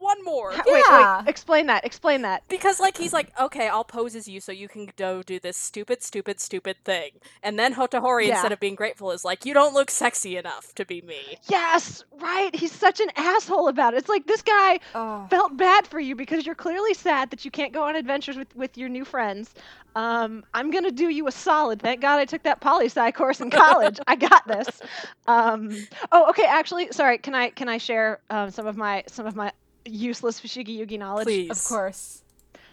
One 0.00 0.24
more. 0.24 0.52
Ha- 0.52 0.62
Wait, 0.66 0.82
Yeah. 0.88 1.18
wait, 1.20 1.28
explain 1.28 1.66
that. 1.66 1.84
Explain 1.84 2.22
that. 2.22 2.42
Because 2.48 2.80
like 2.80 2.96
he's 2.96 3.12
like, 3.12 3.30
okay, 3.38 3.68
I'll 3.68 3.84
pose 3.84 4.16
as 4.16 4.26
you 4.26 4.40
so 4.40 4.50
you 4.50 4.66
can 4.66 4.88
go 4.96 5.22
do 5.22 5.38
this 5.38 5.58
stupid, 5.58 6.02
stupid, 6.02 6.40
stupid 6.40 6.76
thing. 6.84 7.10
And 7.42 7.58
then 7.58 7.74
Hotohori, 7.74 8.26
Yeah. 8.26 8.32
instead 8.34 8.50
of 8.52 8.58
being 8.60 8.74
grateful, 8.76 9.10
is 9.10 9.26
like, 9.26 9.44
you 9.44 9.52
don't 9.52 9.74
look 9.74 9.90
sexy 9.90 10.38
enough 10.38 10.74
to 10.76 10.86
be 10.86 11.02
me. 11.02 11.36
Yes, 11.48 12.02
right. 12.18 12.54
He's 12.56 12.72
such 12.72 13.00
an 13.00 13.08
asshole 13.14 13.68
about 13.68 13.92
it. 13.92 13.98
It's 13.98 14.08
like 14.08 14.26
this 14.26 14.40
guy 14.42 14.80
Oh. 14.94 15.26
felt 15.28 15.56
bad 15.58 15.86
for 15.86 16.00
you 16.00 16.16
because 16.16 16.46
you're 16.46 16.54
clearly 16.54 16.94
sad 16.94 17.30
that 17.30 17.44
you 17.44 17.50
can't 17.50 17.72
go 17.72 17.82
on 17.82 17.94
adventures 17.94 18.36
with, 18.38 18.56
with 18.56 18.78
your 18.78 18.88
new 18.88 19.04
friends. 19.04 19.54
Um, 19.96 20.44
I'm 20.54 20.70
gonna 20.70 20.92
do 20.92 21.08
you 21.08 21.26
a 21.26 21.32
solid. 21.32 21.82
Thank 21.82 22.00
God 22.00 22.20
I 22.20 22.24
took 22.24 22.44
that 22.44 22.60
poli 22.60 22.86
sci 22.86 23.10
course 23.10 23.40
in 23.40 23.50
college. 23.62 23.98
I 24.06 24.14
got 24.16 24.46
this. 24.46 24.80
Um, 25.26 25.76
oh, 26.12 26.30
okay. 26.30 26.44
Actually, 26.46 26.88
sorry. 26.92 27.18
Can 27.18 27.34
I 27.34 27.50
can 27.50 27.68
I 27.68 27.76
share 27.78 28.20
um, 28.30 28.50
some 28.50 28.66
of 28.68 28.76
my 28.76 29.02
some 29.08 29.26
of 29.26 29.34
my 29.34 29.50
useless 29.84 30.40
Fushigi 30.40 30.78
Yugi 30.78 30.98
knowledge? 30.98 31.26
Please. 31.26 31.50
Of 31.50 31.64
course. 31.64 32.22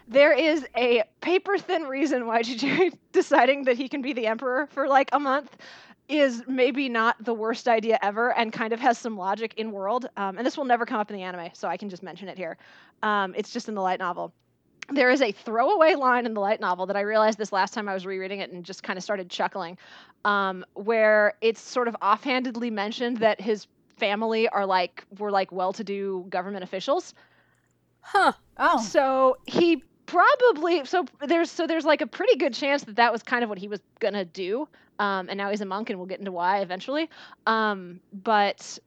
There 0.08 0.32
is 0.32 0.66
a 0.76 1.04
paper 1.22 1.58
thin 1.58 1.84
reason 1.84 2.28
why 2.28 2.42
Chichiri 2.44 2.94
deciding 3.12 3.66
that 3.66 3.78
he 3.78 3.90
can 3.90 4.02
be 4.02 4.14
the 4.14 4.28
emperor 4.28 4.68
for 4.68 4.88
like 4.88 5.10
a 5.12 5.20
month 5.20 5.58
is 6.08 6.44
maybe 6.48 6.88
not 6.88 7.22
the 7.24 7.34
worst 7.34 7.68
idea 7.68 8.00
ever 8.02 8.34
and 8.38 8.54
kind 8.54 8.72
of 8.72 8.80
has 8.80 8.98
some 8.98 9.18
logic 9.18 9.54
in 9.58 9.72
world. 9.72 10.08
Um, 10.16 10.38
and 10.38 10.46
this 10.46 10.56
will 10.56 10.66
never 10.66 10.86
come 10.86 11.00
up 11.00 11.12
in 11.12 11.18
the 11.18 11.24
anime, 11.24 11.50
so 11.54 11.68
I 11.68 11.76
can 11.76 11.90
just 11.90 12.02
mention 12.02 12.30
it 12.30 12.38
here. 12.38 12.58
Um, 13.04 13.34
it's 13.36 13.52
just 13.52 13.68
in 13.68 13.76
the 13.76 13.82
light 13.82 14.00
novel. 14.00 14.34
There 14.90 15.10
is 15.10 15.22
a 15.22 15.34
throwaway 15.34 15.96
line 15.96 16.26
in 16.26 16.34
the 16.34 16.40
light 16.40 16.62
novel 16.62 16.86
that 16.86 16.96
I 16.96 17.02
realized 17.02 17.38
this 17.38 17.52
last 17.52 17.74
time 17.74 17.90
I 17.90 17.94
was 17.94 18.06
rereading 18.06 18.40
it 18.40 18.54
and 18.54 18.64
just 18.64 18.84
kind 18.84 18.96
of 18.96 19.04
started 19.04 19.30
chuckling, 19.30 19.78
um, 20.24 20.66
where 20.76 21.34
it's 21.42 21.60
sort 21.60 21.90
of 21.90 21.98
offhandedly 22.02 22.72
mentioned 22.72 23.18
that 23.18 23.42
his 23.42 23.68
family 23.98 24.48
are 24.50 24.66
like 24.66 25.06
were 25.20 25.32
like 25.32 25.52
well-to-do 25.52 26.26
government 26.30 26.64
officials. 26.64 27.14
Huh. 28.02 28.34
Oh. 28.58 28.82
So 28.82 29.38
he 29.46 29.84
probably 30.06 30.86
so 30.86 31.06
there's 31.28 31.52
so 31.52 31.68
there's 31.68 31.86
like 31.86 32.02
a 32.02 32.08
pretty 32.08 32.38
good 32.38 32.54
chance 32.54 32.84
that 32.86 32.96
that 32.96 33.12
was 33.12 33.22
kind 33.24 33.44
of 33.44 33.50
what 33.50 33.58
he 33.58 33.68
was 33.68 33.82
gonna 34.00 34.26
do. 34.26 34.68
Um, 35.00 35.30
and 35.30 35.38
now 35.38 35.52
he's 35.52 35.62
a 35.62 35.66
monk, 35.66 35.90
and 35.90 36.00
we'll 36.00 36.08
get 36.08 36.20
into 36.20 36.32
why 36.32 36.62
eventually. 36.62 37.10
Um, 37.46 38.00
but 38.12 38.80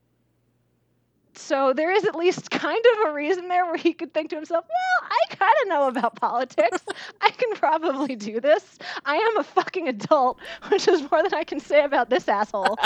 so 1.34 1.72
there 1.72 1.90
is 1.90 2.04
at 2.04 2.14
least 2.14 2.50
kind 2.50 2.84
of 2.94 3.10
a 3.10 3.12
reason 3.14 3.48
there 3.48 3.66
where 3.66 3.76
he 3.76 3.92
could 3.92 4.12
think 4.12 4.30
to 4.30 4.36
himself, 4.36 4.64
well, 4.68 5.08
I 5.10 5.34
kind 5.34 5.54
of 5.62 5.68
know 5.68 5.88
about 5.88 6.16
politics. 6.16 6.82
I 7.20 7.30
can 7.30 7.54
probably 7.54 8.16
do 8.16 8.40
this. 8.40 8.78
I 9.04 9.16
am 9.16 9.38
a 9.38 9.44
fucking 9.44 9.88
adult, 9.88 10.38
which 10.68 10.88
is 10.88 11.08
more 11.10 11.22
than 11.22 11.34
I 11.34 11.44
can 11.44 11.60
say 11.60 11.84
about 11.84 12.10
this 12.10 12.28
asshole. 12.28 12.78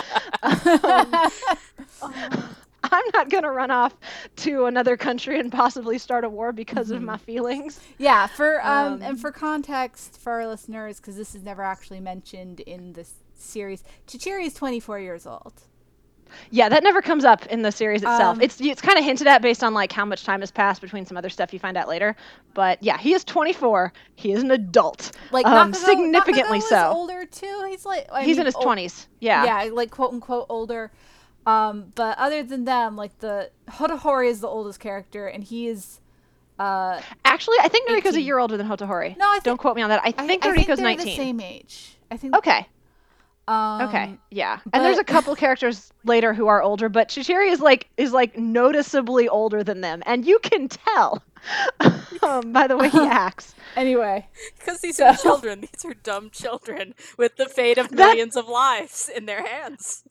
Um, 0.43 1.31
I'm 2.93 3.05
not 3.15 3.31
going 3.31 3.45
to 3.45 3.51
run 3.51 3.71
off 3.71 3.95
to 4.37 4.67
another 4.67 4.97
country 4.97 5.41
and 5.41 5.51
possibly 5.51 5.99
start 5.99 6.23
a 6.25 6.29
war 6.29 6.53
because 6.53 6.91
of 6.91 7.03
my 7.03 7.17
feelings. 7.17 7.81
Yeah, 7.99 8.27
for 8.27 8.65
um, 8.65 8.95
Um, 8.95 9.03
and 9.03 9.21
for 9.21 9.33
context 9.33 10.19
for 10.21 10.33
our 10.33 10.47
listeners, 10.47 10.99
because 11.01 11.17
this 11.17 11.35
is 11.35 11.43
never 11.43 11.63
actually 11.63 12.01
mentioned 12.01 12.61
in 12.61 12.93
this 12.93 13.15
series, 13.35 13.85
Chichiri 14.07 14.47
is 14.47 14.55
24 14.55 15.01
years 15.01 15.27
old. 15.27 15.55
Yeah, 16.51 16.69
that 16.69 16.83
never 16.83 17.01
comes 17.03 17.25
up 17.25 17.47
in 17.47 17.63
the 17.63 17.71
series 17.73 18.03
itself. 18.03 18.37
Um, 18.37 18.41
it's 18.41 18.61
it's 18.61 18.81
kind 18.81 18.99
of 18.99 19.05
hinted 19.05 19.27
at 19.27 19.41
based 19.43 19.63
on 19.63 19.73
like 19.75 19.93
how 19.93 20.05
much 20.05 20.25
time 20.25 20.41
has 20.41 20.51
passed 20.51 20.81
between 20.81 21.07
some 21.07 21.17
other 21.17 21.29
stuff 21.31 21.53
you 21.53 21.59
find 21.59 21.77
out 21.77 21.89
later. 21.89 22.17
But 22.55 22.83
yeah, 22.83 22.99
he 22.99 23.13
is 23.15 23.25
24. 23.25 23.93
He 24.17 24.33
is 24.33 24.43
an 24.43 24.51
adult. 24.51 25.13
Like 25.31 25.47
um, 25.47 25.73
Nakago- 25.73 25.77
significantly 25.77 26.59
Nakago 26.61 26.69
so. 26.69 26.93
older 26.93 27.25
too. 27.27 27.67
He's 27.69 27.85
like 27.87 28.07
I 28.13 28.25
He's 28.25 28.37
mean, 28.37 28.41
in 28.41 28.47
his 28.47 28.55
ol- 28.57 28.65
20s. 28.65 29.07
Yeah. 29.21 29.45
yeah, 29.65 29.71
like 29.73 29.91
quote 29.91 30.13
unquote 30.13 30.47
older. 30.49 30.91
Um, 31.47 31.93
but 31.95 32.17
other 32.19 32.43
than 32.43 32.65
them, 32.65 32.97
like 32.97 33.19
the 33.19 33.51
Hotohori 33.69 34.29
is 34.31 34.41
the 34.41 34.49
oldest 34.49 34.81
character, 34.81 35.27
and 35.27 35.45
he 35.45 35.69
is. 35.69 36.01
Uh, 36.59 37.01
Actually, 37.25 37.57
I 37.61 37.69
think 37.69 37.89
Nuriko's 37.91 38.15
a 38.15 38.21
year 38.21 38.39
older 38.39 38.57
than 38.57 38.67
Hotohori. 38.69 39.17
No, 39.17 39.27
I 39.27 39.41
Don't 39.41 39.57
quote 39.59 39.75
me 39.77 39.83
on 39.83 39.91
that. 39.91 40.01
I 40.05 40.15
I, 40.17 40.27
think 40.27 40.47
I 40.47 40.51
Nuriko's 40.51 40.79
they're 40.79 40.85
19. 40.87 41.05
the 41.07 41.17
same 41.17 41.41
age. 41.41 41.97
I 42.11 42.17
think. 42.17 42.37
Okay. 42.37 42.67
Um, 43.47 43.83
Okay. 43.89 44.17
Yeah. 44.31 44.61
And 44.73 44.85
there's 44.85 44.99
a 44.99 45.05
couple 45.15 45.35
characters 45.37 45.93
later 46.05 46.33
who 46.35 46.47
are 46.47 46.63
older, 46.63 46.89
but 46.89 47.09
Chichiri 47.09 47.51
is 47.51 47.61
like 47.61 47.89
is 47.97 48.13
like 48.13 48.39
noticeably 48.39 49.29
older 49.29 49.63
than 49.63 49.81
them, 49.81 50.03
and 50.07 50.25
you 50.27 50.39
can 50.41 50.69
tell 50.69 51.23
um, 52.23 52.53
by 52.53 52.67
the 52.67 52.77
way 52.77 52.89
he 52.89 52.99
acts. 53.07 53.55
Anyway, 53.77 54.27
Because 54.59 54.81
these 54.81 55.01
are 55.01 55.15
children. 55.17 55.61
These 55.61 55.85
are 55.85 55.95
dumb 55.95 56.31
children 56.31 56.95
with 57.19 57.37
the 57.37 57.47
fate 57.47 57.77
of 57.79 57.89
That- 57.91 57.97
millions 57.97 58.37
of 58.37 58.49
lives 58.49 59.11
in 59.15 59.27
their 59.27 59.45
hands. 59.47 60.05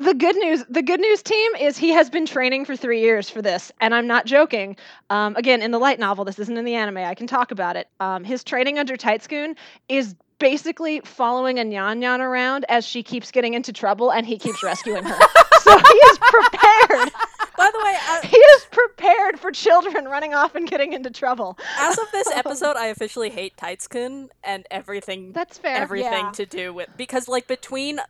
the 0.00 0.12
good 0.14 0.34
news 0.34 0.64
the 0.68 0.82
good 0.82 0.98
news 0.98 1.22
team 1.22 1.54
is 1.54 1.76
he 1.78 1.90
has 1.90 2.10
been 2.10 2.26
training 2.26 2.64
for 2.64 2.74
three 2.74 3.00
years 3.00 3.30
for 3.30 3.40
this 3.40 3.70
and 3.80 3.94
i'm 3.94 4.08
not 4.08 4.26
joking 4.26 4.74
um, 5.08 5.36
again 5.36 5.62
in 5.62 5.70
the 5.70 5.78
light 5.78 6.00
novel 6.00 6.24
this 6.24 6.36
isn't 6.40 6.56
in 6.56 6.64
the 6.64 6.74
anime 6.74 6.96
i 6.96 7.14
can 7.14 7.28
talk 7.28 7.52
about 7.52 7.76
it 7.76 7.86
um, 8.00 8.24
his 8.24 8.42
training 8.42 8.76
under 8.76 8.96
Taitsukun 8.96 9.54
is 9.88 10.16
basically 10.38 11.00
following 11.00 11.58
a 11.58 11.62
nyan 11.62 11.98
nyan 12.00 12.20
around 12.20 12.64
as 12.68 12.84
she 12.84 13.02
keeps 13.02 13.30
getting 13.30 13.54
into 13.54 13.72
trouble 13.72 14.10
and 14.12 14.26
he 14.26 14.36
keeps 14.38 14.62
rescuing 14.62 15.04
her 15.04 15.18
so 15.60 15.76
he 15.78 15.94
is 16.10 16.18
prepared 16.18 17.10
By 17.56 17.70
the 17.72 17.78
way, 17.84 17.96
as, 18.08 18.24
he 18.24 18.36
is 18.36 18.66
prepared 18.72 19.38
for 19.38 19.52
children 19.52 20.06
running 20.06 20.34
off 20.34 20.54
and 20.56 20.68
getting 20.68 20.92
into 20.92 21.10
trouble 21.10 21.56
as 21.78 21.96
of 21.98 22.06
this 22.12 22.28
episode, 22.34 22.76
I 22.76 22.86
officially 22.86 23.30
hate 23.30 23.56
Taitsukun 23.56 24.28
and 24.42 24.66
everything 24.70 25.32
that's 25.32 25.58
fair 25.58 25.76
everything 25.76 26.26
Yeah. 26.26 26.30
to 26.32 26.46
do 26.46 26.72
with 26.74 26.88
because 26.96 27.28
like 27.28 27.46
between 27.46 28.00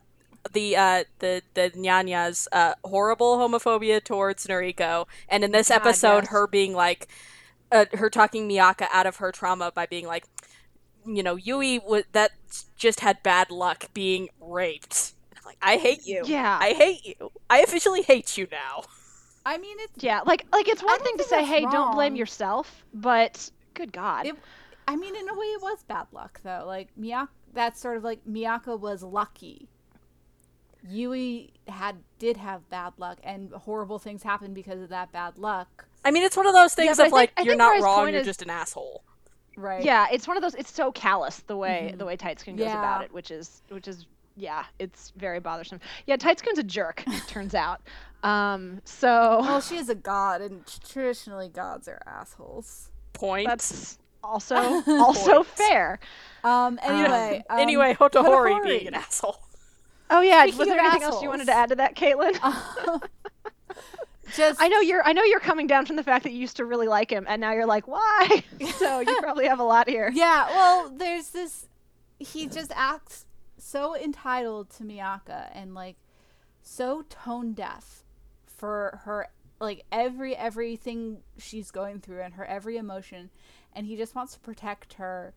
the 0.52 0.76
uh 0.76 1.04
the 1.20 1.42
the 1.54 1.70
nyanya's 1.76 2.48
uh 2.52 2.74
horrible 2.84 3.38
homophobia 3.38 4.02
towards 4.02 4.46
Nuriko 4.46 5.06
and 5.28 5.42
in 5.44 5.52
this 5.52 5.68
God, 5.68 5.76
episode 5.76 6.24
yes. 6.24 6.28
her 6.28 6.46
being 6.46 6.74
like 6.74 7.08
uh, 7.72 7.86
her 7.94 8.08
talking 8.10 8.46
Miaka 8.46 8.86
out 8.92 9.06
of 9.06 9.16
her 9.16 9.32
trauma 9.32 9.72
by 9.74 9.86
being 9.86 10.06
like 10.06 10.24
you 11.06 11.22
know 11.22 11.36
Yui 11.36 11.78
was 11.80 12.04
that 12.12 12.32
just 12.76 13.00
had 13.00 13.22
bad 13.22 13.50
luck 13.50 13.92
being 13.94 14.28
raped. 14.40 15.14
I'm 15.36 15.42
like 15.44 15.58
I 15.62 15.76
hate 15.76 16.06
you. 16.06 16.22
Yeah. 16.24 16.58
I 16.60 16.72
hate 16.72 17.04
you. 17.04 17.30
I 17.50 17.60
officially 17.60 18.02
hate 18.02 18.36
you 18.36 18.46
now. 18.50 18.84
I 19.46 19.58
mean 19.58 19.76
it's 19.80 20.02
yeah 20.02 20.20
like 20.24 20.46
like 20.52 20.68
it's 20.68 20.82
one 20.82 21.00
thing 21.00 21.16
to 21.18 21.24
say 21.24 21.36
that's 21.36 21.48
hey 21.48 21.60
don't 21.62 21.94
blame 21.94 22.16
yourself 22.16 22.84
but 22.94 23.50
good 23.74 23.92
god 23.92 24.26
It, 24.26 24.36
I 24.86 24.96
mean, 24.96 25.16
in 25.16 25.26
a 25.28 25.32
way, 25.32 25.46
it 25.46 25.62
was 25.62 25.82
bad 25.84 26.08
luck, 26.12 26.40
though. 26.42 26.64
Like 26.66 26.88
Miaka, 26.94 27.30
that's 27.54 27.80
sort 27.80 27.96
of 27.96 28.04
like 28.04 28.20
Miaka 28.26 28.76
was 28.76 29.02
lucky. 29.02 29.70
Yui 30.86 31.52
had 31.66 31.96
did 32.18 32.36
have 32.36 32.68
bad 32.68 32.92
luck, 32.98 33.18
and 33.24 33.50
horrible 33.52 33.98
things 33.98 34.22
happened 34.22 34.54
because 34.54 34.80
of 34.82 34.90
that 34.90 35.10
bad 35.12 35.38
luck. 35.38 35.86
I 36.04 36.10
mean 36.10 36.22
it's 36.22 36.36
one 36.36 36.46
of 36.46 36.52
those 36.52 36.74
things 36.74 36.98
but 36.98 37.04
I 37.04 37.06
of 37.06 37.12
like 37.12 37.34
think- 37.34 37.48
I 37.48 37.50
you're 37.50 37.56
not 37.56 37.82
wrong, 37.82 38.10
you're 38.10 38.20
is- 38.20 38.26
just 38.26 38.42
an 38.42 38.50
asshole. 38.50 39.02
Right. 39.56 39.84
Yeah, 39.84 40.06
it's 40.10 40.26
one 40.26 40.36
of 40.36 40.42
those. 40.42 40.54
It's 40.54 40.72
so 40.72 40.90
callous 40.92 41.40
the 41.40 41.56
way 41.56 41.94
the 41.96 42.04
way 42.04 42.16
Taitsukun 42.16 42.56
goes 42.56 42.66
Yeah. 42.66 42.78
about 42.78 43.04
it, 43.04 43.12
which 43.12 43.30
is 43.30 43.62
which 43.68 43.86
is 43.88 44.06
yeah, 44.36 44.64
it's 44.80 45.12
very 45.16 45.38
bothersome. 45.38 45.78
Yeah, 46.06 46.16
Taitsukun's 46.16 46.58
a 46.58 46.64
jerk. 46.64 47.04
It 47.06 47.22
turns 47.28 47.54
out. 47.54 47.80
Um, 48.24 48.80
so 48.84 49.38
Well, 49.40 49.60
she 49.60 49.76
is 49.76 49.88
a 49.88 49.94
god, 49.94 50.40
and 50.40 50.64
traditionally 50.88 51.48
gods 51.48 51.86
are 51.88 52.00
assholes. 52.06 52.90
Point. 53.12 53.46
that's 53.46 53.98
also 54.24 54.56
also 54.88 55.34
Point. 55.36 55.46
fair. 55.46 56.00
Um. 56.42 56.80
Anyway. 56.82 57.44
um, 57.48 57.58
anyway, 57.60 57.94
Hotohori, 57.94 58.50
Hotohori. 58.54 58.64
being 58.64 58.88
an 58.88 58.94
asshole. 58.94 59.38
Oh 60.10 60.20
yeah, 60.20 60.42
Speaking 60.42 60.58
was 60.58 60.68
there 60.68 60.78
of 60.80 60.84
anything 60.86 61.02
else 61.04 61.22
you 61.22 61.28
wanted 61.28 61.46
to 61.46 61.54
add 61.54 61.68
to 61.70 61.76
that, 61.76 61.94
Caitlin? 61.94 62.38
Just 64.36 64.60
I 64.60 64.68
know 64.68 64.80
you're 64.80 65.02
I 65.04 65.12
know 65.12 65.22
you're 65.22 65.40
coming 65.40 65.66
down 65.66 65.86
from 65.86 65.96
the 65.96 66.02
fact 66.02 66.24
that 66.24 66.32
you 66.32 66.40
used 66.40 66.56
to 66.56 66.64
really 66.64 66.88
like 66.88 67.10
him, 67.10 67.24
and 67.28 67.40
now 67.40 67.52
you're 67.52 67.66
like, 67.66 67.86
why? 67.86 68.42
so 68.76 69.00
you 69.00 69.18
probably 69.22 69.46
have 69.46 69.60
a 69.60 69.64
lot 69.64 69.88
here. 69.88 70.10
Yeah, 70.12 70.46
well, 70.48 70.90
there's 70.94 71.30
this. 71.30 71.66
He 72.18 72.46
just 72.46 72.72
acts 72.74 73.26
so 73.58 73.96
entitled 73.96 74.70
to 74.70 74.84
Miaka 74.84 75.50
and 75.54 75.74
like 75.74 75.96
so 76.62 77.02
tone 77.08 77.52
deaf 77.52 78.04
for 78.46 79.00
her, 79.04 79.28
like 79.60 79.84
every 79.92 80.36
everything 80.36 81.18
she's 81.38 81.70
going 81.70 82.00
through 82.00 82.22
and 82.22 82.34
her 82.34 82.44
every 82.44 82.76
emotion, 82.76 83.30
and 83.72 83.86
he 83.86 83.96
just 83.96 84.14
wants 84.14 84.34
to 84.34 84.40
protect 84.40 84.94
her. 84.94 85.34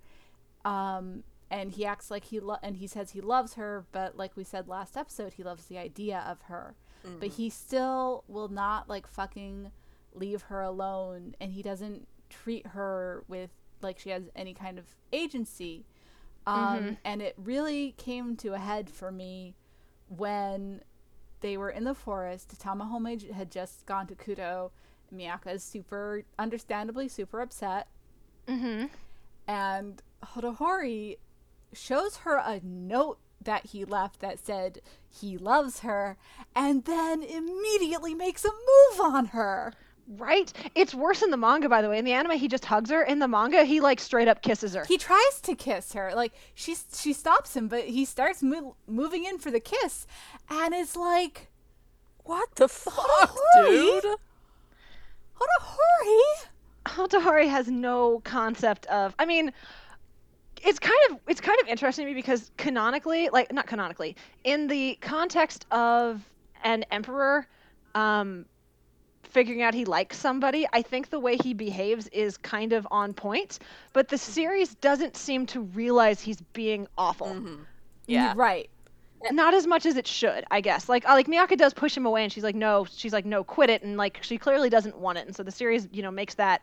Um, 0.65 1.23
and 1.49 1.71
he 1.71 1.85
acts 1.85 2.11
like 2.11 2.25
he 2.25 2.39
lo- 2.39 2.57
and 2.61 2.77
he 2.77 2.87
says 2.87 3.11
he 3.11 3.21
loves 3.21 3.53
her, 3.53 3.85
but 3.91 4.17
like 4.17 4.35
we 4.35 4.43
said 4.43 4.67
last 4.67 4.97
episode, 4.97 5.33
he 5.33 5.43
loves 5.43 5.65
the 5.65 5.77
idea 5.77 6.23
of 6.27 6.41
her. 6.43 6.75
But 7.19 7.29
he 7.29 7.49
still 7.49 8.23
will 8.27 8.49
not 8.49 8.89
like 8.89 9.07
fucking 9.07 9.71
leave 10.13 10.43
her 10.43 10.61
alone, 10.61 11.35
and 11.39 11.51
he 11.51 11.61
doesn't 11.61 12.07
treat 12.29 12.67
her 12.67 13.23
with 13.27 13.49
like 13.81 13.99
she 13.99 14.09
has 14.09 14.23
any 14.35 14.53
kind 14.53 14.77
of 14.77 14.85
agency. 15.13 15.85
Um, 16.45 16.97
And 17.03 17.21
it 17.21 17.35
really 17.37 17.93
came 17.97 18.35
to 18.37 18.53
a 18.53 18.57
head 18.57 18.89
for 18.89 19.11
me 19.11 19.55
when 20.07 20.81
they 21.41 21.57
were 21.57 21.69
in 21.69 21.83
the 21.83 21.93
forest. 21.93 22.57
Tamahome 22.59 23.31
had 23.31 23.51
just 23.51 23.85
gone 23.85 24.07
to 24.07 24.15
Kutou. 24.15 24.71
Miaka 25.11 25.51
is 25.51 25.63
super, 25.63 26.23
understandably, 26.39 27.07
super 27.07 27.41
upset. 27.41 27.87
Mm-hmm. 28.47 28.87
And 29.47 30.01
Hotohori 30.23 31.17
shows 31.73 32.17
her 32.17 32.37
a 32.37 32.59
note 32.63 33.19
that 33.43 33.67
he 33.67 33.85
left 33.85 34.19
that 34.19 34.39
said 34.45 34.81
he 35.09 35.38
loves 35.38 35.79
her 35.81 36.17
and 36.55 36.85
then 36.85 37.23
immediately 37.23 38.13
makes 38.13 38.43
a 38.45 38.49
move 38.49 39.01
on 39.01 39.25
her. 39.27 39.73
Right? 40.09 40.53
It's 40.73 40.95
worse 40.95 41.21
in 41.21 41.31
the 41.31 41.38
manga, 41.38 41.67
by 41.67 41.81
the 41.81 41.89
way. 41.89 41.97
In 41.99 42.05
the 42.05 42.13
anime, 42.13 42.38
he 42.38 42.47
just 42.47 42.63
hugs 42.65 42.89
her. 42.91 43.03
In 43.03 43.19
the 43.19 43.27
manga, 43.27 43.65
he 43.65 43.81
like 43.81 43.99
straight 43.99 44.29
up 44.29 44.41
kisses 44.41 44.73
her. 44.73 44.85
He 44.85 44.97
tries 44.97 45.41
to 45.43 45.53
kiss 45.53 45.91
her. 45.93 46.13
Like 46.15 46.31
she 46.55 46.75
she 46.93 47.11
stops 47.11 47.55
him, 47.57 47.67
but 47.67 47.83
he 47.83 48.05
starts 48.05 48.41
mo- 48.41 48.75
moving 48.88 49.25
in 49.25 49.38
for 49.38 49.51
the 49.51 49.59
kiss 49.59 50.07
and 50.49 50.73
it's 50.73 50.95
like 50.95 51.49
What 52.23 52.55
the 52.55 52.67
fuck, 52.69 52.95
Holy- 53.35 53.99
dude? 54.01 54.15
Hotohori. 55.39 56.47
Hatahari 56.85 57.49
has 57.49 57.67
no 57.67 58.19
concept 58.23 58.85
of. 58.88 59.13
I 59.19 59.25
mean, 59.25 59.51
it's 60.65 60.79
kind 60.79 60.97
of 61.09 61.19
it's 61.27 61.41
kind 61.41 61.57
of 61.61 61.67
interesting 61.67 62.05
to 62.05 62.11
me 62.11 62.15
because 62.15 62.51
canonically, 62.57 63.29
like 63.29 63.51
not 63.51 63.67
canonically, 63.67 64.15
in 64.43 64.67
the 64.67 64.97
context 65.01 65.65
of 65.71 66.21
an 66.63 66.83
emperor, 66.91 67.47
um, 67.95 68.45
figuring 69.23 69.61
out 69.61 69.73
he 69.73 69.85
likes 69.85 70.17
somebody, 70.17 70.65
I 70.73 70.81
think 70.81 71.09
the 71.09 71.19
way 71.19 71.37
he 71.37 71.53
behaves 71.53 72.07
is 72.07 72.37
kind 72.37 72.73
of 72.73 72.87
on 72.91 73.13
point. 73.13 73.59
But 73.93 74.07
the 74.07 74.17
series 74.17 74.75
doesn't 74.75 75.15
seem 75.15 75.45
to 75.47 75.61
realize 75.61 76.21
he's 76.21 76.41
being 76.53 76.87
awful. 76.97 77.27
Yeah. 78.07 78.33
Right. 78.35 78.69
Not 79.31 79.53
as 79.53 79.65
much 79.65 79.85
as 79.85 79.97
it 79.97 80.05
should, 80.05 80.45
I 80.51 80.61
guess. 80.61 80.87
Like, 80.87 81.07
uh, 81.09 81.13
like 81.13 81.27
Miaka 81.27 81.55
does 81.55 81.73
push 81.73 81.97
him 81.97 82.05
away, 82.05 82.23
and 82.23 82.31
she's 82.31 82.43
like, 82.43 82.55
"No," 82.55 82.85
she's 82.85 83.13
like, 83.13 83.25
"No, 83.25 83.43
quit 83.43 83.69
it," 83.69 83.81
and 83.81 83.97
like 83.97 84.19
she 84.21 84.37
clearly 84.37 84.69
doesn't 84.69 84.95
want 84.95 85.17
it, 85.17 85.25
and 85.25 85.35
so 85.35 85.41
the 85.41 85.51
series, 85.51 85.87
you 85.91 86.03
know, 86.03 86.11
makes 86.11 86.35
that. 86.35 86.61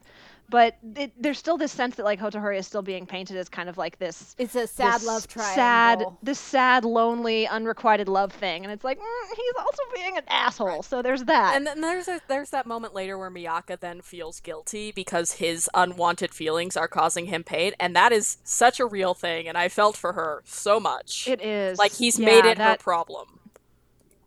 But 0.51 0.77
it, 0.97 1.13
there's 1.21 1.39
still 1.39 1.57
this 1.57 1.73
sense 1.73 1.97
that 1.97 2.05
like 2.05 2.21
Hotohori 2.21 2.59
is 2.59 2.67
still 2.67 2.83
being 2.83 3.07
painted 3.07 3.37
as 3.37 3.49
kind 3.49 3.69
of 3.69 3.79
like 3.79 3.99
this 3.99 4.35
It's 4.39 4.55
a 4.55 4.67
sad 4.67 5.03
love 5.03 5.27
triangle. 5.27 5.55
sad, 5.55 6.05
this 6.23 6.39
sad, 6.39 6.85
lonely, 6.85 7.47
unrequited 7.47 8.09
love 8.09 8.33
thing, 8.33 8.65
and 8.65 8.73
it's 8.73 8.85
like 8.85 8.99
mm, 8.99 9.37
he's 9.37 9.55
also 9.59 9.83
being 9.95 10.17
an 10.17 10.25
asshole. 10.29 10.83
So 10.83 11.03
there's 11.03 11.25
that. 11.25 11.57
And 11.57 11.67
then 11.67 11.81
there's 11.81 12.09
a, 12.09 12.21
there's 12.29 12.51
that 12.51 12.67
moment 12.67 12.95
later 12.95 13.19
where 13.19 13.31
Miaka 13.31 13.79
then 13.81 14.01
feels 14.01 14.41
guilty 14.41 14.93
because 14.93 15.33
his 15.33 15.69
unwanted 15.75 16.33
feelings 16.33 16.77
are 16.77 16.89
causing 16.89 17.27
him 17.27 17.45
pain, 17.45 17.73
and 17.81 17.97
that 17.97 18.13
is 18.13 18.39
such 18.45 18.79
a 18.81 18.87
real 18.87 19.15
thing. 19.15 19.49
And 19.49 19.57
I 19.59 19.69
felt 19.69 19.97
for 19.97 20.13
her 20.13 20.43
so 20.45 20.79
much. 20.79 21.27
it 21.29 21.43
is 21.43 21.79
like 21.79 21.93
he's 21.93 22.19
yeah, 22.19 22.27
made 22.27 22.45
it 22.45 22.59
that, 22.59 22.79
her 22.81 22.83
problem. 22.83 23.41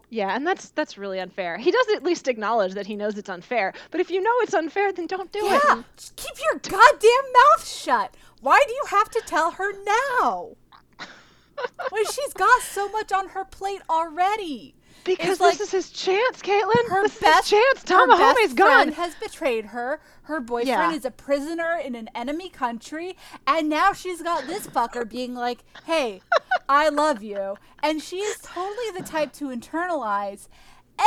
Yeah, 0.09 0.33
and 0.35 0.47
that's 0.47 0.69
that's 0.69 0.97
really 0.97 1.19
unfair. 1.19 1.57
He 1.57 1.69
does 1.71 1.85
at 1.95 2.03
least 2.03 2.27
acknowledge 2.29 2.73
that 2.75 2.85
he 2.87 2.95
knows 2.95 3.17
it's 3.17 3.27
unfair. 3.29 3.73
But 3.91 3.99
if 3.99 4.09
you 4.09 4.21
know 4.21 4.31
it's 4.41 4.53
unfair, 4.53 4.93
then 4.93 5.05
don't 5.07 5.31
do 5.33 5.39
it. 5.45 5.61
Yeah, 5.67 5.83
just 5.97 6.15
keep 6.15 6.35
your 6.43 6.59
goddamn 6.59 7.31
mouth 7.33 7.67
shut. 7.67 8.15
Why 8.41 8.63
do 8.65 8.73
you 8.73 8.83
have 8.89 9.09
to 9.11 9.21
tell 9.25 9.51
her 9.51 9.71
now? 9.83 10.55
when 11.89 12.05
she's 12.05 12.33
got 12.33 12.61
so 12.61 12.87
much 12.89 13.11
on 13.11 13.29
her 13.29 13.43
plate 13.45 13.81
already. 13.89 14.75
Because 15.03 15.29
It's 15.31 15.39
like 15.41 15.57
this 15.57 15.73
is 15.73 15.85
his 15.87 15.89
chance, 15.91 16.41
Caitlin. 16.41 16.89
Her 16.89 17.03
this 17.03 17.17
best 17.19 17.45
is 17.45 17.49
his 17.51 17.59
chance. 17.59 17.81
her 17.81 17.87
Tom 17.87 18.09
best 18.09 18.19
Mahome's 18.21 18.53
gone. 18.53 18.91
has 18.91 19.15
betrayed 19.15 19.65
her. 19.67 20.01
Her 20.23 20.41
boyfriend 20.41 20.67
Yeah. 20.67 20.93
is 20.93 21.05
a 21.05 21.11
prisoner 21.11 21.79
in 21.81 21.95
an 21.95 22.09
enemy 22.13 22.49
country, 22.49 23.15
and 23.45 23.69
now 23.69 23.93
she's 23.93 24.21
got 24.21 24.47
this 24.47 24.67
fucker 24.67 25.07
being 25.07 25.33
like, 25.33 25.63
"Hey, 25.85 26.21
I 26.69 26.89
love 26.89 27.23
you," 27.23 27.55
and 27.81 28.01
she 28.01 28.17
is 28.17 28.37
totally 28.41 28.91
the 28.97 29.03
type 29.03 29.31
to 29.33 29.45
internalize 29.49 30.47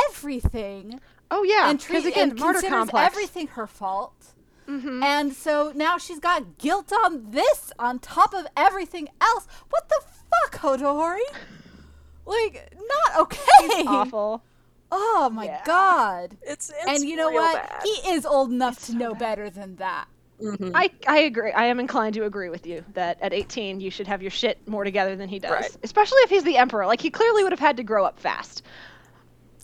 everything 0.09 0.99
Oh 1.29 1.43
yeah, 1.43 1.69
and 1.69 1.79
because 1.79 2.03
treat 2.03 2.11
again, 2.11 2.31
and 2.31 2.39
martyr 2.39 2.59
considers 2.59 2.69
complex. 2.77 3.07
everything 3.13 3.47
her 3.47 3.67
fault. 3.67 4.33
Mm-hmm. 4.67 5.01
And 5.03 5.33
so 5.33 5.71
now 5.75 5.97
she's 5.97 6.19
got 6.19 6.57
guilt 6.57 6.91
on 7.05 7.31
this 7.31 7.71
on 7.79 7.99
top 7.99 8.33
of 8.33 8.47
everything 8.55 9.07
else. 9.21 9.47
What 9.69 9.89
the 9.89 10.01
fuck, 10.29 10.61
Hotohori? 10.61 11.19
Like, 12.25 12.73
not 12.75 13.19
okay. 13.21 13.83
Awful. 13.87 14.43
Oh 14.91 15.29
my 15.33 15.45
Yeah. 15.45 15.61
god. 15.65 16.37
It's, 16.41 16.69
it's 16.69 16.85
and 16.85 17.09
you 17.09 17.15
know 17.15 17.31
what? 17.31 17.55
bad. 17.69 17.81
He 17.83 18.11
is 18.11 18.25
old 18.25 18.51
enough 18.51 18.77
to 18.85 18.91
so 18.91 18.97
know 18.97 19.11
bad. 19.13 19.19
better 19.19 19.49
than 19.49 19.77
that. 19.77 20.07
I 20.73 20.89
I 21.07 21.19
agree. 21.19 21.51
I 21.51 21.65
am 21.65 21.79
inclined 21.79 22.15
to 22.15 22.25
agree 22.25 22.49
with 22.49 22.65
you 22.65 22.83
that 22.93 23.17
at 23.21 23.33
18 23.33 23.79
you 23.79 23.91
should 23.91 24.07
have 24.07 24.21
your 24.21 24.31
shit 24.31 24.65
more 24.67 24.83
together 24.83 25.15
than 25.15 25.29
he 25.29 25.39
does. 25.39 25.51
Right. 25.51 25.77
Especially 25.83 26.17
if 26.23 26.29
he's 26.29 26.43
the 26.43 26.57
emperor. 26.57 26.85
Like 26.87 27.01
he 27.01 27.09
clearly 27.09 27.43
would 27.43 27.51
have 27.51 27.59
had 27.59 27.77
to 27.77 27.83
grow 27.83 28.05
up 28.05 28.19
fast. 28.19 28.63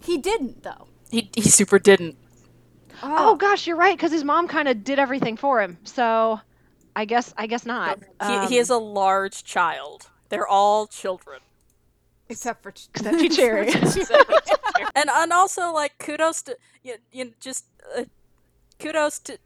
He 0.03 0.17
didn't 0.17 0.63
though. 0.63 0.87
he 1.09 1.29
he 1.35 1.41
super 1.49 1.79
didn't. 1.79 2.15
Oh, 3.03 3.35
gosh, 3.35 3.67
you're 3.67 3.77
right 3.77 3.95
because 3.95 4.11
his 4.11 4.23
mom 4.23 4.47
kind 4.47 4.67
of 4.67 4.83
did 4.83 4.97
everything 4.97 5.37
for 5.37 5.61
him. 5.61 5.77
So 5.83 6.39
I 6.95 7.05
guess 7.05 7.33
I 7.37 7.45
guess 7.47 7.65
not. 7.65 7.99
He, 8.25 8.47
he 8.47 8.57
is 8.57 8.69
a 8.69 8.77
large 8.77 9.43
child. 9.43 10.09
They're 10.29 10.47
all 10.47 10.87
children. 10.87 11.39
except 12.29 12.63
for 12.63 12.71
Ch- 12.77 12.89
Except 12.95 13.17
Chichiri. 13.17 13.73
and 14.95 15.09
and 15.09 15.31
also 15.31 15.71
like 15.71 15.97
kudos 15.99 16.41
to 16.43 16.57
you, 16.83 16.95
you 17.11 17.33
just 17.39 17.65
uh, 17.97 18.05
kudos 18.79 19.19
to 19.19 19.37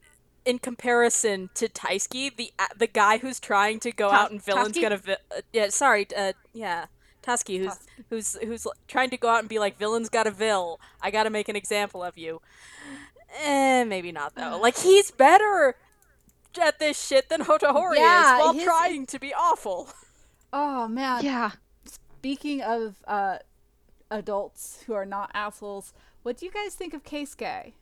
in 0.45 0.59
comparison 0.59 1.49
to 1.55 1.67
Taisuke, 1.69 2.35
the 2.35 2.51
a- 2.59 2.75
the 2.77 2.87
guy 2.87 3.17
who's 3.19 3.39
trying 3.39 3.79
to 3.81 3.91
go 3.91 4.09
Tas- 4.09 4.19
out 4.19 4.31
and 4.31 4.43
villain's 4.43 4.77
Tasuki? 4.77 4.81
gonna 4.81 4.97
vi- 4.97 5.17
uh, 5.35 5.41
yeah 5.53 5.69
sorry 5.69 6.07
uh, 6.17 6.33
yeah 6.53 6.85
Tasuki 7.23 7.59
who's 7.63 7.77
who's 8.09 8.33
who's 8.43 8.65
l- 8.65 8.73
trying 8.87 9.09
to 9.11 9.17
go 9.17 9.29
out 9.29 9.39
and 9.39 9.49
be 9.49 9.59
like 9.59 9.77
villain's 9.77 10.09
got 10.09 10.25
a 10.27 10.31
vil 10.31 10.79
I 11.01 11.11
gotta 11.11 11.29
make 11.29 11.47
an 11.49 11.55
example 11.55 12.03
of 12.03 12.17
you 12.17 12.41
eh 13.43 13.83
maybe 13.83 14.11
not 14.11 14.33
though 14.35 14.57
like 14.61 14.77
he's 14.79 15.11
better 15.11 15.75
at 16.61 16.79
this 16.79 16.99
shit 17.01 17.29
than 17.29 17.41
Hotohori 17.41 17.95
Yeah, 17.97 18.35
is 18.37 18.39
while 18.41 18.53
his- 18.53 18.63
trying 18.63 19.05
to 19.05 19.19
be 19.19 19.33
awful 19.33 19.89
oh 20.51 20.87
man. 20.87 21.23
yeah. 21.23 21.51
Speaking 21.85 22.61
of 22.61 22.95
uh, 23.07 23.37
adults 24.11 24.83
who 24.85 24.93
are 24.93 25.05
not 25.05 25.31
assholes, 25.33 25.93
what 26.23 26.37
do 26.37 26.45
you 26.45 26.51
guys 26.51 26.75
think 26.75 26.93
of 26.93 27.03
Keisuke? 27.03 27.73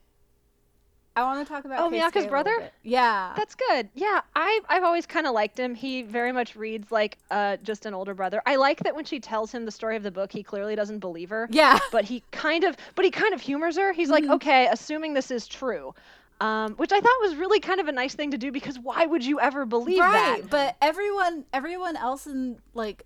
I 1.20 1.24
want 1.24 1.46
to 1.48 1.54
talk 1.54 1.66
about 1.66 1.80
Oh, 1.80 1.90
Miaka's 1.90 2.26
brother? 2.28 2.70
Yeah. 2.84 3.34
That's 3.36 3.56
good. 3.56 3.90
Yeah, 3.94 4.22
I 4.36 4.62
I've 4.70 4.84
always 4.84 5.06
kind 5.06 5.28
of 5.28 5.34
liked 5.34 5.58
him. 5.60 5.76
He 5.76 6.02
very 6.04 6.32
much 6.32 6.56
reads 6.56 6.92
like 6.92 7.18
uh 7.32 7.58
just 7.64 7.86
an 7.86 7.94
older 7.94 8.14
brother. 8.14 8.42
I 8.46 8.56
like 8.56 8.80
that 8.84 8.96
when 8.96 9.06
she 9.06 9.20
tells 9.20 9.52
him 9.52 9.66
the 9.66 9.72
story 9.72 9.96
of 9.96 10.04
the 10.04 10.12
book, 10.12 10.32
he 10.32 10.44
clearly 10.44 10.76
doesn't 10.76 11.00
believe 11.00 11.30
her. 11.30 11.48
yeah. 11.52 11.78
But 11.92 12.06
he 12.06 12.24
kind 12.32 12.64
of 12.64 12.76
but 12.96 13.06
he 13.06 13.12
kind 13.12 13.34
of 13.34 13.42
humors 13.42 13.78
her. 13.78 13.94
He's 13.94 14.10
like, 14.10 14.24
"Okay, 14.26 14.68
assuming 14.72 15.14
this 15.14 15.32
is 15.32 15.48
true." 15.48 15.94
Um, 16.42 16.76
which 16.76 16.94
I 16.94 17.02
thought 17.02 17.18
was 17.22 17.36
really 17.36 17.60
kind 17.60 17.82
of 17.82 17.90
a 17.90 17.92
nice 17.92 18.14
thing 18.16 18.32
to 18.32 18.38
do 18.38 18.50
because 18.52 18.80
why 18.80 19.06
would 19.06 19.26
you 19.26 19.42
ever 19.42 19.66
believe 19.66 20.00
right 20.00 20.42
that? 20.42 20.50
but 20.50 20.78
everyone 20.82 21.44
everyone 21.52 21.98
else 21.98 22.28
in 22.28 22.58
like 22.74 23.04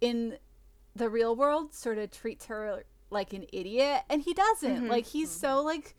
in 0.00 0.36
the 0.96 1.08
real 1.08 1.36
world 1.36 1.72
sort 1.72 1.98
of 1.98 2.10
treats 2.10 2.46
her 2.46 2.82
like 3.10 3.32
an 3.32 3.46
idiot 3.52 4.02
and 4.10 4.22
he 4.22 4.34
doesn't 4.34 4.88
like 4.88 5.06
he's 5.06 5.30
so 5.30 5.62
like 5.62 5.94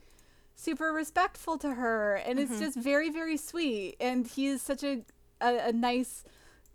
super 0.59 0.91
respectful 0.91 1.57
to 1.57 1.75
her 1.75 2.15
and 2.15 2.37
it's 2.39 2.51
mm-hmm. 2.51 2.61
just 2.61 2.77
very 2.77 3.09
very 3.09 3.37
sweet. 3.37 3.95
And 3.99 4.27
he 4.27 4.47
is 4.47 4.61
such 4.61 4.83
a, 4.83 5.03
a 5.41 5.69
a 5.69 5.71
nice 5.71 6.23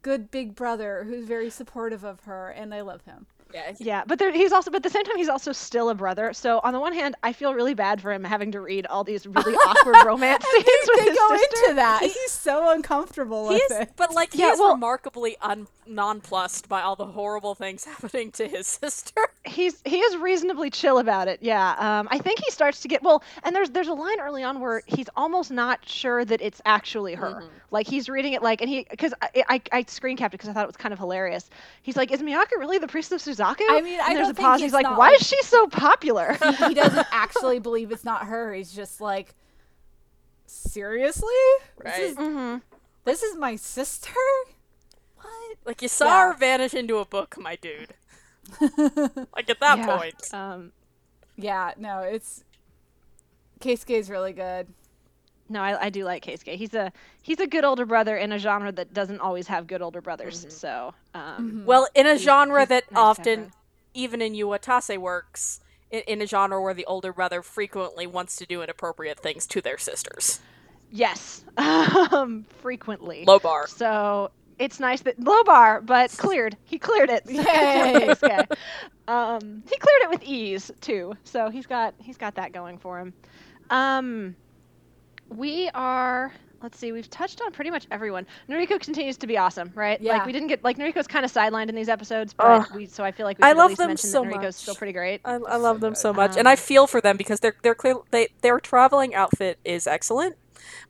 good 0.04 0.30
big 0.30 0.54
brother 0.54 1.04
who's 1.04 1.24
very 1.24 1.48
supportive 1.48 2.04
of 2.04 2.20
her 2.20 2.50
and 2.50 2.74
i 2.74 2.82
love 2.82 3.02
him 3.06 3.26
yeah 3.54 3.72
he- 3.78 3.84
Yeah, 3.84 4.02
but 4.06 4.18
there, 4.18 4.32
he's 4.32 4.52
also, 4.52 4.70
but 4.70 4.78
at 4.78 4.82
the 4.82 4.90
same 4.90 5.04
time, 5.04 5.16
he's 5.16 5.28
also 5.28 5.52
still 5.52 5.88
a 5.88 5.94
brother. 5.94 6.32
So 6.32 6.60
on 6.64 6.72
the 6.72 6.80
one 6.80 6.92
hand, 6.92 7.14
I 7.22 7.32
feel 7.32 7.54
really 7.54 7.74
bad 7.74 8.00
for 8.02 8.12
him 8.12 8.24
having 8.24 8.52
to 8.52 8.60
read 8.60 8.86
all 8.86 9.04
these 9.04 9.26
really 9.26 9.54
awkward 9.66 9.96
romance 10.04 10.44
scenes 10.50 10.64
with 10.66 10.98
they 11.04 11.10
his 11.10 11.18
go 11.18 11.28
sister. 11.36 11.56
into 11.64 11.74
that 11.76 12.00
he's 12.02 12.30
so 12.32 12.72
uncomfortable 12.74 13.48
He 13.48 13.54
with 13.54 13.62
is, 13.72 13.78
it 13.78 13.92
but 13.96 14.12
like 14.14 14.30
Yeah, 14.34 14.52
is 14.52 14.58
well- 14.58 14.74
remarkably 14.74 15.36
un- 15.40 15.68
nonplussed 15.86 16.68
by 16.68 16.80
all 16.82 16.96
the 16.96 17.06
horrible 17.06 17.54
things 17.54 17.84
happening 18.00 18.30
to 18.32 18.48
his 18.48 18.66
sister. 18.66 19.28
he's 19.44 19.80
he 19.84 19.98
is 20.00 20.16
reasonably 20.16 20.70
chill 20.70 20.98
about 20.98 21.28
it. 21.28 21.38
Yeah. 21.42 21.74
Um, 21.78 22.08
I 22.10 22.18
think 22.18 22.40
he 22.44 22.50
starts 22.50 22.80
to 22.80 22.88
get 22.88 23.02
well, 23.02 23.22
and 23.42 23.54
there's 23.54 23.70
there's 23.70 23.88
a 23.88 23.94
line 23.94 24.20
early 24.20 24.42
on 24.42 24.60
where 24.60 24.82
he's 24.86 25.08
almost 25.16 25.50
not 25.50 25.86
sure 25.86 26.24
that 26.24 26.40
it's 26.40 26.60
actually 26.64 27.14
her. 27.14 27.34
Mm-hmm. 27.34 27.46
Like 27.70 27.86
he's 27.86 28.08
reading 28.08 28.32
it 28.32 28.42
like, 28.42 28.60
and 28.60 28.68
he 28.70 28.86
because 28.90 29.12
I, 29.22 29.44
I 29.48 29.60
I 29.72 29.84
screen 29.88 30.16
capped 30.16 30.34
it 30.34 30.38
because 30.38 30.48
I 30.48 30.52
thought 30.52 30.64
it 30.64 30.68
was 30.68 30.76
kind 30.76 30.92
of 30.92 30.98
hilarious. 30.98 31.50
He's 31.82 31.96
like, 31.96 32.10
"Is 32.12 32.22
Miaka 32.22 32.56
really 32.58 32.78
the 32.78 32.86
priestess 32.88 33.26
of 33.26 33.36
Suzaku?" 33.44 33.60
I 33.68 33.80
mean, 33.80 34.00
I 34.00 34.06
and 34.08 34.16
there's 34.16 34.28
don't 34.28 34.38
a 34.38 34.40
pause. 34.42 34.54
it's 34.56 34.62
He's 34.64 34.72
like, 34.72 34.86
"Why 34.86 35.10
like- 35.10 35.20
is 35.20 35.26
she 35.26 35.40
so 35.42 35.66
popular?" 35.66 36.36
he 36.68 36.74
doesn't 36.74 37.06
actually 37.12 37.58
believe 37.58 37.90
it's 37.92 38.04
not 38.04 38.26
her 38.26 38.52
he's 38.54 38.72
just 38.72 39.00
like 39.00 39.34
seriously 40.46 41.28
Right. 41.82 41.94
this 41.96 42.10
is 42.12 42.16
hmm 42.16 42.56
This 43.04 43.22
is 43.22 43.36
my 43.36 43.56
sister? 43.56 44.10
What? 45.16 45.56
Like 45.64 45.82
you 45.82 45.88
saw 45.88 46.06
Yeah. 46.06 46.28
her 46.28 46.34
vanish 46.38 46.74
into 46.74 46.98
a 46.98 47.04
book, 47.04 47.36
my 47.38 47.56
dude. 47.56 47.94
Like 49.34 49.48
at 49.50 49.60
that 49.60 49.78
Yeah. 49.78 49.96
point. 49.98 50.34
Um, 50.34 50.72
Yeah, 51.36 51.72
no, 51.78 52.00
it's 52.00 52.44
Keisuke's 53.60 54.10
really 54.10 54.32
good. 54.32 54.68
No, 55.54 55.62
I, 55.62 55.86
I 55.86 55.90
do 55.90 56.04
like 56.04 56.24
Keisuke. 56.24 56.56
He's 56.56 56.74
a 56.74 56.92
he's 57.22 57.40
a 57.40 57.46
good 57.46 57.64
older 57.64 57.86
brother 57.86 58.16
in 58.16 58.30
a 58.32 58.38
genre 58.38 58.70
that 58.72 58.92
doesn't 58.92 59.20
always 59.20 59.46
have 59.46 59.66
good 59.66 59.80
older 59.82 60.00
brothers. 60.02 60.44
So, 60.50 60.92
um, 61.14 61.62
Mhm. 61.62 61.64
Well, 61.64 61.88
in 61.94 62.06
a 62.06 62.18
genre 62.18 62.60
he's 62.60 62.68
that 62.68 62.84
nice 62.84 62.88
to 62.90 62.94
have 62.94 63.04
often, 63.04 63.40
that. 63.44 63.52
even 63.94 64.20
in 64.20 64.34
Yuu 64.34 64.46
Watase 64.58 64.98
works, 64.98 65.60
in, 65.90 66.02
in 66.06 66.20
a 66.22 66.26
genre 66.26 66.60
where 66.60 66.74
the 66.74 66.84
older 66.86 67.12
brother 67.12 67.40
frequently 67.42 68.06
wants 68.06 68.36
to 68.36 68.46
do 68.46 68.62
inappropriate 68.62 69.18
things 69.20 69.46
to 69.46 69.60
their 69.60 69.78
sisters. 69.78 70.40
yes, 70.90 71.44
um, 71.56 72.44
frequently. 72.60 73.24
Low 73.24 73.38
bar. 73.38 73.66
So 73.68 74.30
it's 74.58 74.78
nice 74.80 75.00
that 75.02 75.18
low 75.18 75.42
bar, 75.44 75.80
but 75.80 76.10
cleared. 76.16 76.56
He 76.64 76.78
cleared 76.78 77.10
it. 77.10 77.22
Yay. 77.28 78.06
this. 78.06 78.58
Um, 79.08 79.62
he 79.68 79.76
cleared 79.76 80.02
it 80.02 80.10
with 80.10 80.22
ease 80.22 80.70
too. 80.80 81.14
So 81.24 81.48
he's 81.50 81.66
got 81.66 81.94
he's 81.98 82.16
got 82.16 82.34
that 82.36 82.52
going 82.52 82.78
for 82.78 82.98
him. 83.00 83.12
Um, 83.70 84.36
we 85.28 85.68
are. 85.74 86.32
Let's 86.62 86.78
see. 86.78 86.92
We've 86.92 87.08
touched 87.10 87.40
on 87.42 87.52
pretty 87.52 87.70
much 87.70 87.86
everyone. 87.90 88.26
Nuriko 88.48 88.80
continues 88.80 89.18
to 89.18 89.26
be 89.26 89.36
awesome, 89.36 89.70
right? 89.74 90.00
Yeah. 90.00 90.12
Like 90.12 90.24
we 90.24 90.32
didn't 90.32 90.48
get 90.48 90.64
like 90.64 90.78
Nuriko's 90.78 91.06
kind 91.06 91.24
of 91.24 91.32
sidelined 91.32 91.68
in 91.68 91.74
these 91.74 91.88
episodes, 91.90 92.32
but 92.34 92.62
Ugh. 92.62 92.70
we 92.70 92.86
so 92.86 93.04
I 93.04 93.12
feel 93.12 93.26
like 93.26 93.38
we 93.38 93.44
I 93.44 93.52
love 93.52 93.76
at 93.76 93.78
least 93.80 93.82
them 93.86 93.96
so 93.96 94.22
that 94.22 94.24
Nuriko's 94.24 94.56
much. 94.56 94.56
still 94.56 94.74
pretty 94.74 94.92
great. 94.92 95.22
I, 95.24 95.34
I 95.34 95.56
love 95.56 95.80
them 95.80 95.94
so 95.94 96.12
much, 96.12 96.36
Um, 96.36 96.38
and 96.38 96.48
I 96.48 96.56
feel 96.56 96.86
for 96.86 97.00
them 97.00 97.16
because 97.16 97.40
their 97.40 97.54
their 97.62 97.74
clear 97.74 97.96
they 98.10 98.28
their 98.42 98.60
traveling 98.60 99.14
outfit 99.14 99.58
is 99.64 99.86
excellent, 99.86 100.36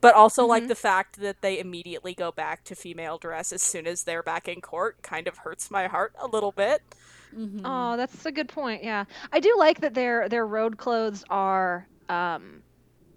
but 0.00 0.14
also 0.14 0.46
like 0.46 0.66
Mhm. 0.66 0.68
the 0.68 0.74
fact 0.74 1.20
that 1.20 1.42
they 1.42 1.58
immediately 1.58 2.14
go 2.14 2.32
back 2.32 2.64
to 2.64 2.74
female 2.76 3.18
dress 3.18 3.52
as 3.52 3.62
soon 3.62 3.86
as 3.86 4.04
they're 4.04 4.22
back 4.22 4.48
in 4.48 4.60
court 4.60 5.02
kind 5.02 5.28
of 5.28 5.38
hurts 5.38 5.70
my 5.70 5.86
heart 5.88 6.14
a 6.20 6.26
little 6.28 6.52
bit. 6.52 6.82
Mhm. 7.34 7.60
Oh, 7.64 7.96
that's 7.96 8.26
a 8.26 8.32
good 8.32 8.48
point. 8.48 8.84
Yeah, 8.84 9.04
I 9.32 9.40
do 9.40 9.54
like 9.58 9.80
that 9.80 9.94
their 9.94 10.28
their 10.28 10.46
road 10.46 10.76
clothes 10.76 11.24
are 11.30 11.88
um, 12.08 12.62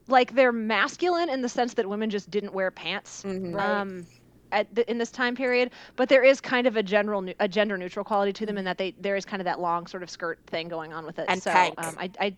like 0.07 0.35
they're 0.35 0.51
masculine 0.51 1.29
in 1.29 1.41
the 1.41 1.49
sense 1.49 1.73
that 1.75 1.87
women 1.87 2.09
just 2.09 2.29
didn't 2.31 2.53
wear 2.53 2.71
pants. 2.71 3.23
Mm-hmm. 3.23 3.55
Um, 3.57 4.07
at 4.51 4.73
the, 4.73 4.89
in 4.89 4.97
this 4.97 5.11
time 5.11 5.35
period, 5.35 5.71
but 5.97 6.07
there 6.09 6.23
is 6.23 6.39
kind 6.39 6.67
of 6.67 6.77
a 6.77 6.83
general 6.83 7.25
a 7.39 7.47
gender 7.49 7.77
neutral 7.77 8.05
quality 8.05 8.31
to 8.33 8.45
them 8.45 8.57
in 8.57 8.65
that 8.65 8.77
they 8.77 8.95
there 8.99 9.15
is 9.17 9.25
kind 9.25 9.41
of 9.41 9.45
that 9.45 9.59
long 9.59 9.87
sort 9.87 10.03
of 10.03 10.09
skirt 10.09 10.39
thing 10.47 10.69
going 10.69 10.93
on 10.93 11.05
with 11.05 11.19
it. 11.19 11.25
And 11.27 11.43
so 11.43 11.51
pink. 11.51 11.75
um, 11.77 11.95
I, 11.99 12.11
I 12.19 12.37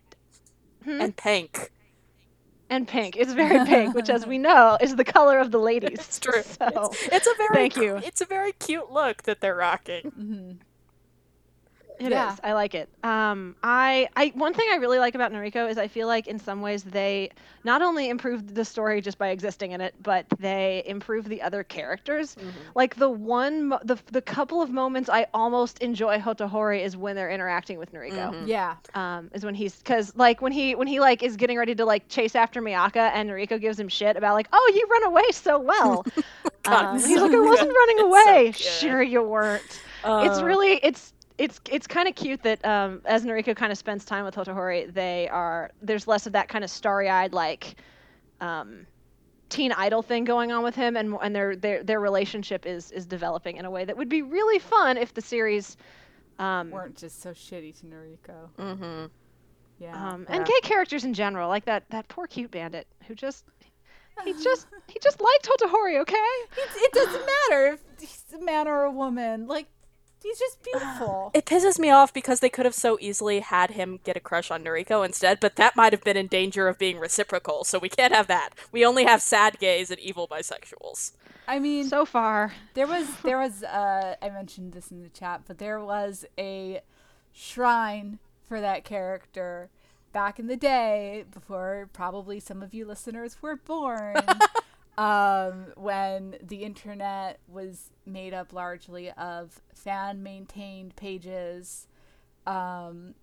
hmm? 0.84 1.00
And 1.00 1.16
pink. 1.16 1.70
and 2.68 2.88
pink. 2.88 3.16
It's 3.16 3.32
very 3.32 3.64
pink, 3.66 3.94
which, 3.94 4.10
as 4.10 4.26
we 4.26 4.38
know, 4.48 4.76
is 4.80 4.96
the 4.96 5.04
color 5.04 5.38
of 5.38 5.50
the 5.52 5.58
ladies. 5.58 6.00
It's 6.00 6.18
true. 6.18 6.42
So 6.58 6.98
It's 7.12 7.26
a 7.26 7.34
very 7.38 7.68
Thank 7.68 7.74
cu- 7.74 7.82
you. 7.82 7.96
It's 7.98 8.20
a 8.20 8.26
very 8.26 8.52
cute 8.52 8.90
look 8.90 9.22
that 9.24 9.40
they're 9.40 9.56
rocking. 9.56 10.12
Mhm. 10.18 10.58
It 12.00 12.06
is. 12.06 12.10
Yeah. 12.12 12.36
I 12.42 12.52
like 12.54 12.74
it. 12.74 12.88
Um, 13.04 13.54
I, 13.62 14.08
I 14.16 14.32
one 14.34 14.54
thing 14.54 14.66
I 14.72 14.76
really 14.76 14.98
like 14.98 15.14
about 15.14 15.32
Nuriko 15.32 15.68
is 15.70 15.76
I 15.78 15.86
feel 15.86 16.06
like 16.08 16.26
in 16.26 16.38
some 16.38 16.60
ways 16.62 16.82
they 16.82 17.30
not 17.62 17.82
only 17.82 18.08
improved 18.08 18.54
the 18.54 18.64
story 18.64 19.00
just 19.02 19.18
by 19.18 19.28
existing 19.28 19.72
in 19.72 19.80
it, 19.80 19.94
but 20.02 20.24
they 20.38 20.82
improved 20.86 21.28
the 21.28 21.42
other 21.42 21.62
characters. 21.62 22.36
Like 22.74 22.96
the 22.96 23.08
one, 23.10 23.66
mo- 23.68 23.80
the 23.84 23.98
the 24.10 24.22
couple 24.22 24.62
of 24.62 24.70
moments 24.70 25.10
I 25.10 25.26
almost 25.34 25.78
enjoy 25.80 26.18
Hotohori 26.18 26.82
is 26.82 26.96
when 26.96 27.16
they're 27.16 27.30
interacting 27.30 27.78
with 27.78 27.92
Nuriko. 27.92 28.32
Mhm. 28.32 28.46
Yeah. 28.46 28.76
Um, 28.94 29.30
is 29.34 29.44
when 29.44 29.54
he's 29.54 29.76
because 29.76 30.16
like 30.16 30.40
when 30.40 30.52
he 30.52 30.74
when 30.74 30.86
he 30.88 31.00
like 31.00 31.22
is 31.22 31.36
getting 31.36 31.58
ready 31.58 31.74
to 31.74 31.84
like 31.84 32.08
chase 32.08 32.34
after 32.34 32.60
Miaka 32.62 33.10
and 33.14 33.28
Nuriko 33.28 33.60
gives 33.60 33.78
him 33.78 33.88
shit 33.88 34.16
about 34.16 34.34
like 34.34 34.48
oh 34.52 34.72
you 34.74 34.86
run 34.90 35.04
away 35.04 35.30
so 35.32 35.58
well. 35.58 36.04
God, 36.62 36.84
um, 36.84 36.96
it's 36.96 37.06
he's 37.06 37.18
so 37.18 37.26
like 37.26 37.34
I 37.34 37.40
wasn't 37.50 37.68
running 37.74 37.96
It's 37.98 38.24
so 38.24 38.30
away. 38.32 38.52
sure 38.52 39.02
you 39.02 39.22
weren't 39.22 39.62
it's 40.02 40.38
Uh, 40.38 40.44
really 40.44 40.80
it's 40.82 41.12
it's 41.40 41.60
it's 41.70 41.86
kind 41.86 42.06
of 42.08 42.14
cute 42.14 42.42
that 42.42 42.64
um, 42.64 43.00
as 43.04 43.24
Nuriko 43.24 43.56
kind 43.56 43.72
of 43.72 43.78
spends 43.78 44.04
time 44.04 44.24
with 44.24 44.34
Hotohori, 44.34 44.92
they 44.92 45.28
are 45.28 45.70
there's 45.82 46.06
less 46.06 46.26
of 46.26 46.32
that 46.34 46.48
kind 46.48 46.62
of 46.64 46.70
starry-eyed 46.70 47.32
like 47.32 47.76
um, 48.40 48.86
teen 49.48 49.72
idol 49.72 50.02
thing 50.02 50.24
going 50.24 50.52
on 50.52 50.62
with 50.62 50.74
him, 50.74 50.96
and 50.96 51.16
and 51.22 51.34
their 51.34 51.56
their 51.56 51.82
their 51.82 52.00
relationship 52.00 52.66
is 52.66 52.92
is 52.92 53.06
developing 53.06 53.56
in 53.56 53.64
a 53.64 53.70
way 53.70 53.84
that 53.84 53.96
would 53.96 54.08
be 54.08 54.22
really 54.22 54.58
fun 54.58 54.96
if 54.96 55.14
the 55.14 55.22
series. 55.22 55.76
Um, 56.38 56.70
Weren't 56.70 56.96
just 56.96 57.20
so 57.20 57.30
shitty 57.32 57.78
to 57.80 57.86
Nuriko. 57.86 58.48
mhm. 58.58 59.10
Yeah. 59.78 60.08
um, 60.10 60.26
Yeah. 60.28 60.36
and 60.36 60.46
gay 60.46 60.60
characters 60.62 61.04
in 61.04 61.14
general, 61.14 61.48
like 61.48 61.64
that 61.66 61.84
that 61.90 62.08
poor 62.08 62.26
cute 62.26 62.50
bandit 62.50 62.86
who 63.08 63.14
just 63.14 63.44
he 64.24 64.32
just 64.42 64.66
he 64.88 64.98
just 65.02 65.20
liked 65.20 65.48
Hotohori, 65.48 66.00
okay? 66.00 66.16
it, 66.56 66.68
it 66.76 66.92
doesn't 66.92 67.26
matter 67.26 67.66
if 67.74 67.80
he's 67.98 68.24
a 68.38 68.44
man 68.44 68.68
or 68.68 68.84
a 68.84 68.90
woman. 68.90 69.46
Like, 69.46 69.66
he's 70.22 70.38
just 70.38 70.62
beautiful. 70.62 71.30
It 71.34 71.46
pisses 71.46 71.78
me 71.78 71.90
off 71.90 72.12
because 72.12 72.40
they 72.40 72.48
could 72.48 72.64
have 72.66 72.74
so 72.74 72.98
easily 73.00 73.40
had 73.40 73.72
him 73.72 74.00
get 74.04 74.16
a 74.16 74.20
crush 74.20 74.50
on 74.50 74.64
Nuriko 74.64 75.04
instead, 75.04 75.40
but 75.40 75.56
that 75.56 75.76
might 75.76 75.92
have 75.92 76.04
been 76.04 76.16
in 76.16 76.26
danger 76.26 76.68
of 76.68 76.78
being 76.78 76.98
reciprocal, 76.98 77.64
so 77.64 77.78
we 77.78 77.88
can't 77.88 78.14
have 78.14 78.26
that. 78.26 78.50
We 78.72 78.84
only 78.84 79.04
have 79.04 79.22
sad 79.22 79.58
gays 79.58 79.90
and 79.90 80.00
evil 80.00 80.28
bisexuals. 80.28 81.12
I 81.48 81.58
mean, 81.58 81.88
So 81.88 82.04
far, 82.04 82.52
there 82.74 82.86
was 82.86 83.08
there 83.22 83.38
was 83.38 83.62
uh 83.62 84.16
I 84.20 84.30
mentioned 84.30 84.72
this 84.72 84.90
in 84.90 85.02
the 85.02 85.08
chat, 85.08 85.42
but 85.46 85.58
there 85.58 85.80
was 85.80 86.24
a 86.38 86.80
shrine 87.32 88.18
for 88.46 88.60
that 88.60 88.84
character 88.84 89.70
back 90.12 90.38
in 90.38 90.48
the 90.48 90.56
day 90.56 91.24
before 91.32 91.88
probably 91.92 92.40
some 92.40 92.62
of 92.62 92.74
you 92.74 92.84
listeners 92.84 93.36
were 93.40 93.56
born. 93.56 94.16
um 95.00 95.72
when 95.76 96.36
the 96.42 96.62
internet 96.62 97.40
was 97.48 97.90
made 98.04 98.34
up 98.34 98.52
largely 98.52 99.10
of 99.12 99.60
fan 99.74 100.22
maintained 100.22 100.94
pages 100.96 101.86
um 102.46 103.14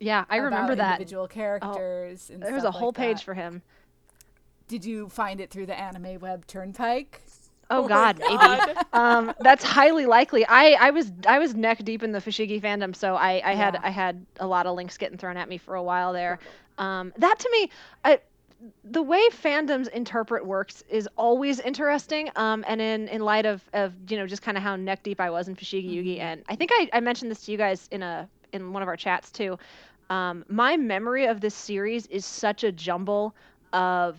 yeah, 0.00 0.24
I 0.30 0.36
remember 0.36 0.76
that. 0.76 0.92
individual 1.00 1.26
characters 1.26 2.30
and 2.30 2.40
There 2.42 2.54
was 2.54 2.64
a 2.64 2.70
whole 2.70 2.88
like 2.88 2.94
page 2.96 3.16
that. 3.16 3.24
for 3.24 3.34
him. 3.34 3.62
Did 4.68 4.84
you 4.84 5.08
find 5.08 5.40
it 5.40 5.50
through 5.50 5.66
the 5.66 5.78
anime 5.78 6.20
web 6.20 6.46
turnpike? 6.46 7.20
Oh, 7.70 7.82
my 7.82 7.88
God, 7.88 8.18
maybe. 8.18 8.78
Um, 8.92 9.34
that's 9.40 9.64
highly 9.64 10.06
likely. 10.06 10.46
I, 10.46 10.76
I 10.78 10.90
was 10.90 11.10
I 11.26 11.38
was 11.38 11.54
neck 11.54 11.84
deep 11.84 12.02
in 12.02 12.12
the 12.12 12.20
Fushigi 12.20 12.60
fandom, 12.62 12.94
so 12.94 13.16
I, 13.16 13.42
I 13.44 13.54
had 13.54 13.76
I 13.82 13.90
had 13.90 14.24
a 14.40 14.46
lot 14.46 14.66
of 14.66 14.76
links 14.76 14.96
getting 14.96 15.18
thrown 15.18 15.36
at 15.36 15.48
me 15.48 15.58
for 15.58 15.74
a 15.74 15.82
while 15.82 16.12
there. 16.12 16.38
Um, 16.78 17.12
that 17.16 17.38
to 17.40 17.48
me, 17.50 17.70
I, 18.04 18.20
the 18.84 19.02
way 19.02 19.20
fandoms 19.30 19.88
interpret 19.88 20.44
works 20.44 20.82
is 20.88 21.08
always 21.16 21.60
interesting. 21.60 22.30
Um, 22.36 22.64
and 22.66 22.80
in, 22.80 23.08
in 23.08 23.20
light 23.20 23.46
of, 23.46 23.62
of 23.72 23.94
you 24.08 24.16
know 24.16 24.26
just 24.26 24.42
kind 24.42 24.56
of 24.56 24.62
how 24.62 24.76
neck 24.76 25.02
deep 25.02 25.20
I 25.20 25.30
was 25.30 25.48
in 25.48 25.56
Fushigi 25.56 25.90
Yugi, 25.90 26.20
and 26.20 26.42
I 26.48 26.56
think 26.56 26.70
I, 26.72 26.88
I 26.92 27.00
mentioned 27.00 27.30
this 27.30 27.44
to 27.46 27.52
you 27.52 27.58
guys 27.58 27.88
in 27.90 28.02
a 28.02 28.28
in 28.52 28.72
one 28.72 28.82
of 28.82 28.88
our 28.88 28.96
chats 28.96 29.30
too. 29.30 29.58
Um, 30.10 30.44
my 30.48 30.76
memory 30.76 31.26
of 31.26 31.40
this 31.40 31.54
series 31.54 32.06
is 32.06 32.24
such 32.24 32.64
a 32.64 32.72
jumble 32.72 33.34
of 33.72 34.18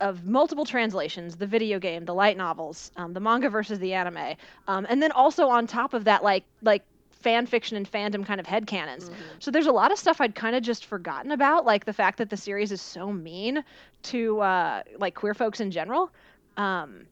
of 0.00 0.26
multiple 0.26 0.66
translations 0.66 1.36
the 1.36 1.46
video 1.46 1.78
game 1.78 2.04
the 2.04 2.12
light 2.12 2.36
novels 2.36 2.90
um, 2.96 3.14
the 3.14 3.20
manga 3.20 3.48
versus 3.48 3.78
the 3.78 3.94
anime 3.94 4.34
um, 4.68 4.86
and 4.90 5.02
then 5.02 5.10
also 5.12 5.48
on 5.48 5.66
top 5.66 5.94
of 5.94 6.04
that 6.04 6.22
like 6.22 6.44
like 6.60 6.82
fan 7.26 7.46
fiction 7.46 7.76
and 7.76 7.90
fandom 7.90 8.24
kind 8.24 8.40
of 8.40 8.46
headcanons. 8.46 9.10
So 9.40 9.50
there's 9.50 9.66
a 9.66 9.72
lot 9.72 9.90
of 9.90 9.98
stuff 9.98 10.20
i'd 10.20 10.34
kind 10.34 10.54
of 10.54 10.62
just 10.62 10.84
forgotten 10.86 11.30
about 11.32 11.64
like 11.72 11.84
the 11.84 11.92
fact 11.92 12.18
that 12.18 12.30
the 12.30 12.36
series 12.36 12.70
is 12.70 12.80
so 12.80 13.12
mean 13.12 13.64
to 14.02 14.40
uh, 14.40 14.82
like 14.98 15.14
queer 15.14 15.34
folks 15.34 15.60
in 15.60 15.70
general 15.70 16.10
um, 16.56 17.06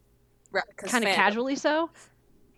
Right, 0.52 0.64
kind 0.76 1.04
of 1.04 1.10
casually 1.16 1.56
so. 1.56 1.90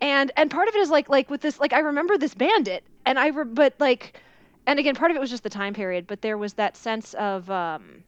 And 0.03 0.31
and 0.37 0.51
part 0.51 0.69
of 0.69 0.75
it 0.75 0.81
is 0.81 0.91
like 0.91 1.09
like 1.09 1.31
with 1.31 1.41
this 1.41 1.59
like 1.59 1.73
i 1.73 1.79
remember 1.79 2.19
this 2.19 2.35
bandit 2.35 2.85
and 3.07 3.19
i 3.19 3.29
re- 3.29 3.45
but 3.45 3.73
like 3.79 4.21
and 4.67 4.79
again 4.79 4.95
part 4.95 5.11
of 5.11 5.17
it 5.17 5.21
was 5.21 5.31
just 5.31 5.43
the 5.43 5.49
time 5.51 5.73
period 5.73 6.07
but 6.07 6.21
there 6.21 6.37
was 6.37 6.53
that 6.55 6.77
sense 6.77 7.15
of 7.15 7.51
um 7.51 8.05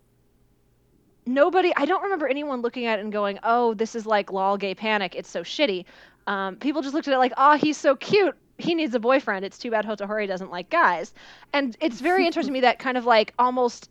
nobody 1.24 1.72
i 1.76 1.86
don't 1.86 2.02
remember 2.02 2.28
anyone 2.28 2.60
looking 2.60 2.84
at 2.84 2.98
it 2.98 3.02
and 3.02 3.12
going 3.12 3.38
oh 3.42 3.72
this 3.74 3.94
is 3.94 4.04
like 4.04 4.30
lol 4.30 4.58
gay 4.58 4.74
panic 4.74 5.14
it's 5.14 5.30
so 5.30 5.42
shitty. 5.42 5.84
Um, 6.26 6.56
people 6.56 6.82
just 6.82 6.92
looked 6.94 7.08
at 7.08 7.14
it 7.14 7.18
like 7.18 7.32
oh 7.38 7.56
he's 7.56 7.78
so 7.78 7.96
cute 7.96 8.36
he 8.58 8.74
needs 8.74 8.94
a 8.94 9.00
boyfriend 9.00 9.44
it's 9.44 9.56
too 9.58 9.70
bad 9.70 9.86
hotohori 9.86 10.26
doesn't 10.26 10.50
like 10.50 10.68
guys. 10.68 11.14
And 11.52 11.76
it's 11.80 12.00
very 12.00 12.26
interesting 12.26 12.52
to 12.52 12.54
me 12.54 12.60
that 12.62 12.78
kind 12.78 12.98
of 12.98 13.06
like 13.06 13.32
almost 13.38 13.88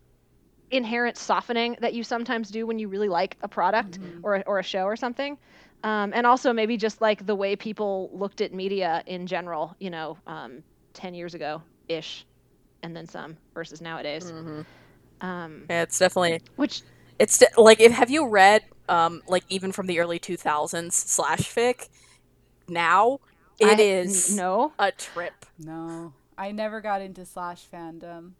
inherent 0.70 1.16
softening 1.16 1.76
that 1.80 1.94
you 1.94 2.04
sometimes 2.04 2.50
do 2.50 2.66
when 2.66 2.78
you 2.78 2.88
really 2.88 3.08
like 3.08 3.38
a 3.42 3.48
product 3.48 3.98
or, 4.22 4.36
a, 4.36 4.40
or 4.42 4.58
a 4.58 4.62
show 4.62 4.84
or 4.84 4.96
something. 4.96 5.38
Um, 5.82 6.12
and 6.14 6.26
also 6.26 6.52
maybe 6.52 6.76
just 6.76 7.00
like 7.00 7.24
the 7.24 7.34
way 7.34 7.56
people 7.56 8.10
looked 8.12 8.40
at 8.40 8.52
media 8.52 9.02
in 9.06 9.26
general 9.26 9.74
you 9.78 9.90
know 9.90 10.18
um, 10.26 10.62
10 10.92 11.14
years 11.14 11.34
ago 11.34 11.62
ish 11.88 12.26
and 12.82 12.94
then 12.94 13.06
some 13.06 13.36
versus 13.54 13.80
nowadays. 13.80 14.30
Mhm. 14.30 14.66
um, 15.20 15.64
Yeah, 15.70 15.82
it's 15.82 15.98
definitely 15.98 16.40
which 16.56 16.82
it's 17.18 17.38
de- 17.38 17.48
like 17.56 17.80
if 17.80 17.92
have 17.92 18.10
you 18.10 18.28
read 18.28 18.62
um 18.88 19.22
like 19.26 19.44
even 19.48 19.72
from 19.72 19.86
the 19.86 19.98
early 20.00 20.18
2000s 20.18 20.92
slash 20.92 21.52
fic 21.54 21.88
now 22.68 23.18
it 23.58 23.78
I- 23.78 23.82
is 23.82 24.30
n- 24.30 24.36
no 24.36 24.72
a 24.78 24.92
trip 24.92 25.46
No, 25.58 26.12
I 26.36 26.52
never 26.52 26.80
got 26.80 27.00
into 27.02 27.24
slash 27.24 27.64
fandom. 27.72 28.32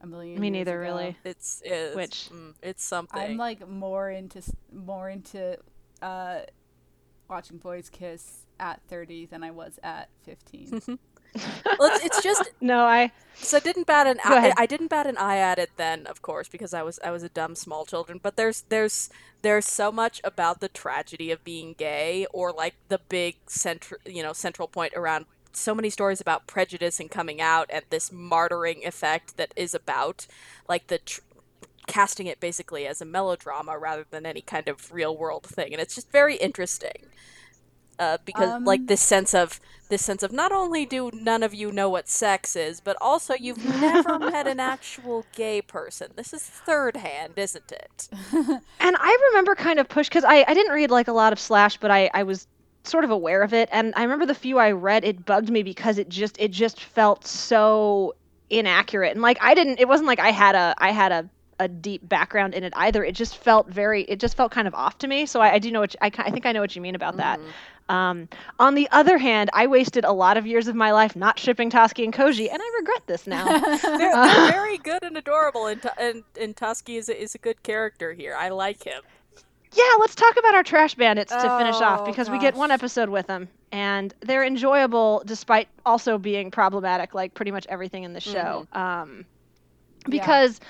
A 0.00 0.06
million. 0.06 0.40
me 0.40 0.46
years 0.48 0.52
neither 0.58 0.80
ago. 0.82 0.92
really 0.94 1.16
it's, 1.24 1.60
it's 1.64 1.96
Which- 1.96 2.30
mm, 2.32 2.54
it's 2.62 2.84
something 2.84 3.20
I'm 3.20 3.36
like 3.36 3.66
more 3.68 4.08
into 4.10 4.42
more 4.72 5.08
into 5.10 5.58
uh, 6.00 6.40
watching 7.28 7.58
boys 7.58 7.88
kiss 7.90 8.46
at 8.60 8.80
30 8.88 9.26
than 9.26 9.42
I 9.42 9.50
was 9.50 9.78
at 9.82 10.08
15. 10.24 10.80
well, 11.78 11.90
it's, 11.94 12.04
it's 12.04 12.22
just 12.22 12.50
No, 12.60 12.80
I 12.84 13.12
so 13.40 13.58
I 13.58 13.60
didn't 13.60 13.86
bat 13.86 14.06
an 14.06 14.18
eye. 14.24 14.52
I 14.56 14.66
didn't 14.66 14.88
bat 14.88 15.06
an 15.06 15.16
eye 15.16 15.38
at 15.38 15.58
it 15.58 15.70
then, 15.76 16.06
of 16.06 16.22
course, 16.22 16.48
because 16.48 16.74
I 16.74 16.82
was 16.82 16.98
I 17.04 17.10
was 17.10 17.22
a 17.22 17.28
dumb 17.28 17.54
small 17.54 17.84
children. 17.84 18.18
But 18.22 18.36
there's 18.36 18.62
there's 18.68 19.10
there's 19.42 19.66
so 19.66 19.92
much 19.92 20.20
about 20.24 20.60
the 20.60 20.68
tragedy 20.68 21.30
of 21.30 21.44
being 21.44 21.74
gay, 21.78 22.26
or 22.32 22.52
like 22.52 22.74
the 22.88 23.00
big 23.08 23.36
central 23.46 24.00
you 24.06 24.22
know 24.22 24.32
central 24.32 24.68
point 24.68 24.94
around 24.96 25.26
so 25.52 25.74
many 25.74 25.90
stories 25.90 26.20
about 26.20 26.46
prejudice 26.46 27.00
and 27.00 27.10
coming 27.10 27.40
out 27.40 27.66
and 27.70 27.84
this 27.90 28.10
martyring 28.10 28.86
effect 28.86 29.36
that 29.36 29.52
is 29.56 29.74
about 29.74 30.26
like 30.68 30.86
the 30.86 30.98
tr- 30.98 31.20
casting 31.86 32.26
it 32.26 32.38
basically 32.38 32.86
as 32.86 33.00
a 33.00 33.04
melodrama 33.04 33.76
rather 33.78 34.04
than 34.10 34.26
any 34.26 34.42
kind 34.42 34.68
of 34.68 34.92
real 34.92 35.16
world 35.16 35.44
thing 35.44 35.72
and 35.72 35.80
it's 35.80 35.94
just 35.94 36.12
very 36.12 36.36
interesting 36.36 37.06
uh, 37.98 38.18
because 38.24 38.54
like 38.64 38.82
Um, 38.82 38.86
this 38.86 39.00
sense 39.02 39.34
of 39.34 39.60
this 39.88 40.04
sense 40.04 40.22
of 40.22 40.32
not 40.32 40.52
only 40.52 40.84
do 40.86 41.10
none 41.12 41.42
of 41.42 41.54
you 41.54 41.72
know 41.72 41.88
what 41.88 42.08
sex 42.08 42.56
is 42.56 42.80
but 42.80 42.96
also 43.00 43.34
you've 43.34 43.64
never 43.64 44.18
met 44.18 44.46
an 44.46 44.60
actual 44.60 45.26
gay 45.32 45.62
person 45.62 46.12
this 46.16 46.32
is 46.32 46.42
third 46.42 46.96
hand 46.96 47.34
isn't 47.36 47.72
it 47.72 48.08
And 48.80 48.96
I 48.98 49.28
remember 49.30 49.54
kind 49.54 49.78
of 49.78 49.88
push 49.88 50.08
because 50.08 50.24
I, 50.24 50.44
I 50.46 50.54
didn't 50.54 50.72
read 50.72 50.90
like 50.90 51.08
a 51.08 51.12
lot 51.12 51.32
of 51.32 51.38
Slash, 51.40 51.78
but 51.78 51.90
I, 51.90 52.10
I 52.14 52.22
was 52.24 52.46
sort 52.84 53.04
of 53.04 53.10
aware 53.10 53.42
of 53.42 53.52
it. 53.52 53.68
And 53.72 53.92
I 53.96 54.02
remember 54.02 54.26
the 54.26 54.34
few 54.34 54.58
I 54.58 54.70
read, 54.72 55.04
it 55.04 55.24
bugged 55.24 55.50
me 55.50 55.62
because 55.62 55.98
it 55.98 56.08
just 56.08 56.38
it 56.38 56.50
just 56.50 56.82
felt 56.82 57.26
so 57.26 58.14
inaccurate. 58.50 59.12
And 59.12 59.22
like 59.22 59.38
I 59.40 59.54
didn't, 59.54 59.80
it 59.80 59.88
wasn't 59.88 60.06
like 60.06 60.20
I 60.20 60.30
had 60.30 60.54
a 60.54 60.74
I 60.78 60.90
had 60.92 61.12
a 61.12 61.28
a 61.58 61.68
deep 61.68 62.08
background 62.08 62.54
in 62.54 62.64
it 62.64 62.72
either. 62.76 63.02
It 63.04 63.14
just 63.14 63.36
felt 63.38 63.68
very, 63.68 64.02
it 64.02 64.20
just 64.20 64.36
felt 64.36 64.52
kind 64.52 64.68
of 64.68 64.74
off 64.74 64.98
to 64.98 65.08
me. 65.08 65.26
So 65.26 65.40
I, 65.40 65.54
I 65.54 65.58
do 65.58 65.70
know 65.70 65.80
what 65.80 65.94
you, 65.94 65.98
I, 66.02 66.10
I 66.18 66.30
think 66.30 66.46
I 66.46 66.52
know 66.52 66.60
what 66.60 66.74
you 66.76 66.82
mean 66.82 66.94
about 66.94 67.16
that. 67.16 67.40
Um, 67.88 68.28
on 68.58 68.74
the 68.74 68.86
other 68.92 69.16
hand, 69.16 69.48
I 69.54 69.66
wasted 69.66 70.04
a 70.04 70.12
lot 70.12 70.36
of 70.36 70.46
years 70.46 70.68
of 70.68 70.76
my 70.76 70.92
life 70.92 71.16
not 71.16 71.38
shipping 71.38 71.70
Tasuki 71.70 72.04
and 72.04 72.12
Koji, 72.12 72.48
and 72.52 72.60
I 72.62 72.76
regret 72.78 73.02
this 73.06 73.26
now. 73.26 73.46
they're, 73.82 73.98
they're 74.12 74.50
very 74.52 74.76
good 74.78 75.02
and 75.02 75.16
adorable 75.16 75.66
and, 75.66 75.80
and, 75.98 76.22
and 76.38 76.54
Tasuki 76.54 76.98
is 76.98 77.08
a, 77.08 77.18
is 77.18 77.34
a 77.34 77.38
good 77.38 77.62
character 77.62 78.12
here 78.12 78.36
i 78.38 78.50
like 78.50 78.82
him 78.84 79.02
Yeah, 79.72 79.84
let's 80.00 80.14
talk 80.14 80.36
about 80.36 80.54
our 80.54 80.62
trash 80.62 80.94
bandits 80.96 81.32
to 81.32 81.58
finish 81.58 81.76
Oh, 81.80 81.84
off 81.84 82.06
because 82.06 82.28
we 82.28 82.38
get 82.38 82.54
one 82.54 82.70
episode 82.70 83.08
with 83.08 83.26
them 83.26 83.48
and 83.72 84.12
they're 84.20 84.44
enjoyable 84.44 85.22
despite 85.26 85.68
also 85.86 86.18
being 86.18 86.50
problematic 86.50 87.14
like 87.14 87.32
pretty 87.34 87.50
much 87.52 87.66
everything 87.68 88.04
in 88.04 88.12
the 88.12 88.20
show. 88.20 88.66
Um 88.72 89.24
because 90.08 90.60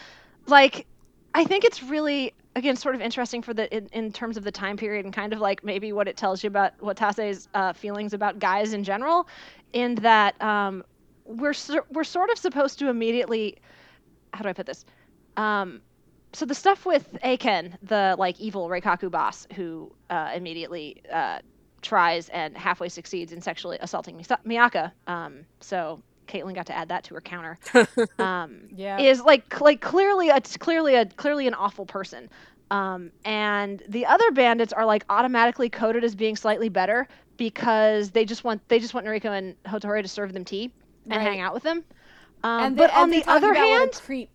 like 0.48 0.86
I 1.34 1.44
think 1.44 1.64
it's 1.64 1.82
really 1.82 2.32
again 2.56 2.76
sort 2.76 2.94
of 2.94 3.00
interesting 3.00 3.42
for 3.42 3.54
the 3.54 3.74
in, 3.74 3.88
in 3.92 4.12
terms 4.12 4.36
of 4.36 4.44
the 4.44 4.52
time 4.52 4.76
period 4.76 5.04
and 5.04 5.14
kind 5.14 5.32
of 5.32 5.40
like 5.40 5.62
maybe 5.62 5.92
what 5.92 6.08
it 6.08 6.16
tells 6.16 6.42
you 6.42 6.48
about 6.48 6.72
what 6.80 6.96
Tase's 6.96 7.48
uh, 7.54 7.72
feelings 7.72 8.12
about 8.12 8.38
guys 8.38 8.72
in 8.72 8.82
general 8.84 9.28
in 9.72 9.94
that 9.96 10.40
um 10.42 10.84
we're 11.24 11.54
we're 11.90 12.04
sort 12.04 12.30
of 12.30 12.38
supposed 12.38 12.78
to 12.78 12.88
immediately 12.88 13.58
how 14.32 14.42
do 14.42 14.48
I 14.48 14.52
put 14.52 14.66
this? 14.66 14.84
Um, 15.36 15.80
so 16.32 16.44
the 16.44 16.54
stuff 16.54 16.84
with 16.84 17.16
Eiken, 17.24 17.74
the 17.82 18.14
like 18.18 18.38
evil 18.40 18.68
Reikaku 18.68 19.10
boss, 19.10 19.46
who 19.54 19.90
uh, 20.10 20.32
immediately 20.34 21.02
uh, 21.12 21.38
tries 21.80 22.28
and 22.30 22.56
halfway 22.56 22.88
succeeds 22.88 23.32
in 23.32 23.40
sexually 23.40 23.78
assaulting 23.80 24.22
Miaka. 24.44 24.92
Um, 25.06 25.46
so 25.60 26.02
Caitlin 26.28 26.54
got 26.54 26.66
to 26.66 26.76
add 26.76 26.88
that 26.90 27.04
to 27.04 27.14
her 27.14 27.20
counter. 27.20 27.58
Um, 28.18 28.68
Yeah. 28.76 28.98
is 29.00 29.20
like 29.22 29.60
like 29.60 29.80
clearly 29.80 30.28
a 30.30 30.40
clearly 30.40 30.94
a 30.96 31.06
clearly 31.06 31.46
an 31.46 31.54
awful 31.54 31.86
person. 31.86 32.28
Um, 32.70 33.12
and 33.24 33.82
the 33.88 34.06
other 34.06 34.30
bandits 34.32 34.72
are 34.72 34.84
like 34.84 35.04
automatically 35.08 35.70
coded 35.70 36.04
as 36.04 36.14
being 36.14 36.36
slightly 36.36 36.68
better 36.68 37.08
because 37.36 38.10
they 38.10 38.24
just 38.24 38.44
want 38.44 38.60
they 38.68 38.78
just 38.78 38.92
want 38.94 39.06
Nuriko 39.06 39.36
and 39.36 39.56
Hotori 39.64 40.02
to 40.02 40.08
serve 40.08 40.32
them 40.32 40.44
tea 40.44 40.72
and 41.10 41.12
Right. 41.12 41.22
hang 41.22 41.40
out 41.40 41.54
with 41.54 41.62
them. 41.62 41.84
Um, 42.42 42.60
and 42.60 42.76
they, 42.76 42.82
but 42.82 42.90
and 42.90 42.98
on 43.04 43.10
they 43.10 43.20
the 43.20 43.30
other 43.30 43.52
about 43.52 43.68
hand, 43.68 43.90
what 43.90 43.96
a 43.96 44.02
creep 44.02 44.30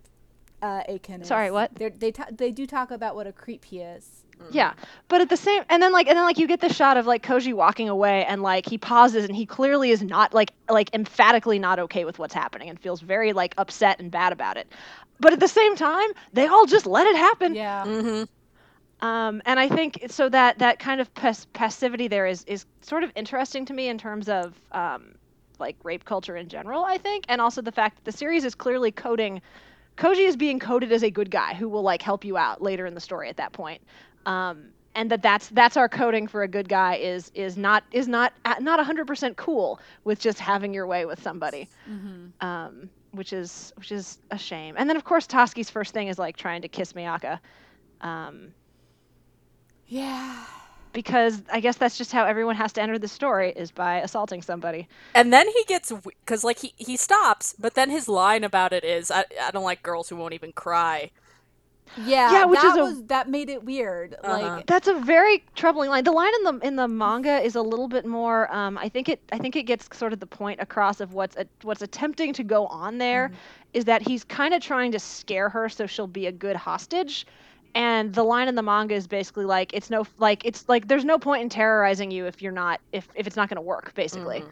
uh, 0.61 0.83
Eiken 0.89 1.21
is. 1.21 1.27
Sorry, 1.27 1.51
what? 1.51 1.75
They're, 1.75 1.89
they 1.89 2.11
ta- 2.11 2.27
they 2.31 2.51
do 2.51 2.65
talk 2.65 2.91
about 2.91 3.15
what 3.15 3.27
a 3.27 3.33
creep 3.33 3.65
he 3.65 3.79
is. 3.81 4.22
Yeah, 4.51 4.73
but 5.07 5.21
at 5.21 5.29
the 5.29 5.37
same, 5.37 5.63
and 5.69 5.81
then 5.81 5.91
like, 5.91 6.07
and 6.07 6.17
then 6.17 6.25
like, 6.25 6.37
you 6.37 6.47
get 6.47 6.59
the 6.59 6.71
shot 6.71 6.97
of 6.97 7.05
like 7.05 7.23
Koji 7.23 7.53
walking 7.53 7.89
away, 7.89 8.25
and 8.25 8.41
like 8.41 8.67
he 8.67 8.77
pauses, 8.77 9.25
and 9.25 9.35
he 9.35 9.45
clearly 9.45 9.91
is 9.91 10.03
not 10.03 10.33
like, 10.33 10.51
like 10.69 10.93
emphatically 10.93 11.59
not 11.59 11.79
okay 11.79 12.05
with 12.05 12.19
what's 12.19 12.33
happening, 12.33 12.69
and 12.69 12.79
feels 12.79 13.01
very 13.01 13.33
like 13.33 13.53
upset 13.57 13.99
and 13.99 14.11
bad 14.11 14.33
about 14.33 14.57
it. 14.57 14.67
But 15.19 15.33
at 15.33 15.39
the 15.39 15.47
same 15.47 15.75
time, 15.75 16.09
they 16.33 16.47
all 16.47 16.65
just 16.65 16.85
let 16.85 17.07
it 17.07 17.15
happen. 17.15 17.55
Yeah. 17.55 17.85
mm-hmm. 17.85 18.23
Um, 19.05 19.41
and 19.45 19.59
I 19.59 19.67
think 19.67 20.05
so 20.07 20.29
that 20.29 20.59
that 20.59 20.79
kind 20.79 21.01
of 21.01 21.13
pas- 21.13 21.47
passivity 21.51 22.07
there 22.07 22.25
is 22.25 22.43
is 22.45 22.65
sort 22.81 23.03
of 23.03 23.11
interesting 23.15 23.65
to 23.65 23.73
me 23.73 23.89
in 23.89 23.97
terms 23.97 24.29
of 24.29 24.53
um, 24.71 25.15
like 25.59 25.75
rape 25.83 26.05
culture 26.05 26.37
in 26.37 26.47
general. 26.47 26.85
I 26.85 26.97
think, 26.97 27.25
and 27.27 27.41
also 27.41 27.61
the 27.61 27.71
fact 27.71 27.97
that 27.97 28.05
the 28.05 28.17
series 28.17 28.45
is 28.45 28.55
clearly 28.55 28.91
coding. 28.91 29.41
Koji 29.97 30.25
is 30.27 30.35
being 30.37 30.57
coded 30.57 30.91
as 30.91 31.03
a 31.03 31.11
good 31.11 31.29
guy 31.29 31.53
who 31.53 31.69
will 31.69 31.83
like 31.83 32.01
help 32.01 32.25
you 32.25 32.37
out 32.37 32.61
later 32.61 32.85
in 32.85 32.95
the 32.95 33.01
story 33.01 33.29
at 33.29 33.37
that 33.37 33.51
point. 33.51 33.81
Um, 34.25 34.69
and 34.95 35.09
that 35.11 35.21
that's 35.23 35.47
that's 35.49 35.75
our 35.75 35.89
coding 35.89 36.27
for 36.27 36.43
a 36.43 36.47
good 36.47 36.69
guy 36.69 36.95
is 36.95 37.31
is 37.33 37.57
not 37.57 37.83
is 37.91 38.07
not 38.07 38.33
not 38.59 38.79
100% 38.79 39.35
cool 39.35 39.79
with 40.03 40.19
just 40.19 40.39
having 40.39 40.73
your 40.73 40.85
way 40.87 41.05
with 41.05 41.21
somebody 41.21 41.69
Mm-hmm. 41.89 42.45
um, 42.47 42.89
which 43.11 43.33
is 43.33 43.73
which 43.77 43.91
is 43.91 44.19
a 44.31 44.37
shame. 44.37 44.75
And 44.77 44.89
then 44.89 44.95
of 44.97 45.03
course 45.03 45.25
Tasuki's 45.27 45.69
first 45.69 45.93
thing 45.93 46.07
is 46.09 46.19
like 46.19 46.37
trying 46.37 46.61
to 46.61 46.67
kiss 46.67 46.93
Miaka, 46.95 47.41
um, 48.01 48.53
Yeah. 49.87 50.45
because 50.93 51.41
I 51.51 51.59
guess 51.59 51.77
that's 51.77 51.97
just 51.97 52.11
how 52.11 52.25
everyone 52.25 52.55
has 52.55 52.73
to 52.73 52.81
enter 52.81 52.97
the 52.99 53.07
story 53.07 53.51
is 53.55 53.71
by 53.71 53.97
assaulting 54.01 54.41
somebody. 54.41 54.87
And 55.15 55.33
then 55.33 55.47
he 55.47 55.63
gets 55.67 55.91
because 55.91 56.43
like 56.43 56.59
he 56.59 56.73
he 56.77 56.97
stops, 56.97 57.55
but 57.59 57.73
then 57.75 57.89
his 57.89 58.07
line 58.07 58.43
about 58.43 58.73
it 58.73 58.83
is, 58.83 59.09
"I 59.11 59.25
I 59.41 59.51
don't 59.51 59.63
like 59.63 59.81
girls 59.83 60.09
who 60.09 60.15
won't 60.15 60.33
even 60.33 60.51
cry." 60.53 61.11
Yeah. 61.97 62.31
Yeah, 62.31 62.45
which 62.45 62.61
that 62.61 62.71
is 62.71 62.77
a- 62.77 62.81
was 62.81 63.03
that 63.03 63.29
made 63.29 63.49
it 63.49 63.63
weird. 63.63 64.15
Uh-huh. 64.23 64.55
Like 64.55 64.65
That's 64.65 64.87
a 64.87 64.95
very 64.95 65.43
troubling 65.55 65.89
line. 65.89 66.03
The 66.03 66.11
line 66.11 66.31
in 66.35 66.43
the 66.43 66.67
in 66.67 66.75
the 66.75 66.87
manga 66.87 67.39
is 67.41 67.55
a 67.55 67.61
little 67.61 67.87
bit 67.87 68.05
more. 68.05 68.53
Um, 68.53 68.77
I 68.77 68.89
think 68.89 69.09
it 69.09 69.21
I 69.31 69.37
think 69.37 69.55
it 69.55 69.63
gets 69.63 69.87
sort 69.95 70.13
of 70.13 70.19
the 70.19 70.27
point 70.27 70.59
across 70.61 70.99
of 70.99 71.13
what's 71.13 71.35
a, 71.37 71.45
what's 71.61 71.81
attempting 71.81 72.33
to 72.33 72.43
go 72.43 72.67
on 72.67 72.97
there 72.97 73.31
is 73.73 73.85
that 73.85 74.01
he's 74.01 74.23
kind 74.23 74.53
of 74.53 74.61
trying 74.61 74.91
to 74.91 74.99
scare 74.99 75.49
her 75.49 75.67
so 75.69 75.85
she'll 75.87 76.07
be 76.07 76.27
a 76.27 76.31
good 76.31 76.55
hostage. 76.55 77.25
And 77.75 78.13
the 78.13 78.23
line 78.23 78.47
in 78.47 78.53
the 78.55 78.61
manga 78.61 78.93
is 78.93 79.07
basically 79.07 79.45
like 79.45 79.73
it's 79.73 79.89
no 79.89 80.05
like 80.19 80.45
it's 80.45 80.69
like 80.69 80.87
there's 80.87 81.05
no 81.05 81.17
point 81.17 81.41
in 81.41 81.49
terrorizing 81.49 82.11
you 82.11 82.25
if 82.27 82.41
you're 82.41 82.51
not 82.51 82.79
if 82.91 83.07
if 83.15 83.25
it's 83.27 83.35
not 83.35 83.49
going 83.49 83.55
to 83.55 83.61
work 83.61 83.93
basically. 83.95 84.43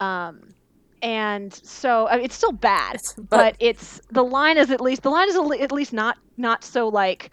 Um, 0.00 0.54
and 1.02 1.52
so 1.52 2.08
I 2.08 2.16
mean, 2.16 2.24
it's 2.24 2.34
still 2.34 2.52
bad, 2.52 2.96
but, 3.16 3.28
but- 3.28 3.56
it's 3.60 4.00
the 4.10 4.22
line 4.24 4.58
is 4.58 4.70
at 4.70 4.80
least 4.80 5.02
the 5.02 5.10
line 5.10 5.28
is 5.28 5.36
at 5.36 5.72
least 5.72 5.92
not 5.92 6.18
not 6.36 6.64
so 6.64 6.88
like 6.88 7.30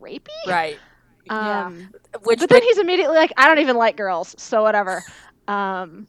rapey. 0.00 0.28
Right. 0.46 0.78
Yeah. 1.26 1.66
Um, 1.66 1.90
Which 2.24 2.40
but 2.40 2.48
then 2.48 2.60
ma- 2.60 2.64
he's 2.66 2.78
immediately 2.78 3.16
like, 3.16 3.32
I 3.36 3.46
don't 3.46 3.58
even 3.60 3.76
like 3.76 3.96
girls, 3.96 4.34
so 4.38 4.62
whatever. 4.62 5.02
Um, 5.46 6.08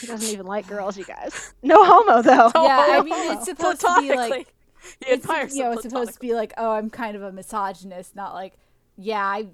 he 0.00 0.06
doesn't 0.06 0.32
even 0.32 0.46
like 0.46 0.66
girls, 0.66 0.96
you 0.96 1.04
guys. 1.04 1.52
No 1.62 1.84
homo 1.84 2.22
though. 2.22 2.50
Yeah, 2.54 2.86
I 2.90 3.02
mean, 3.02 3.32
it's 3.32 3.46
supposed 3.46 3.80
to 3.80 3.94
be, 4.00 4.08
like- 4.10 4.16
platonically. 4.16 4.46
He 5.00 5.06
it's, 5.12 5.24
admires 5.24 5.56
you 5.56 5.64
know, 5.64 5.72
it's 5.72 5.82
supposed 5.82 6.14
to 6.14 6.20
be 6.20 6.32
like, 6.32 6.52
oh, 6.56 6.70
I'm 6.70 6.90
kind 6.90 7.16
of 7.16 7.22
a 7.22 7.32
misogynist, 7.32 8.14
not 8.14 8.34
like, 8.34 8.54
yeah, 8.96 9.24
I, 9.24 9.48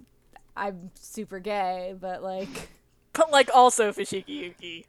I'm 0.55 0.91
super 0.95 1.39
gay, 1.41 1.95
but 1.99 2.23
like, 2.23 2.69
But 3.15 3.31
like 3.33 3.49
also 3.55 3.93
Fushigi 3.93 4.55
Yugi, 4.61 4.85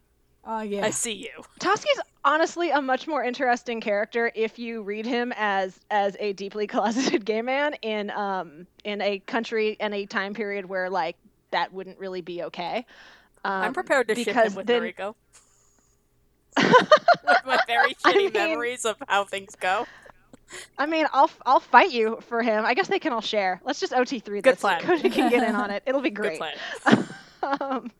oh 0.45 0.61
yeah, 0.61 0.85
I 0.85 0.89
see 0.89 1.13
you. 1.13 1.29
Tasuki's 1.59 2.01
honestly 2.25 2.69
a 2.71 2.81
much 2.81 3.07
more 3.07 3.23
interesting 3.23 3.81
character 3.81 4.31
if 4.35 4.57
you 4.57 4.81
read 4.83 5.05
him 5.05 5.33
as 5.35 5.79
as 5.91 6.15
a 6.19 6.33
deeply 6.33 6.67
closeted 6.73 7.25
gay 7.25 7.41
man 7.41 7.73
in 7.81 8.09
um 8.11 8.67
in 8.83 9.01
a 9.01 9.19
country 9.19 9.77
and 9.79 9.93
a 9.93 10.05
time 10.05 10.33
period 10.33 10.65
where 10.65 10.89
like 10.89 11.15
that 11.51 11.73
wouldn't 11.73 11.99
really 11.99 12.21
be 12.21 12.43
okay. 12.43 12.85
Um, 13.45 13.51
I'm 13.61 13.73
prepared 13.73 14.07
to 14.07 14.15
ship 14.15 14.25
because 14.27 14.51
him 14.51 14.55
with 14.57 14.67
then, 14.67 14.81
Nuriko. 14.83 15.15
with 16.57 17.45
my 17.45 17.59
very 17.67 17.95
I 18.05 18.13
shitty 18.13 18.23
mean- 18.25 18.33
memories 18.33 18.85
of 18.85 18.95
how 19.07 19.25
things 19.25 19.55
go. 19.55 19.85
I 20.77 20.85
mean, 20.85 21.07
I'll 21.13 21.31
I'll 21.47 21.59
fight 21.59 21.91
you 21.91 22.19
for 22.27 22.43
him. 22.43 22.63
I 22.63 22.75
guess 22.75 22.87
they 22.87 22.99
can 22.99 23.11
all 23.11 23.21
share. 23.21 23.59
Let's 23.65 23.79
just 23.79 23.91
OT 23.91 24.19
three 24.19 24.41
Good 24.41 24.53
this. 24.53 24.61
plan. 24.61 24.81
Koji 24.81 25.11
can 25.11 25.29
get 25.31 25.41
in 25.47 25.55
on 25.55 25.71
it. 25.71 25.81
It'll 25.87 26.01
be 26.01 26.11
Good 26.11 26.37
great. 26.37 26.37
plan. 26.37 27.07
Um, 27.43 27.91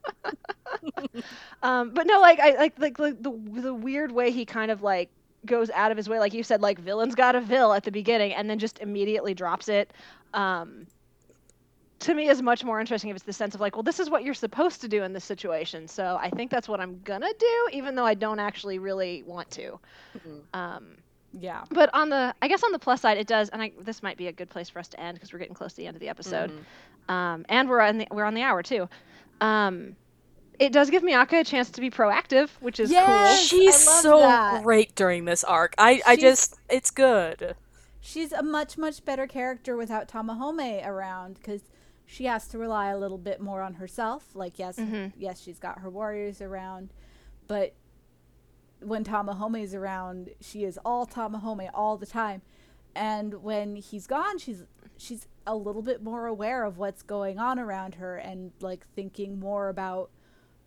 um, 1.64 1.90
but 1.92 2.08
no, 2.08 2.20
like 2.20 2.40
I 2.40 2.56
like 2.56 2.80
like 2.80 3.00
like 3.00 3.22
the 3.22 3.32
the 3.32 3.74
weird 3.74 4.12
way 4.12 4.32
he 4.32 4.46
kind 4.46 4.72
of 4.72 4.82
like 4.82 5.10
goes 5.46 5.70
out 5.72 5.92
of 5.92 5.98
his 5.98 6.08
way, 6.10 6.20
like 6.20 6.34
you 6.34 6.44
said, 6.44 6.62
like 6.62 6.80
villain's 6.80 7.16
got 7.16 7.36
a 7.36 7.42
vil 7.42 7.74
at 7.74 7.84
the 7.84 7.92
beginning, 7.92 8.34
and 8.34 8.50
then 8.50 8.60
just 8.60 8.80
immediately 8.80 9.34
drops 9.34 9.68
it. 9.70 9.94
Um, 10.34 10.88
to 12.00 12.14
me, 12.14 12.28
is 12.28 12.42
much 12.42 12.64
more 12.66 12.82
interesting 12.82 13.10
if 13.10 13.16
it's 13.16 13.26
the 13.26 13.32
sense 13.34 13.56
of 13.56 13.62
like, 13.62 13.76
well, 13.76 13.84
this 13.84 14.00
is 14.00 14.10
what 14.10 14.24
you're 14.24 14.34
supposed 14.34 14.82
to 14.82 14.88
do 14.90 15.04
in 15.04 15.14
this 15.14 15.24
situation. 15.24 15.88
So 15.88 16.18
I 16.22 16.30
think 16.30 16.52
that's 16.52 16.68
what 16.68 16.82
I'm 16.82 17.00
gonna 17.04 17.32
do, 17.40 17.68
even 17.72 17.96
though 17.96 18.06
I 18.06 18.14
don't 18.14 18.40
actually 18.40 18.78
really 18.80 19.24
want 19.24 19.50
to. 19.52 19.80
Um, 20.54 20.98
yeah, 21.34 21.64
but 21.72 21.90
on 21.94 22.10
the, 22.10 22.36
I 22.42 22.48
guess 22.48 22.64
on 22.64 22.72
the 22.72 22.80
plus 22.80 23.02
side, 23.02 23.18
it 23.18 23.26
does, 23.28 23.50
and 23.50 23.62
I, 23.62 23.72
this 23.82 24.04
might 24.04 24.18
be 24.18 24.28
a 24.28 24.32
good 24.32 24.50
place 24.50 24.70
for 24.70 24.80
us 24.80 24.88
to 24.90 25.00
end 25.00 25.16
because 25.16 25.34
we're 25.34 25.40
getting 25.40 25.56
close 25.56 25.72
to 25.74 25.78
the 25.78 25.88
end 25.88 25.96
of 25.96 26.02
the 26.02 26.10
episode, 26.10 26.52
um, 27.10 27.46
and 27.50 27.70
we're 27.70 27.80
on 27.80 27.98
the 27.98 28.08
we're 28.12 28.26
on 28.26 28.36
the 28.36 28.44
hour 28.44 28.62
too. 28.62 28.88
Um, 29.44 29.96
it 30.60 30.72
does 30.72 30.90
give 30.90 31.04
Miaka 31.04 31.40
a 31.40 31.44
chance 31.44 31.70
to 31.72 31.82
be 31.82 31.90
proactive, 31.90 32.50
which 32.62 32.80
is 32.80 32.92
Yes! 32.92 33.50
cool. 33.52 33.60
She's 33.60 33.76
so 33.76 34.20
that. 34.20 34.64
great 34.64 34.96
during 34.96 35.26
this 35.26 35.44
arc. 35.44 35.74
I, 35.78 36.02
I 36.06 36.16
just, 36.16 36.56
it's 36.70 36.92
good. 36.92 37.56
She's 38.00 38.32
a 38.32 38.44
much 38.44 38.78
much 38.78 39.04
better 39.06 39.28
character 39.28 39.76
without 39.78 40.08
Tamahome 40.08 40.86
around 40.86 41.36
because 41.36 41.62
she 42.06 42.26
has 42.26 42.48
to 42.50 42.58
rely 42.58 42.90
a 42.90 42.98
little 42.98 43.18
bit 43.18 43.40
more 43.42 43.62
on 43.62 43.76
herself. 43.76 44.28
Like 44.36 44.60
yes, 44.60 44.78
Mhm. 44.78 45.14
yes, 45.18 45.42
she's 45.42 45.58
got 45.58 45.80
her 45.80 45.90
warriors 45.90 46.42
around, 46.42 46.90
but 47.48 47.74
when 48.82 49.04
Tamahome's 49.06 49.74
around, 49.74 50.32
she 50.42 50.66
is 50.66 50.78
all 50.84 51.06
Tamahome 51.08 51.70
all 51.74 51.96
the 51.98 52.06
time. 52.06 52.42
And 52.96 53.42
when 53.42 53.78
he's 53.78 54.06
gone, 54.06 54.38
she's 54.38 54.66
she's 55.04 55.28
a 55.46 55.56
little 55.56 55.82
bit 55.82 56.02
more 56.02 56.26
aware 56.28 56.64
of 56.64 56.78
what's 56.78 57.02
going 57.02 57.38
on 57.40 57.60
around 57.60 57.96
her 57.96 58.16
and 58.18 58.52
like 58.62 58.86
thinking 58.96 59.40
more 59.40 59.70
about 59.70 60.10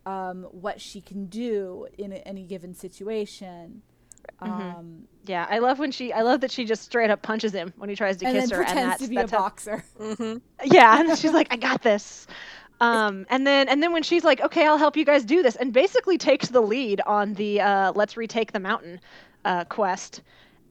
um, 0.04 0.44
what 0.52 0.80
she 0.80 1.00
can 1.00 1.26
do 1.26 1.86
in 1.98 2.12
a, 2.12 2.16
any 2.16 2.44
given 2.44 2.74
situation. 2.74 3.82
Um, 4.40 5.04
Yeah, 5.24 5.46
I 5.48 5.58
love 5.60 5.78
when 5.78 5.90
she. 5.92 6.12
I 6.12 6.22
love 6.22 6.40
that 6.42 6.50
she 6.50 6.64
just 6.64 6.82
straight 6.84 7.10
up 7.10 7.22
punches 7.22 7.52
him 7.52 7.72
when 7.76 7.88
he 7.88 7.96
tries 7.96 8.16
to 8.18 8.26
and 8.26 8.34
kiss 8.36 8.50
then 8.50 8.58
her, 8.58 8.64
and 8.64 8.78
that's 8.78 9.02
to 9.02 9.08
be 9.08 9.16
that's 9.16 9.32
a 9.32 9.36
how- 9.36 9.42
boxer. 9.42 9.84
hmm 9.98 10.36
Yeah, 10.64 11.00
and 11.00 11.18
she's 11.18 11.32
like, 11.32 11.48
I 11.50 11.56
got 11.56 11.82
this. 11.82 12.26
Um, 12.80 13.24
and 13.30 13.46
then 13.46 13.68
and 13.68 13.82
then 13.82 13.92
when 13.92 14.02
she's 14.02 14.24
like, 14.24 14.40
okay, 14.40 14.66
I'll 14.66 14.78
help 14.78 14.96
you 14.96 15.04
guys 15.04 15.24
do 15.24 15.42
this, 15.42 15.56
and 15.56 15.72
basically 15.72 16.18
takes 16.18 16.48
the 16.48 16.60
lead 16.60 17.00
on 17.06 17.34
the 17.34 17.60
uh, 17.60 17.92
let's 17.94 18.16
retake 18.16 18.52
the 18.52 18.60
mountain 18.60 19.00
uh, 19.44 19.64
quest. 19.64 20.22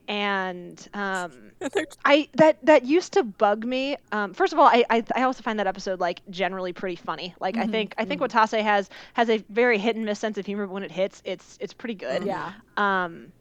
And 0.07 0.87
um, 0.93 1.51
I 2.05 2.29
that 2.35 2.63
that 2.65 2.85
used 2.85 3.13
to 3.13 3.23
bug 3.23 3.65
me. 3.65 3.97
Um, 4.11 4.33
first 4.33 4.53
of 4.53 4.59
all, 4.59 4.67
I, 4.67 4.83
I 4.89 5.03
I 5.15 5.23
also 5.23 5.43
find 5.43 5.59
that 5.59 5.67
episode 5.67 5.99
like 5.99 6.21
generally 6.29 6.73
pretty 6.73 6.95
funny. 6.95 7.35
Like 7.39 7.57
I 7.57 7.65
Mhm, 7.65 7.67
think 7.67 7.93
I 7.97 8.05
think 8.05 8.21
Watase 8.21 8.61
has 8.61 8.89
has 9.13 9.29
a 9.29 9.43
very 9.49 9.77
hit 9.77 9.95
and 9.95 10.05
miss 10.05 10.19
sense 10.19 10.37
of 10.37 10.45
humor, 10.45 10.67
but 10.67 10.73
when 10.73 10.83
it 10.83 10.91
hits, 10.91 11.21
it's 11.25 11.57
it's 11.59 11.73
pretty 11.73 11.95
good. 11.95 12.27
Yeah. 12.27 12.53
Um, 12.77 13.33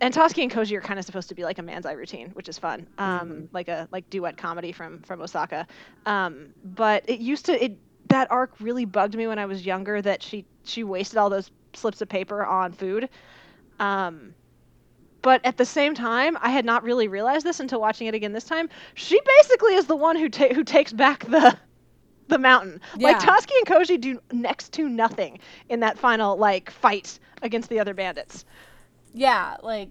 and 0.00 0.12
Tasuki 0.12 0.42
and 0.42 0.50
Koji 0.52 0.76
are 0.76 0.80
kind 0.80 0.98
of 0.98 1.04
supposed 1.04 1.28
to 1.28 1.34
be 1.34 1.44
like 1.44 1.58
a 1.58 1.62
manzai 1.62 1.96
routine, 1.96 2.30
which 2.32 2.48
is 2.48 2.58
fun. 2.58 2.88
Um, 2.98 3.40
Mm-hmm. 3.40 3.46
like 3.52 3.68
a 3.68 3.88
like 3.92 4.08
duet 4.10 4.36
comedy 4.36 4.72
from 4.72 5.00
from 5.02 5.20
Osaka. 5.22 5.66
Um, 6.04 6.54
but 6.62 7.04
it 7.08 7.20
used 7.20 7.46
to 7.46 7.64
it 7.64 7.78
that 8.08 8.30
arc 8.30 8.60
really 8.60 8.84
bugged 8.84 9.14
me 9.16 9.26
when 9.26 9.38
I 9.38 9.46
was 9.46 9.64
younger 9.64 10.00
that 10.02 10.22
she 10.22 10.46
she 10.64 10.84
wasted 10.84 11.18
all 11.18 11.30
those 11.30 11.50
slips 11.74 12.00
of 12.02 12.08
paper 12.08 12.44
on 12.44 12.72
food. 12.72 13.08
Um, 13.78 14.34
but 15.26 15.40
at 15.44 15.56
the 15.56 15.64
same 15.64 15.92
time, 15.92 16.38
I 16.40 16.50
had 16.50 16.64
not 16.64 16.84
really 16.84 17.08
realized 17.08 17.44
this 17.44 17.58
until 17.58 17.80
watching 17.80 18.06
it 18.06 18.14
again 18.14 18.32
this 18.32 18.44
time. 18.44 18.68
She 18.94 19.20
basically 19.38 19.74
is 19.74 19.86
the 19.86 19.96
one 19.96 20.14
who 20.14 20.28
ta- 20.28 20.54
who 20.54 20.62
takes 20.62 20.92
back 20.92 21.24
the 21.24 21.58
the 22.28 22.38
mountain. 22.38 22.80
Like 22.96 23.20
Yeah. 23.20 23.26
Tasuki 23.26 23.50
and 23.58 23.66
Koji 23.66 24.00
do 24.00 24.20
next 24.32 24.72
to 24.74 24.88
nothing 24.88 25.40
in 25.68 25.80
that 25.80 25.98
final 25.98 26.36
like 26.36 26.70
fight 26.70 27.18
against 27.42 27.68
the 27.70 27.80
other 27.80 27.92
bandits. 27.92 28.44
yeah, 29.12 29.56
like 29.64 29.88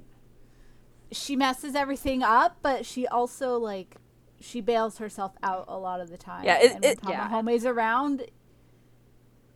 she 1.11 1.35
messes 1.35 1.75
everything 1.75 2.23
up, 2.23 2.55
but 2.61 2.85
she 2.85 3.05
also 3.07 3.57
like 3.59 3.97
she 4.39 4.61
bails 4.61 4.99
herself 4.99 5.33
out 5.43 5.65
a 5.67 5.77
lot 5.77 5.99
of 5.99 6.09
the 6.09 6.17
time. 6.17 6.45
Yeah, 6.45 6.59
it- 6.59 6.71
and 6.71 6.81
when 6.83 6.91
it- 6.93 6.99
yeah. 7.09 7.27
Tamahome's 7.27 7.65
around, 7.65 8.23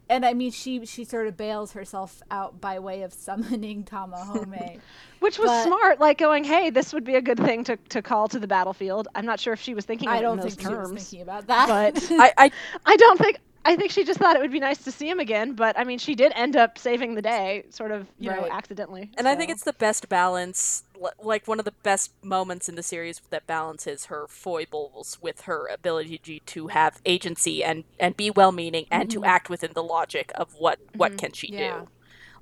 and 0.10 0.26
I 0.26 0.34
mean 0.34 0.52
she 0.52 0.86
she 0.86 1.04
sort 1.06 1.28
of 1.28 1.38
bails 1.38 1.72
herself 1.74 2.22
out 2.32 2.60
by 2.60 2.80
way 2.80 3.04
of 3.04 3.14
summoning 3.26 3.84
Tamahome. 3.84 4.80
Which 5.20 5.38
was 5.38 5.48
But- 5.50 5.64
smart, 5.66 6.00
like 6.00 6.18
going, 6.18 6.44
"Hey, 6.44 6.70
this 6.70 6.94
would 6.94 7.04
be 7.04 7.16
a 7.16 7.22
good 7.22 7.38
thing 7.40 7.64
to, 7.66 7.76
to 7.90 8.02
call 8.02 8.28
to 8.30 8.40
the 8.40 8.48
battlefield." 8.48 9.08
I'm 9.16 9.26
not 9.26 9.40
sure 9.40 9.54
if 9.54 9.60
she 9.62 9.74
was 9.74 9.86
thinking 9.86 10.08
of 10.08 10.16
I 10.16 10.22
don't 10.22 10.38
in 10.40 10.44
those 10.44 10.56
think 10.56 10.68
she 10.70 10.74
was 10.76 10.88
terms, 10.90 11.04
thinking 11.10 11.22
about 11.22 11.48
that. 11.48 11.68
but 11.94 12.08
I, 12.12 12.34
I, 12.38 12.52
I 12.86 12.96
don't 12.98 13.18
think. 13.20 13.38
I 13.66 13.76
think 13.76 13.92
she 13.92 14.06
just 14.06 14.18
thought 14.20 14.38
it 14.38 14.42
would 14.42 14.54
be 14.54 14.62
nice 14.62 14.78
to 14.86 14.92
see 14.92 15.10
him 15.10 15.20
again. 15.20 15.52
But 15.54 15.78
I 15.78 15.84
mean, 15.84 16.00
she 16.00 16.16
did 16.16 16.32
end 16.34 16.56
up 16.56 16.78
saving 16.78 17.16
the 17.16 17.22
day, 17.22 17.66
sort 17.70 17.92
of, 17.92 18.08
you 18.18 18.30
know, 18.30 18.48
accidentally. 18.50 19.12
and 19.18 19.28
I 19.28 19.36
think 19.36 19.52
it's 19.52 19.64
the 19.66 19.74
best 19.74 20.08
balance, 20.08 20.84
li- 20.89 20.89
like 21.22 21.48
one 21.48 21.60
of 21.60 21.66
the 21.66 21.74
best 21.84 22.12
moments 22.24 22.68
in 22.70 22.76
the 22.76 22.84
series 22.84 23.22
that 23.30 23.48
balances 23.48 24.06
her 24.06 24.26
foibles 24.28 25.18
with 25.22 25.42
her 25.42 25.68
ability 25.68 26.42
to 26.46 26.68
have 26.68 27.02
agency 27.06 27.64
and 27.64 27.84
and 28.00 28.18
be 28.18 28.30
well-meaning 28.32 28.86
and 28.92 29.10
to 29.12 29.22
Mhm. 29.22 29.28
act 29.28 29.50
within 29.50 29.72
the 29.74 29.84
logic 29.84 30.32
of 30.36 30.54
what 30.56 30.80
what 30.96 31.14
Mhm. 31.14 31.18
can 31.18 31.32
she 31.34 31.48
Yeah. 31.52 31.80
do. 31.82 31.88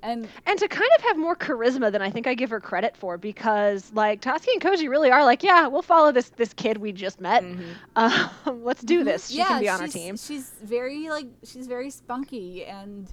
and 0.00 0.28
and 0.46 0.60
to 0.60 0.68
kind 0.68 0.88
of 0.96 1.02
have 1.02 1.16
more 1.16 1.34
charisma 1.34 1.90
than 1.90 2.00
I 2.00 2.08
think 2.08 2.28
I 2.28 2.34
give 2.34 2.50
her 2.50 2.60
credit 2.60 2.96
for, 2.96 3.18
because 3.18 3.90
like 3.92 4.20
Tasuki 4.20 4.52
and 4.52 4.62
Koji 4.62 4.88
really 4.88 5.10
are 5.10 5.24
like, 5.24 5.42
yeah, 5.42 5.66
we'll 5.66 5.82
follow 5.82 6.12
this 6.12 6.28
this 6.36 6.52
kid 6.54 6.78
we 6.78 6.92
just 6.92 7.20
met. 7.20 7.42
Mhm. 7.42 7.74
Um, 7.96 8.30
let's 8.64 8.82
do 8.82 9.02
this. 9.02 9.28
She 9.28 9.38
Mm-hmm. 9.38 9.40
yeah, 9.40 9.46
can 9.48 9.60
be 9.60 9.68
on 9.68 9.80
our 9.80 9.88
team. 9.88 10.16
She's 10.16 10.50
very 10.62 11.08
like 11.10 11.26
she's 11.44 11.66
very 11.66 11.90
spunky 11.90 12.64
and 12.64 13.08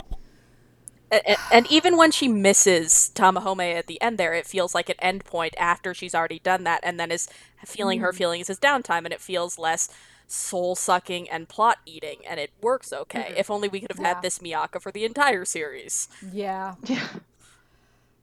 A- 1.12 1.34
a- 1.34 1.38
And, 1.52 1.68
even 1.72 1.98
when 1.98 2.12
she 2.12 2.28
misses 2.28 3.12
Tamahome 3.16 3.76
at 3.76 3.88
the 3.88 4.02
end 4.02 4.18
there, 4.18 4.34
it 4.34 4.48
feels 4.48 4.74
like 4.74 4.90
an 4.90 4.96
end 5.00 5.24
point 5.24 5.54
after 5.58 5.94
she's 5.94 6.16
already 6.16 6.40
done 6.40 6.64
that 6.64 6.80
and 6.84 7.00
then 7.00 7.12
is 7.12 7.28
feeling 7.66 8.00
her 8.00 8.12
Mm. 8.12 8.16
feelings 8.16 8.50
as 8.50 8.60
downtime 8.60 9.06
and 9.06 9.14
it 9.14 9.22
feels 9.22 9.58
less 9.60 9.90
soul 10.28 10.76
sucking 10.76 11.30
and 11.30 11.48
plot 11.48 11.78
eating 11.86 12.18
and 12.28 12.40
it 12.40 12.52
works 12.62 12.92
okay. 12.92 13.34
Mhm. 13.34 13.38
If 13.38 13.52
only 13.52 13.68
we 13.68 13.80
could 13.80 13.92
have 13.92 14.00
Yeah. 14.00 14.08
had 14.16 14.22
this 14.24 14.42
Miaka 14.42 14.80
for 14.80 14.92
the 14.92 15.06
entire 15.06 15.46
series. 15.46 16.08
yeah. 16.34 16.76
Yeah. 16.88 17.08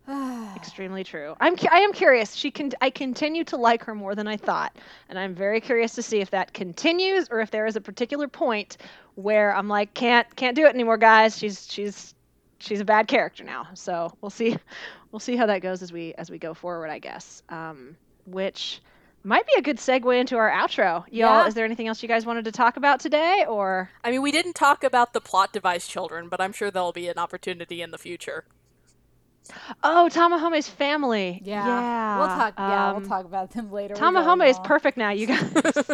Extremely 0.56 1.04
true. 1.04 1.36
I'm 1.40 1.56
cu- 1.56 1.68
I 1.70 1.78
am 1.80 1.92
curious. 1.92 2.34
She 2.34 2.50
can 2.50 2.72
I 2.80 2.90
continue 2.90 3.44
to 3.44 3.56
like 3.56 3.84
her 3.84 3.94
more 3.94 4.14
than 4.16 4.26
I 4.26 4.36
thought, 4.36 4.76
and 5.08 5.16
I'm 5.18 5.34
very 5.34 5.60
curious 5.60 5.94
to 5.94 6.02
see 6.02 6.20
if 6.20 6.30
that 6.30 6.52
continues 6.52 7.28
or 7.30 7.40
if 7.40 7.50
there 7.52 7.66
is 7.66 7.76
a 7.76 7.80
particular 7.80 8.26
point 8.26 8.78
where 9.14 9.54
I'm 9.54 9.68
like 9.68 9.94
can't 9.94 10.26
can't 10.34 10.56
do 10.56 10.66
it 10.66 10.74
anymore, 10.74 10.96
guys. 10.98 11.38
She's 11.38 11.66
she's 11.70 12.14
she's 12.62 12.80
a 12.80 12.84
bad 12.84 13.08
character 13.08 13.44
now. 13.44 13.68
So 13.74 14.12
we'll 14.20 14.30
see 14.30 14.56
we'll 15.12 15.20
see 15.20 15.36
how 15.36 15.46
that 15.46 15.60
goes 15.60 15.82
as 15.82 15.92
we 15.92 16.14
as 16.14 16.30
we 16.30 16.38
go 16.38 16.54
forward, 16.54 16.88
I 16.88 16.98
guess. 16.98 17.42
Um, 17.48 17.96
which 18.26 18.80
might 19.24 19.46
be 19.46 19.52
a 19.56 19.62
good 19.62 19.76
segue 19.76 20.18
into 20.18 20.36
our 20.36 20.50
outro. 20.50 21.04
Y'all, 21.08 21.42
Yeah. 21.42 21.46
is 21.46 21.54
there 21.54 21.64
anything 21.64 21.86
else 21.88 22.02
you 22.02 22.08
guys 22.08 22.26
wanted 22.26 22.44
to 22.46 22.52
talk 22.52 22.76
about 22.76 22.98
today, 23.00 23.44
or 23.48 23.90
I 24.02 24.10
mean, 24.10 24.22
we 24.22 24.32
didn't 24.32 24.54
talk 24.54 24.82
about 24.82 25.12
the 25.12 25.20
plot 25.20 25.52
device 25.52 25.86
children, 25.86 26.28
but 26.28 26.40
I'm 26.40 26.52
sure 26.52 26.70
there'll 26.70 26.92
be 26.92 27.08
an 27.08 27.18
opportunity 27.18 27.82
in 27.82 27.90
the 27.92 27.98
future. 27.98 28.44
Oh, 29.82 30.08
Tamahome's 30.12 30.68
family? 30.68 31.40
Yeah. 31.44 31.66
yeah. 31.66 32.18
We'll 32.18 32.26
talk 32.28 32.54
yeah, 32.58 32.88
um, 32.88 32.96
we'll 32.96 33.08
talk 33.08 33.24
about 33.24 33.50
them 33.52 33.72
later. 33.72 33.94
Tamahome 33.94 34.48
is 34.48 34.58
perfect 34.60 34.96
now, 34.96 35.10
you 35.10 35.26
guys. 35.26 35.42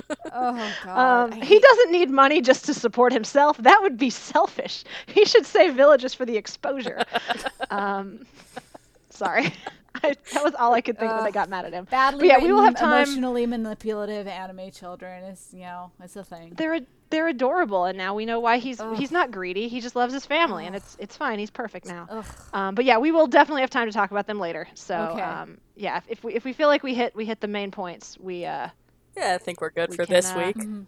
Oh 0.41 0.73
god. 0.85 1.33
Um, 1.33 1.43
he 1.43 1.59
doesn't 1.59 1.91
need 1.91 2.11
money 2.11 2.41
just 2.41 2.67
to 2.67 2.75
support 2.75 3.13
himself. 3.13 3.57
That 3.57 3.81
would 3.83 3.97
be 3.97 4.11
selfish. 4.11 4.85
He 5.07 5.25
should 5.25 5.47
save 5.47 5.75
villages 5.75 6.15
for 6.15 6.25
the 6.25 6.37
exposure. 6.37 7.03
um, 7.71 8.25
sorry. 9.11 9.53
I, 10.03 10.15
that 10.35 10.45
was 10.45 10.55
all 10.55 10.75
I 10.75 10.81
could 10.81 10.99
think 10.99 11.11
when 11.13 11.23
I 11.25 11.31
got 11.31 11.49
mad 11.49 11.65
at 11.65 11.73
him. 11.73 11.85
badly 11.91 12.29
yeah, 12.29 12.39
we 12.39 12.53
will 12.53 12.63
have 12.63 12.77
time- 12.77 13.03
emotionally 13.03 13.47
manipulative 13.47 14.27
anime 14.27 14.71
children 14.71 15.25
is 15.25 15.49
you 15.53 15.61
know 15.61 15.91
it's 16.03 16.17
a 16.17 16.25
thing. 16.25 16.53
They're 16.57 16.81
they're 17.11 17.29
adorable, 17.29 17.87
and 17.87 17.97
now 17.97 18.15
we 18.15 18.27
know 18.27 18.39
why 18.39 18.59
he's 18.59 18.81
Ugh. 18.81 18.95
he's 18.97 19.11
not 19.11 19.31
greedy. 19.31 19.67
He 19.69 19.81
just 19.81 19.97
loves 19.97 20.13
his 20.13 20.27
family, 20.27 20.67
and 20.67 20.77
it's 20.77 20.97
it's 21.01 21.17
fine. 21.17 21.39
He's 21.39 21.51
perfect 21.51 21.87
now. 21.87 22.23
Um, 22.53 22.75
but 22.75 22.85
yeah, 22.85 22.99
we 22.99 23.11
will 23.13 23.27
definitely 23.27 23.63
have 23.63 23.71
time 23.71 23.89
to 23.89 23.93
talk 23.93 24.11
about 24.11 24.27
them 24.27 24.39
later. 24.39 24.69
So 24.75 24.95
Okay. 25.13 25.23
um, 25.23 25.59
yeah, 25.75 25.97
if, 25.97 26.05
if 26.09 26.25
we 26.25 26.35
if 26.35 26.45
we 26.45 26.53
feel 26.53 26.69
like 26.69 26.83
we 26.83 26.95
hit 26.95 27.15
we 27.17 27.25
hit 27.25 27.41
the 27.41 27.49
main 27.49 27.71
points, 27.71 28.19
we 28.21 28.45
uh, 28.45 28.69
Yeah, 29.17 29.35
I 29.35 29.39
think 29.39 29.61
we're 29.63 29.71
good 29.71 29.89
We 29.91 29.97
for 29.97 30.05
can, 30.05 30.15
this 30.15 30.31
uh, 30.33 30.43
week. 30.47 30.57
Mhm. 30.57 30.85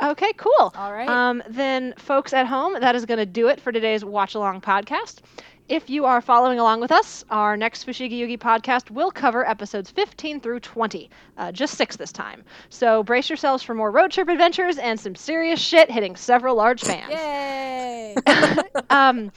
Okay, 0.00 0.32
cool. 0.34 0.72
All 0.76 0.92
right. 0.92 1.08
Um, 1.08 1.42
then, 1.50 1.92
folks 1.98 2.32
at 2.32 2.46
home, 2.46 2.74
that 2.78 2.94
is 2.94 3.04
going 3.04 3.18
to 3.18 3.26
do 3.26 3.48
it 3.48 3.60
for 3.60 3.72
today's 3.72 4.04
Watch 4.04 4.36
Along 4.36 4.60
podcast. 4.60 5.22
If 5.68 5.90
you 5.90 6.06
are 6.06 6.22
following 6.22 6.58
along 6.58 6.80
with 6.80 6.90
us, 6.90 7.26
our 7.28 7.54
next 7.54 7.86
Fushigi 7.86 8.18
Yugi 8.18 8.38
podcast 8.38 8.90
will 8.90 9.10
cover 9.10 9.46
episodes 9.46 9.90
15 9.90 10.40
through 10.40 10.60
20, 10.60 11.10
uh, 11.36 11.52
just 11.52 11.74
six 11.74 11.94
this 11.94 12.10
time. 12.10 12.42
So 12.70 13.02
brace 13.02 13.28
yourselves 13.28 13.62
for 13.62 13.74
more 13.74 13.90
road 13.90 14.10
trip 14.10 14.28
adventures 14.28 14.78
and 14.78 14.98
some 14.98 15.14
serious 15.14 15.60
shit 15.60 15.90
hitting 15.90 16.16
several 16.16 16.56
large 16.56 16.80
fans. 16.80 17.10
Yay! 17.10 18.16
um, 18.90 19.30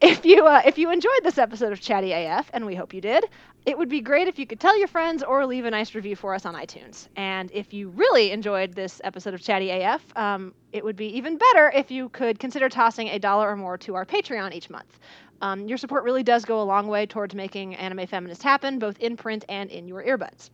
if 0.00 0.26
you 0.26 0.44
uh, 0.46 0.62
if 0.66 0.78
you 0.78 0.90
enjoyed 0.90 1.20
this 1.22 1.38
episode 1.38 1.72
of 1.72 1.80
Chatty 1.80 2.12
AF, 2.12 2.50
and 2.52 2.66
we 2.66 2.74
hope 2.74 2.92
you 2.92 3.00
did, 3.00 3.24
it 3.66 3.78
would 3.78 3.88
be 3.88 4.00
great 4.00 4.28
if 4.28 4.38
you 4.38 4.46
could 4.46 4.60
tell 4.60 4.78
your 4.78 4.88
friends 4.88 5.22
or 5.22 5.46
leave 5.46 5.64
a 5.64 5.70
nice 5.70 5.94
review 5.94 6.14
for 6.14 6.34
us 6.34 6.44
on 6.44 6.54
iTunes. 6.54 7.08
And 7.16 7.50
if 7.52 7.72
you 7.72 7.88
really 7.90 8.30
enjoyed 8.30 8.74
this 8.74 9.00
episode 9.04 9.34
of 9.34 9.40
Chatty 9.40 9.70
AF, 9.70 10.02
um, 10.16 10.54
it 10.72 10.84
would 10.84 10.96
be 10.96 11.16
even 11.16 11.38
better 11.38 11.72
if 11.74 11.90
you 11.90 12.08
could 12.10 12.38
consider 12.38 12.68
tossing 12.68 13.08
a 13.08 13.18
dollar 13.18 13.50
or 13.50 13.56
more 13.56 13.78
to 13.78 13.94
our 13.94 14.04
Patreon 14.04 14.52
each 14.52 14.70
month. 14.70 14.98
Um, 15.40 15.68
your 15.68 15.78
support 15.78 16.04
really 16.04 16.22
does 16.22 16.44
go 16.44 16.60
a 16.60 16.64
long 16.64 16.88
way 16.88 17.06
towards 17.06 17.34
making 17.34 17.76
Anime 17.76 18.06
Feminist 18.06 18.42
happen, 18.42 18.78
both 18.78 18.98
in 18.98 19.16
print 19.16 19.46
and 19.48 19.70
in 19.70 19.88
your 19.88 20.02
earbuds. 20.02 20.50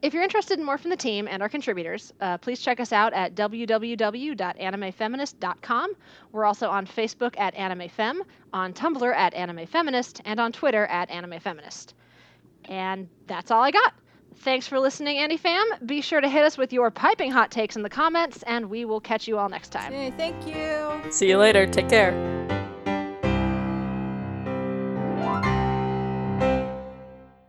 If 0.00 0.14
you're 0.14 0.22
interested 0.22 0.60
in 0.60 0.64
more 0.64 0.78
from 0.78 0.90
the 0.90 0.96
team 0.96 1.26
and 1.28 1.42
our 1.42 1.48
contributors, 1.48 2.12
uh, 2.20 2.38
please 2.38 2.60
check 2.60 2.78
us 2.78 2.92
out 2.92 3.12
at 3.14 3.34
www.animefeminist.com. 3.34 5.92
We're 6.30 6.44
also 6.44 6.68
on 6.68 6.86
Facebook 6.86 7.36
at 7.38 7.56
AnimeFem, 7.56 8.20
on 8.52 8.72
Tumblr 8.72 9.12
at 9.14 9.34
AnimeFeminist, 9.34 10.20
and 10.24 10.38
on 10.38 10.52
Twitter 10.52 10.86
at 10.86 11.10
AnimeFeminist. 11.10 11.94
And 12.66 13.08
that's 13.26 13.50
all 13.50 13.62
I 13.62 13.72
got. 13.72 13.92
Thanks 14.36 14.68
for 14.68 14.78
listening, 14.78 15.16
AniFam. 15.16 15.84
Be 15.84 16.00
sure 16.00 16.20
to 16.20 16.28
hit 16.28 16.44
us 16.44 16.56
with 16.56 16.72
your 16.72 16.92
piping 16.92 17.32
hot 17.32 17.50
takes 17.50 17.74
in 17.74 17.82
the 17.82 17.90
comments, 17.90 18.44
and 18.44 18.70
we 18.70 18.84
will 18.84 19.00
catch 19.00 19.26
you 19.26 19.36
all 19.36 19.48
next 19.48 19.70
time. 19.70 19.92
Hey, 19.92 20.12
thank 20.16 20.46
you. 20.46 21.10
See 21.10 21.28
you 21.28 21.38
later. 21.38 21.66
Take 21.66 21.88
care. 21.88 22.67